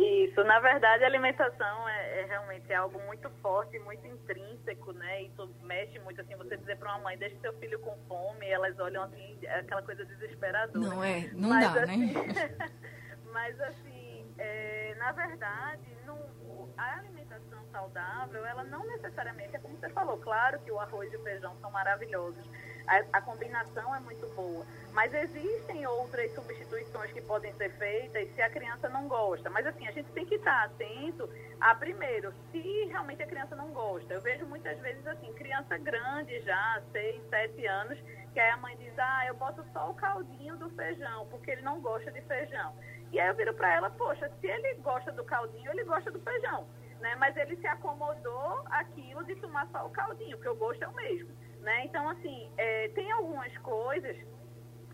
Isso, 0.00 0.42
na 0.44 0.58
verdade 0.60 1.04
a 1.04 1.06
alimentação 1.06 1.88
é, 1.88 2.20
é, 2.20 2.24
realmente 2.24 2.72
algo 2.72 2.98
muito 3.02 3.28
forte, 3.42 3.78
muito 3.80 4.06
intrínseco, 4.06 4.92
né? 4.92 5.22
Isso 5.24 5.54
mexe 5.62 5.98
muito 5.98 6.20
assim, 6.20 6.34
você 6.36 6.56
dizer 6.56 6.78
para 6.78 6.94
uma 6.94 7.04
mãe, 7.04 7.18
deixe 7.18 7.38
seu 7.40 7.52
filho 7.58 7.78
com 7.80 7.96
fome, 8.08 8.48
elas 8.48 8.78
olham 8.78 9.02
assim, 9.04 9.38
aquela 9.46 9.82
coisa 9.82 10.04
desesperadora. 10.06 10.88
Não 10.88 11.04
é, 11.04 11.28
não 11.34 11.50
mas, 11.50 11.74
dá, 11.74 11.82
assim, 11.82 12.14
né? 12.14 12.70
mas 13.30 13.60
assim, 13.60 14.34
é, 14.38 14.94
na 14.98 15.12
verdade, 15.12 15.96
no, 16.06 16.72
a 16.78 16.98
alimentação 16.98 17.62
saudável, 17.70 18.46
ela 18.46 18.64
não 18.64 18.86
necessariamente 18.86 19.54
é 19.54 19.58
como 19.58 19.76
você 19.76 19.90
falou, 19.90 20.16
claro 20.18 20.58
que 20.60 20.72
o 20.72 20.80
arroz 20.80 21.12
e 21.12 21.16
o 21.16 21.22
feijão 21.22 21.54
são 21.60 21.70
maravilhosos 21.70 22.48
a, 22.86 23.18
a, 23.18 23.22
combinação 23.22 23.94
é 23.94 24.00
muito 24.00 24.26
boa. 24.34 24.64
Mas 24.92 25.12
existem 25.14 25.86
outras 25.86 26.34
substituições 26.34 27.12
que 27.12 27.20
podem 27.20 27.52
ser 27.54 27.70
feitas 27.72 28.28
se 28.34 28.42
a 28.42 28.50
criança 28.50 28.88
não 28.88 29.08
gosta. 29.08 29.48
Mas 29.50 29.66
assim, 29.66 29.86
a 29.86 29.92
gente 29.92 30.10
tem 30.12 30.26
que 30.26 30.34
estar 30.34 30.64
atento 30.64 31.28
a 31.60 31.74
primeiro, 31.74 32.32
se 32.50 32.84
realmente 32.86 33.22
a 33.22 33.26
criança 33.26 33.54
não 33.54 33.68
gosta. 33.68 34.14
Eu 34.14 34.20
vejo 34.20 34.46
muitas 34.46 34.78
vezes 34.80 35.06
assim, 35.06 35.32
criança 35.34 35.76
grande 35.78 36.40
já, 36.40 36.82
6, 36.92 37.22
7 37.28 37.66
anos, 37.66 37.98
que 38.32 38.40
aí 38.40 38.50
a 38.50 38.56
mãe 38.56 38.76
diz, 38.76 38.98
ah, 38.98 39.26
eu 39.26 39.34
boto 39.34 39.64
só 39.72 39.90
o 39.90 39.94
caldinho 39.94 40.56
do 40.56 40.70
feijão, 40.70 41.26
porque 41.28 41.50
ele 41.50 41.62
não 41.62 41.80
gosta 41.80 42.10
de 42.10 42.20
feijão. 42.22 42.74
E 43.12 43.18
aí 43.18 43.28
eu 43.28 43.34
viro 43.34 43.52
para 43.54 43.74
ela, 43.74 43.90
poxa, 43.90 44.30
se 44.40 44.46
ele 44.46 44.74
gosta 44.74 45.10
do 45.12 45.24
caldinho, 45.24 45.70
ele 45.70 45.84
gosta 45.84 46.10
do 46.10 46.20
feijão. 46.20 46.66
Né? 47.00 47.14
Mas 47.16 47.36
ele 47.36 47.56
se 47.56 47.66
acomodou 47.66 48.62
aquilo 48.66 49.24
de 49.24 49.34
tomar 49.36 49.66
só 49.68 49.86
o 49.86 49.90
caldinho, 49.90 50.36
porque 50.36 50.48
o 50.48 50.54
gosto 50.54 50.84
é 50.84 50.88
o 50.88 50.94
mesmo. 50.94 51.30
Né? 51.60 51.84
Então, 51.84 52.08
assim, 52.08 52.50
é, 52.56 52.88
tem 52.88 53.10
algumas 53.12 53.56
coisas 53.58 54.16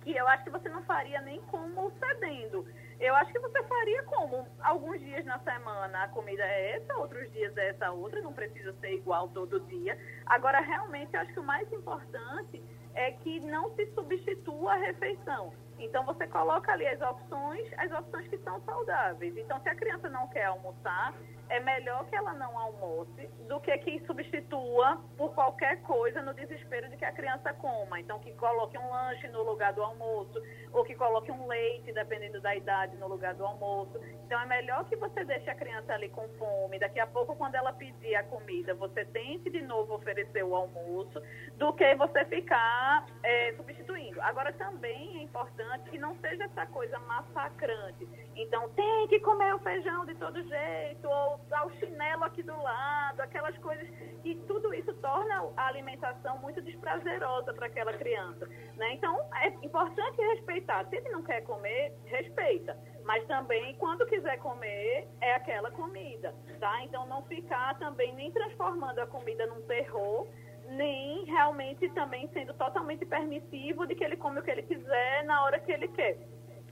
que 0.02 0.16
eu 0.16 0.26
acho 0.28 0.44
que 0.44 0.50
você 0.50 0.68
não 0.68 0.82
faria 0.84 1.20
nem 1.22 1.40
como 1.42 1.92
cedendo. 1.98 2.66
Eu 2.98 3.14
acho 3.16 3.32
que 3.32 3.38
você 3.38 3.62
faria 3.64 4.02
como 4.04 4.46
alguns 4.60 5.00
dias 5.00 5.24
na 5.24 5.38
semana 5.40 6.04
a 6.04 6.08
comida 6.08 6.42
é 6.42 6.76
essa, 6.76 6.96
outros 6.96 7.30
dias 7.32 7.56
é 7.56 7.70
essa 7.70 7.90
outra, 7.90 8.20
não 8.20 8.32
precisa 8.32 8.72
ser 8.74 8.94
igual 8.94 9.28
todo 9.28 9.60
dia. 9.60 9.98
Agora, 10.26 10.60
realmente, 10.60 11.12
eu 11.14 11.20
acho 11.20 11.32
que 11.32 11.40
o 11.40 11.44
mais 11.44 11.70
importante 11.72 12.62
é 12.94 13.12
que 13.12 13.40
não 13.40 13.74
se 13.74 13.86
substitua 13.94 14.72
a 14.72 14.76
refeição. 14.76 15.52
Então 15.78 16.04
você 16.04 16.26
coloca 16.26 16.72
ali 16.72 16.86
as 16.86 17.00
opções, 17.00 17.68
as 17.78 17.92
opções 17.92 18.28
que 18.28 18.38
são 18.38 18.60
saudáveis. 18.62 19.36
Então 19.36 19.60
se 19.60 19.68
a 19.68 19.74
criança 19.74 20.08
não 20.08 20.28
quer 20.28 20.44
almoçar, 20.44 21.14
é 21.48 21.60
melhor 21.60 22.06
que 22.06 22.16
ela 22.16 22.32
não 22.34 22.58
almoce 22.58 23.28
do 23.46 23.60
que 23.60 23.76
que 23.78 24.04
substitua 24.06 25.00
por 25.16 25.32
qualquer 25.34 25.80
coisa 25.82 26.20
no 26.22 26.34
desespero 26.34 26.88
de 26.88 26.96
que 26.96 27.04
a 27.04 27.12
criança 27.12 27.52
coma. 27.54 28.00
Então, 28.00 28.18
que 28.18 28.32
coloque 28.32 28.76
um 28.76 28.90
lanche 28.90 29.28
no 29.28 29.42
lugar 29.42 29.72
do 29.72 29.82
almoço, 29.82 30.42
ou 30.72 30.84
que 30.84 30.94
coloque 30.94 31.30
um 31.30 31.46
leite, 31.46 31.92
dependendo 31.92 32.40
da 32.40 32.54
idade, 32.54 32.96
no 32.96 33.06
lugar 33.06 33.34
do 33.34 33.44
almoço. 33.44 34.00
Então, 34.24 34.40
é 34.40 34.46
melhor 34.46 34.84
que 34.86 34.96
você 34.96 35.24
deixe 35.24 35.48
a 35.48 35.54
criança 35.54 35.92
ali 35.92 36.08
com 36.08 36.28
fome. 36.30 36.78
Daqui 36.78 36.98
a 36.98 37.06
pouco, 37.06 37.36
quando 37.36 37.54
ela 37.54 37.72
pedir 37.72 38.16
a 38.16 38.24
comida, 38.24 38.74
você 38.74 39.04
tente 39.04 39.48
de 39.50 39.62
novo 39.62 39.94
oferecer 39.94 40.44
o 40.44 40.54
almoço, 40.54 41.22
do 41.56 41.72
que 41.74 41.94
você 41.94 42.24
ficar 42.24 43.06
é, 43.22 43.52
substituindo. 43.54 44.05
Agora, 44.20 44.52
também 44.52 45.18
é 45.18 45.22
importante 45.22 45.90
que 45.90 45.98
não 45.98 46.16
seja 46.16 46.44
essa 46.44 46.66
coisa 46.66 46.98
massacrante. 47.00 48.08
Então, 48.34 48.68
tem 48.70 49.08
que 49.08 49.20
comer 49.20 49.54
o 49.54 49.58
feijão 49.58 50.04
de 50.04 50.14
todo 50.14 50.42
jeito, 50.42 51.08
ou 51.08 51.40
usar 51.44 51.66
o 51.66 51.70
chinelo 51.78 52.24
aqui 52.24 52.42
do 52.42 52.56
lado, 52.60 53.20
aquelas 53.20 53.56
coisas 53.58 53.88
que 54.22 54.34
tudo 54.46 54.74
isso 54.74 54.92
torna 54.94 55.48
a 55.56 55.66
alimentação 55.66 56.38
muito 56.38 56.60
desprazerosa 56.62 57.52
para 57.54 57.66
aquela 57.66 57.92
criança. 57.92 58.46
Né? 58.76 58.94
Então, 58.94 59.18
é 59.34 59.48
importante 59.64 60.20
respeitar. 60.34 60.84
Se 60.86 60.96
ele 60.96 61.08
não 61.10 61.22
quer 61.22 61.42
comer, 61.42 61.94
respeita. 62.04 62.76
Mas 63.04 63.24
também, 63.26 63.76
quando 63.76 64.04
quiser 64.06 64.38
comer, 64.38 65.08
é 65.20 65.34
aquela 65.34 65.70
comida. 65.70 66.34
Tá? 66.58 66.82
Então, 66.82 67.06
não 67.06 67.22
ficar 67.22 67.78
também 67.78 68.12
nem 68.14 68.32
transformando 68.32 68.98
a 68.98 69.06
comida 69.06 69.46
num 69.46 69.62
terror, 69.62 70.26
nem 70.68 71.24
realmente 71.24 71.88
também 71.90 72.28
sendo 72.32 72.54
totalmente 72.54 73.04
permissivo 73.04 73.86
de 73.86 73.94
que 73.94 74.04
ele 74.04 74.16
come 74.16 74.40
o 74.40 74.42
que 74.42 74.50
ele 74.50 74.62
quiser 74.62 75.24
na 75.24 75.44
hora 75.44 75.58
que 75.60 75.72
ele 75.72 75.88
quer. 75.88 76.18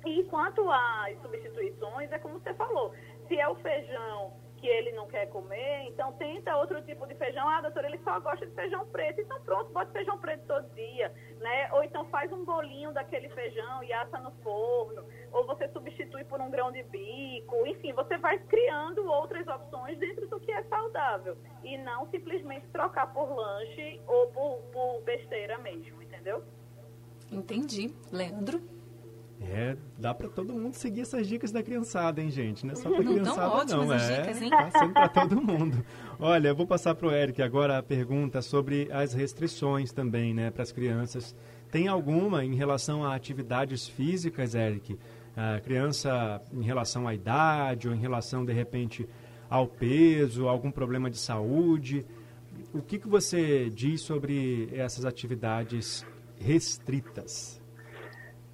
E 0.04 0.22
quanto 0.24 0.70
às 0.70 1.20
substituições, 1.22 2.12
é 2.12 2.18
como 2.18 2.38
você 2.38 2.52
falou, 2.54 2.92
se 3.26 3.38
é 3.38 3.48
o 3.48 3.54
feijão 3.56 4.43
que 4.64 4.68
ele 4.70 4.92
não 4.92 5.06
quer 5.06 5.26
comer, 5.26 5.88
então 5.88 6.10
tenta 6.14 6.56
outro 6.56 6.80
tipo 6.80 7.06
de 7.06 7.14
feijão. 7.16 7.46
Ah, 7.46 7.60
doutora, 7.60 7.86
ele 7.86 8.00
só 8.02 8.18
gosta 8.18 8.46
de 8.46 8.54
feijão 8.54 8.86
preto. 8.86 9.20
Então 9.20 9.38
pronto, 9.42 9.70
bota 9.70 9.92
feijão 9.92 10.16
preto 10.16 10.46
todo 10.46 10.74
dia, 10.74 11.12
né? 11.38 11.70
Ou 11.74 11.84
então 11.84 12.06
faz 12.06 12.32
um 12.32 12.46
bolinho 12.46 12.90
daquele 12.90 13.28
feijão 13.28 13.84
e 13.84 13.92
assa 13.92 14.18
no 14.20 14.30
forno. 14.42 15.04
Ou 15.32 15.44
você 15.44 15.68
substitui 15.68 16.24
por 16.24 16.40
um 16.40 16.50
grão 16.50 16.72
de 16.72 16.82
bico. 16.84 17.66
Enfim, 17.66 17.92
você 17.92 18.16
vai 18.16 18.38
criando 18.38 19.06
outras 19.06 19.46
opções 19.46 19.98
dentro 19.98 20.26
do 20.28 20.40
que 20.40 20.50
é 20.50 20.62
saudável. 20.62 21.36
E 21.62 21.76
não 21.76 22.08
simplesmente 22.08 22.66
trocar 22.68 23.12
por 23.12 23.36
lanche 23.36 24.00
ou 24.06 24.28
por, 24.28 24.62
por 24.72 25.02
besteira 25.02 25.58
mesmo, 25.58 26.02
entendeu? 26.02 26.42
Entendi. 27.30 27.94
Leandro? 28.10 28.62
É, 29.50 29.76
dá 29.98 30.14
para 30.14 30.28
todo 30.28 30.52
mundo 30.52 30.74
seguir 30.74 31.02
essas 31.02 31.26
dicas 31.26 31.52
da 31.52 31.62
criançada, 31.62 32.20
hein, 32.20 32.30
gente? 32.30 32.64
Não 32.66 32.72
é 32.72 32.76
só 32.76 32.90
para 32.90 33.04
criançada, 33.04 33.76
não. 33.76 33.92
É, 33.92 34.20
dicas, 34.20 34.42
hein? 34.42 34.50
tá 34.50 34.70
sendo 34.78 34.92
para 34.92 35.08
todo 35.08 35.40
mundo. 35.40 35.84
Olha, 36.18 36.48
eu 36.48 36.56
vou 36.56 36.66
passar 36.66 36.94
para 36.94 37.08
o 37.08 37.12
Eric 37.12 37.42
agora 37.42 37.78
a 37.78 37.82
pergunta 37.82 38.42
sobre 38.42 38.88
as 38.92 39.12
restrições 39.12 39.92
também, 39.92 40.34
né, 40.34 40.50
para 40.50 40.62
as 40.62 40.72
crianças. 40.72 41.34
Tem 41.70 41.88
alguma 41.88 42.44
em 42.44 42.54
relação 42.54 43.04
a 43.04 43.14
atividades 43.14 43.88
físicas, 43.88 44.54
Eric? 44.54 44.98
A 45.36 45.60
criança 45.60 46.40
em 46.52 46.62
relação 46.62 47.08
à 47.08 47.14
idade 47.14 47.88
ou 47.88 47.94
em 47.94 47.98
relação, 47.98 48.44
de 48.44 48.52
repente, 48.52 49.08
ao 49.50 49.66
peso, 49.66 50.46
algum 50.46 50.70
problema 50.70 51.10
de 51.10 51.18
saúde? 51.18 52.06
O 52.72 52.80
que, 52.80 52.98
que 52.98 53.08
você 53.08 53.68
diz 53.70 54.00
sobre 54.00 54.68
essas 54.72 55.04
atividades 55.04 56.06
restritas? 56.38 57.60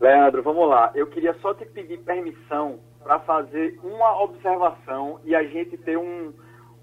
Leandro, 0.01 0.43
vamos 0.43 0.67
lá. 0.67 0.91
Eu 0.95 1.07
queria 1.09 1.35
só 1.35 1.53
te 1.53 1.67
pedir 1.67 1.99
permissão 1.99 2.81
para 3.03 3.21
fazer 3.21 3.79
uma 3.85 4.23
observação 4.23 5.21
e 5.25 5.35
a 5.35 5.43
gente 5.45 5.77
ter 5.77 5.99
um, 5.99 6.33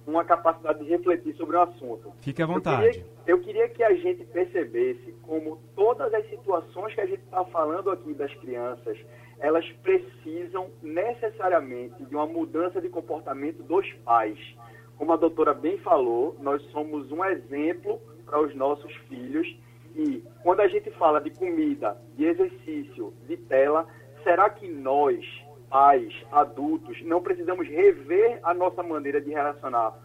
uma 0.05 0.23
capacidade 0.23 0.83
de 0.83 0.89
refletir 0.89 1.35
sobre 1.35 1.55
o 1.55 1.61
assunto. 1.61 2.13
Fique 2.21 2.41
à 2.41 2.45
Eu 2.45 2.49
vontade. 2.49 2.91
queria, 2.91 3.05
eu 3.25 3.39
queria 3.41 3.69
que 3.69 3.83
a 3.83 3.93
gente 3.95 4.23
percebesse 4.25 5.13
como 5.23 5.59
todas 5.75 6.13
as 6.13 6.29
situações 6.29 6.93
que 6.93 7.01
a 7.01 7.07
gente 7.07 7.23
está 7.23 7.43
falando 7.45 7.89
aqui 7.89 8.13
das 8.13 8.31
crianças, 8.35 8.97
elas 9.39 9.67
precisam 9.81 10.69
necessariamente 10.83 12.03
de 12.05 12.15
uma 12.15 12.27
mudança 12.27 12.79
de 12.79 12.87
comportamento 12.87 13.63
dos 13.63 13.91
pais. 14.05 14.37
Como 14.95 15.11
a 15.11 15.17
doutora 15.17 15.55
bem 15.55 15.77
falou, 15.79 16.35
nós 16.39 16.61
somos 16.71 17.11
um 17.11 17.25
exemplo 17.25 17.99
para 18.25 18.39
os 18.41 18.55
nossos 18.55 18.93
filhos 19.07 19.47
e 19.97 20.23
quando 20.43 20.59
a 20.59 20.67
gente 20.67 20.91
fala 20.91 21.19
de 21.19 21.31
comida, 21.31 21.97
de 22.15 22.25
exercício, 22.25 23.11
de 23.27 23.35
tela, 23.35 23.87
será 24.23 24.47
que 24.47 24.67
nós, 24.67 25.25
pais, 25.69 26.13
adultos, 26.31 27.01
não 27.03 27.19
precisamos 27.19 27.67
rever 27.67 28.39
a 28.43 28.53
nossa 28.53 28.83
maneira 28.83 29.19
de 29.19 29.31
relacionar 29.31 29.97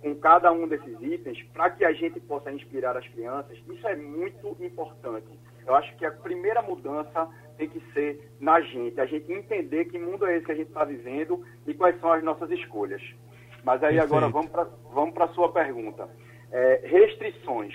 com 0.00 0.14
cada 0.14 0.50
um 0.50 0.66
desses 0.66 0.98
itens 1.02 1.42
para 1.52 1.68
que 1.68 1.84
a 1.84 1.92
gente 1.92 2.18
possa 2.20 2.50
inspirar 2.50 2.96
as 2.96 3.06
crianças? 3.08 3.58
Isso 3.68 3.86
é 3.86 3.94
muito 3.94 4.56
importante. 4.60 5.38
Eu 5.66 5.74
acho 5.74 5.94
que 5.96 6.06
a 6.06 6.10
primeira 6.10 6.62
mudança 6.62 7.28
tem 7.58 7.68
que 7.68 7.80
ser 7.92 8.32
na 8.40 8.62
gente, 8.62 8.98
a 8.98 9.06
gente 9.06 9.30
entender 9.30 9.84
que 9.84 9.98
mundo 9.98 10.26
é 10.26 10.36
esse 10.36 10.46
que 10.46 10.52
a 10.52 10.56
gente 10.56 10.68
está 10.68 10.84
vivendo 10.84 11.44
e 11.66 11.74
quais 11.74 12.00
são 12.00 12.10
as 12.10 12.24
nossas 12.24 12.50
escolhas. 12.50 13.02
Mas 13.62 13.82
aí 13.82 13.98
Perfeito. 13.98 14.04
agora 14.04 14.28
vamos 14.28 14.50
para 14.50 14.64
vamos 14.90 15.20
a 15.20 15.28
sua 15.28 15.52
pergunta. 15.52 16.08
É, 16.50 16.80
restrições. 16.84 17.74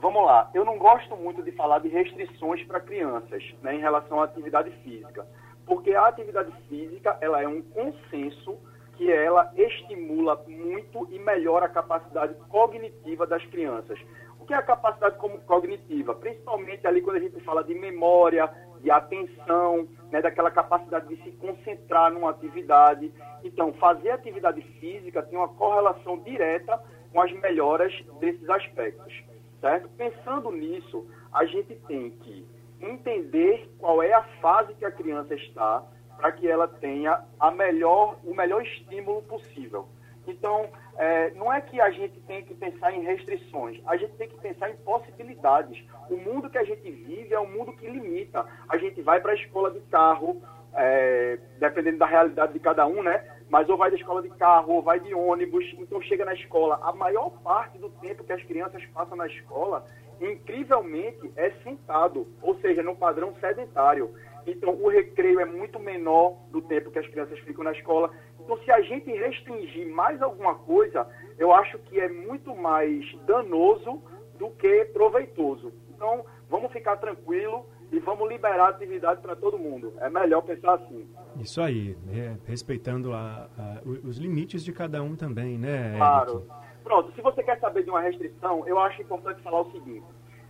Vamos 0.00 0.24
lá, 0.24 0.48
eu 0.54 0.64
não 0.64 0.78
gosto 0.78 1.16
muito 1.16 1.42
de 1.42 1.50
falar 1.52 1.80
de 1.80 1.88
restrições 1.88 2.64
para 2.64 2.78
crianças 2.78 3.42
né, 3.62 3.74
em 3.74 3.80
relação 3.80 4.20
à 4.20 4.24
atividade 4.24 4.70
física, 4.84 5.26
porque 5.66 5.92
a 5.92 6.06
atividade 6.06 6.52
física 6.68 7.18
ela 7.20 7.42
é 7.42 7.48
um 7.48 7.60
consenso 7.62 8.56
que 8.96 9.10
ela 9.10 9.52
estimula 9.56 10.40
muito 10.46 11.08
e 11.10 11.18
melhora 11.18 11.66
a 11.66 11.68
capacidade 11.68 12.34
cognitiva 12.48 13.26
das 13.26 13.44
crianças. 13.46 13.98
O 14.38 14.46
que 14.46 14.54
é 14.54 14.56
a 14.56 14.62
capacidade 14.62 15.16
cognitiva? 15.46 16.14
Principalmente 16.14 16.86
ali 16.86 17.02
quando 17.02 17.16
a 17.16 17.20
gente 17.20 17.40
fala 17.40 17.64
de 17.64 17.74
memória, 17.74 18.48
de 18.80 18.90
atenção, 18.92 19.88
né, 20.12 20.22
daquela 20.22 20.50
capacidade 20.50 21.08
de 21.08 21.20
se 21.24 21.32
concentrar 21.32 22.12
numa 22.12 22.30
atividade. 22.30 23.12
Então, 23.42 23.72
fazer 23.74 24.10
atividade 24.10 24.62
física 24.78 25.24
tem 25.24 25.36
uma 25.36 25.48
correlação 25.48 26.18
direta 26.20 26.80
com 27.12 27.20
as 27.20 27.32
melhoras 27.32 27.92
desses 28.20 28.48
aspectos, 28.48 29.12
certo? 29.60 29.88
Pensando 29.90 30.50
nisso, 30.50 31.06
a 31.32 31.44
gente 31.44 31.74
tem 31.86 32.10
que 32.10 32.46
entender 32.80 33.68
qual 33.78 34.02
é 34.02 34.12
a 34.12 34.22
fase 34.40 34.74
que 34.74 34.84
a 34.84 34.90
criança 34.90 35.34
está 35.34 35.84
para 36.16 36.32
que 36.32 36.48
ela 36.48 36.66
tenha 36.66 37.24
a 37.38 37.50
melhor, 37.50 38.18
o 38.24 38.34
melhor 38.34 38.62
estímulo 38.62 39.22
possível. 39.22 39.88
Então, 40.26 40.68
é, 40.96 41.30
não 41.30 41.50
é 41.52 41.60
que 41.60 41.80
a 41.80 41.90
gente 41.90 42.20
tem 42.20 42.44
que 42.44 42.54
pensar 42.54 42.92
em 42.92 43.02
restrições, 43.02 43.80
a 43.86 43.96
gente 43.96 44.12
tem 44.16 44.28
que 44.28 44.38
pensar 44.38 44.68
em 44.68 44.76
possibilidades. 44.78 45.82
O 46.10 46.16
mundo 46.16 46.50
que 46.50 46.58
a 46.58 46.64
gente 46.64 46.90
vive 46.90 47.32
é 47.32 47.40
um 47.40 47.50
mundo 47.50 47.72
que 47.72 47.88
limita. 47.88 48.44
A 48.68 48.76
gente 48.76 49.00
vai 49.00 49.20
para 49.20 49.32
a 49.32 49.36
escola 49.36 49.70
de 49.70 49.80
carro, 49.82 50.42
é, 50.74 51.38
dependendo 51.58 51.98
da 51.98 52.06
realidade 52.06 52.52
de 52.52 52.58
cada 52.58 52.86
um, 52.86 53.02
né? 53.02 53.37
Mas 53.48 53.68
ou 53.68 53.76
vai 53.76 53.90
da 53.90 53.96
escola 53.96 54.20
de 54.20 54.28
carro, 54.30 54.74
ou 54.74 54.82
vai 54.82 55.00
de 55.00 55.14
ônibus, 55.14 55.64
então 55.78 56.00
chega 56.02 56.24
na 56.24 56.34
escola. 56.34 56.78
A 56.82 56.92
maior 56.92 57.30
parte 57.42 57.78
do 57.78 57.88
tempo 57.88 58.24
que 58.24 58.32
as 58.32 58.42
crianças 58.44 58.84
passam 58.86 59.16
na 59.16 59.26
escola, 59.26 59.86
incrivelmente, 60.20 61.32
é 61.36 61.50
sentado, 61.62 62.26
ou 62.42 62.54
seja, 62.60 62.82
no 62.82 62.94
padrão 62.94 63.34
sedentário. 63.40 64.14
Então, 64.46 64.74
o 64.74 64.88
recreio 64.88 65.40
é 65.40 65.44
muito 65.44 65.78
menor 65.78 66.36
do 66.50 66.60
tempo 66.62 66.90
que 66.90 66.98
as 66.98 67.06
crianças 67.06 67.38
ficam 67.40 67.64
na 67.64 67.72
escola. 67.72 68.10
Então, 68.40 68.56
se 68.58 68.70
a 68.70 68.80
gente 68.80 69.10
restringir 69.10 69.88
mais 69.94 70.20
alguma 70.22 70.54
coisa, 70.54 71.06
eu 71.38 71.52
acho 71.52 71.78
que 71.80 72.00
é 72.00 72.08
muito 72.08 72.54
mais 72.54 73.04
danoso 73.26 74.02
do 74.38 74.50
que 74.50 74.86
proveitoso. 74.86 75.72
Então, 75.94 76.24
vamos 76.48 76.72
ficar 76.72 76.96
tranquilo 76.96 77.66
e 77.90 77.98
vamos 78.00 78.28
liberar 78.28 78.66
a 78.66 78.68
atividade 78.68 79.20
para 79.20 79.34
todo 79.36 79.58
mundo. 79.58 79.92
É 80.00 80.08
melhor 80.10 80.42
pensar 80.42 80.74
assim. 80.74 81.06
Isso 81.40 81.60
aí, 81.62 81.96
né? 82.06 82.38
respeitando 82.46 83.12
a- 83.12 83.48
a- 83.58 83.80
os 83.84 84.18
limites 84.18 84.62
de 84.64 84.72
cada 84.72 85.02
um 85.02 85.16
também, 85.16 85.56
né, 85.58 85.86
Eric? 85.86 85.96
Claro. 85.98 86.46
Pronto, 86.84 87.12
se 87.12 87.20
você 87.20 87.42
quer 87.42 87.58
saber 87.60 87.84
de 87.84 87.90
uma 87.90 88.00
restrição, 88.00 88.66
eu 88.66 88.78
acho 88.78 89.00
importante 89.02 89.42
falar 89.42 89.60
o 89.62 89.70
seguinte. 89.72 90.06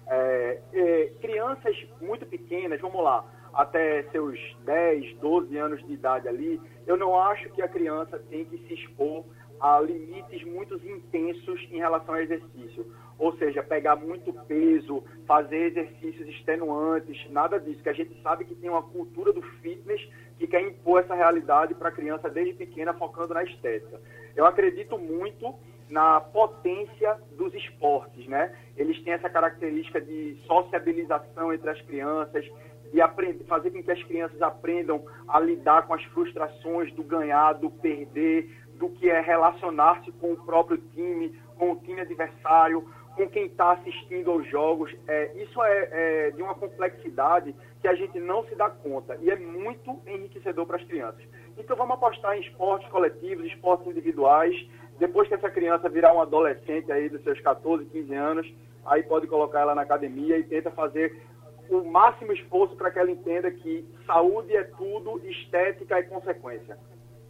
É, 0.06 0.60
é, 0.72 1.12
crianças 1.20 1.76
muito 2.00 2.24
pequenas, 2.26 2.80
vamos 2.80 3.02
lá, 3.02 3.24
até 3.52 4.04
seus 4.10 4.38
10, 4.64 5.14
12 5.18 5.56
anos 5.56 5.84
de 5.86 5.92
idade 5.92 6.28
ali, 6.28 6.60
eu 6.86 6.96
não 6.96 7.18
acho 7.20 7.48
que 7.50 7.60
a 7.60 7.68
criança 7.68 8.18
tem 8.30 8.44
que 8.44 8.56
se 8.66 8.74
expor 8.74 9.24
a 9.60 9.80
limites 9.80 10.44
muito 10.44 10.74
intensos 10.76 11.60
em 11.70 11.78
relação 11.78 12.14
ao 12.14 12.20
exercício. 12.20 12.86
Ou 13.18 13.36
seja, 13.36 13.62
pegar 13.62 13.96
muito 13.96 14.32
peso, 14.32 15.02
fazer 15.26 15.66
exercícios 15.66 16.28
extenuantes, 16.28 17.28
nada 17.30 17.58
disso. 17.58 17.82
Que 17.82 17.88
a 17.88 17.94
gente 17.94 18.20
sabe 18.22 18.44
que 18.44 18.54
tem 18.54 18.70
uma 18.70 18.82
cultura 18.82 19.32
do 19.32 19.42
fitness 19.42 20.00
que 20.38 20.46
quer 20.46 20.62
impor 20.62 21.00
essa 21.00 21.14
realidade 21.14 21.74
para 21.74 21.88
a 21.88 21.92
criança 21.92 22.30
desde 22.30 22.54
pequena, 22.54 22.94
focando 22.94 23.34
na 23.34 23.42
estética. 23.42 24.00
Eu 24.36 24.46
acredito 24.46 24.96
muito 24.96 25.54
na 25.90 26.20
potência 26.20 27.18
dos 27.36 27.52
esportes, 27.54 28.26
né? 28.26 28.54
Eles 28.76 29.02
têm 29.02 29.14
essa 29.14 29.28
característica 29.28 30.00
de 30.00 30.36
sociabilização 30.46 31.52
entre 31.52 31.70
as 31.70 31.80
crianças, 31.82 32.44
de 32.92 33.00
aprender, 33.00 33.44
fazer 33.44 33.70
com 33.70 33.82
que 33.82 33.90
as 33.90 34.02
crianças 34.04 34.40
aprendam 34.40 35.04
a 35.26 35.40
lidar 35.40 35.86
com 35.86 35.94
as 35.94 36.02
frustrações 36.04 36.92
do 36.94 37.02
ganhar, 37.02 37.54
do 37.54 37.70
perder, 37.70 38.50
do 38.78 38.88
que 38.90 39.08
é 39.08 39.20
relacionar-se 39.20 40.10
com 40.12 40.32
o 40.32 40.36
próprio 40.36 40.78
time, 40.94 41.38
com 41.56 41.72
o 41.72 41.76
time 41.76 42.00
adversário, 42.00 42.88
com 43.16 43.28
quem 43.28 43.46
está 43.46 43.72
assistindo 43.72 44.30
aos 44.30 44.48
jogos. 44.48 44.94
É, 45.08 45.32
isso 45.42 45.60
é, 45.62 45.88
é 45.90 46.30
de 46.30 46.40
uma 46.40 46.54
complexidade 46.54 47.54
que 47.80 47.88
a 47.88 47.94
gente 47.94 48.18
não 48.20 48.44
se 48.44 48.54
dá 48.54 48.70
conta 48.70 49.18
e 49.20 49.30
é 49.30 49.36
muito 49.36 50.00
enriquecedor 50.06 50.66
para 50.66 50.76
as 50.76 50.84
crianças. 50.84 51.22
Então 51.56 51.76
vamos 51.76 51.94
apostar 51.94 52.36
em 52.36 52.40
esportes 52.40 52.88
coletivos, 52.88 53.44
esportes 53.46 53.86
individuais. 53.88 54.54
Depois 54.98 55.28
que 55.28 55.34
essa 55.34 55.50
criança 55.50 55.88
virar 55.88 56.14
um 56.14 56.20
adolescente 56.20 56.90
aí 56.90 57.08
dos 57.08 57.22
seus 57.22 57.40
14, 57.40 57.84
15 57.86 58.14
anos, 58.14 58.54
aí 58.86 59.02
pode 59.02 59.26
colocar 59.26 59.60
ela 59.60 59.74
na 59.74 59.82
academia 59.82 60.38
e 60.38 60.44
tenta 60.44 60.70
fazer 60.70 61.20
o 61.68 61.84
máximo 61.84 62.32
esforço 62.32 62.76
para 62.76 62.90
que 62.90 62.98
ela 62.98 63.10
entenda 63.10 63.50
que 63.50 63.84
saúde 64.06 64.56
é 64.56 64.64
tudo, 64.64 65.20
estética 65.28 65.98
é 65.98 66.02
consequência. 66.02 66.78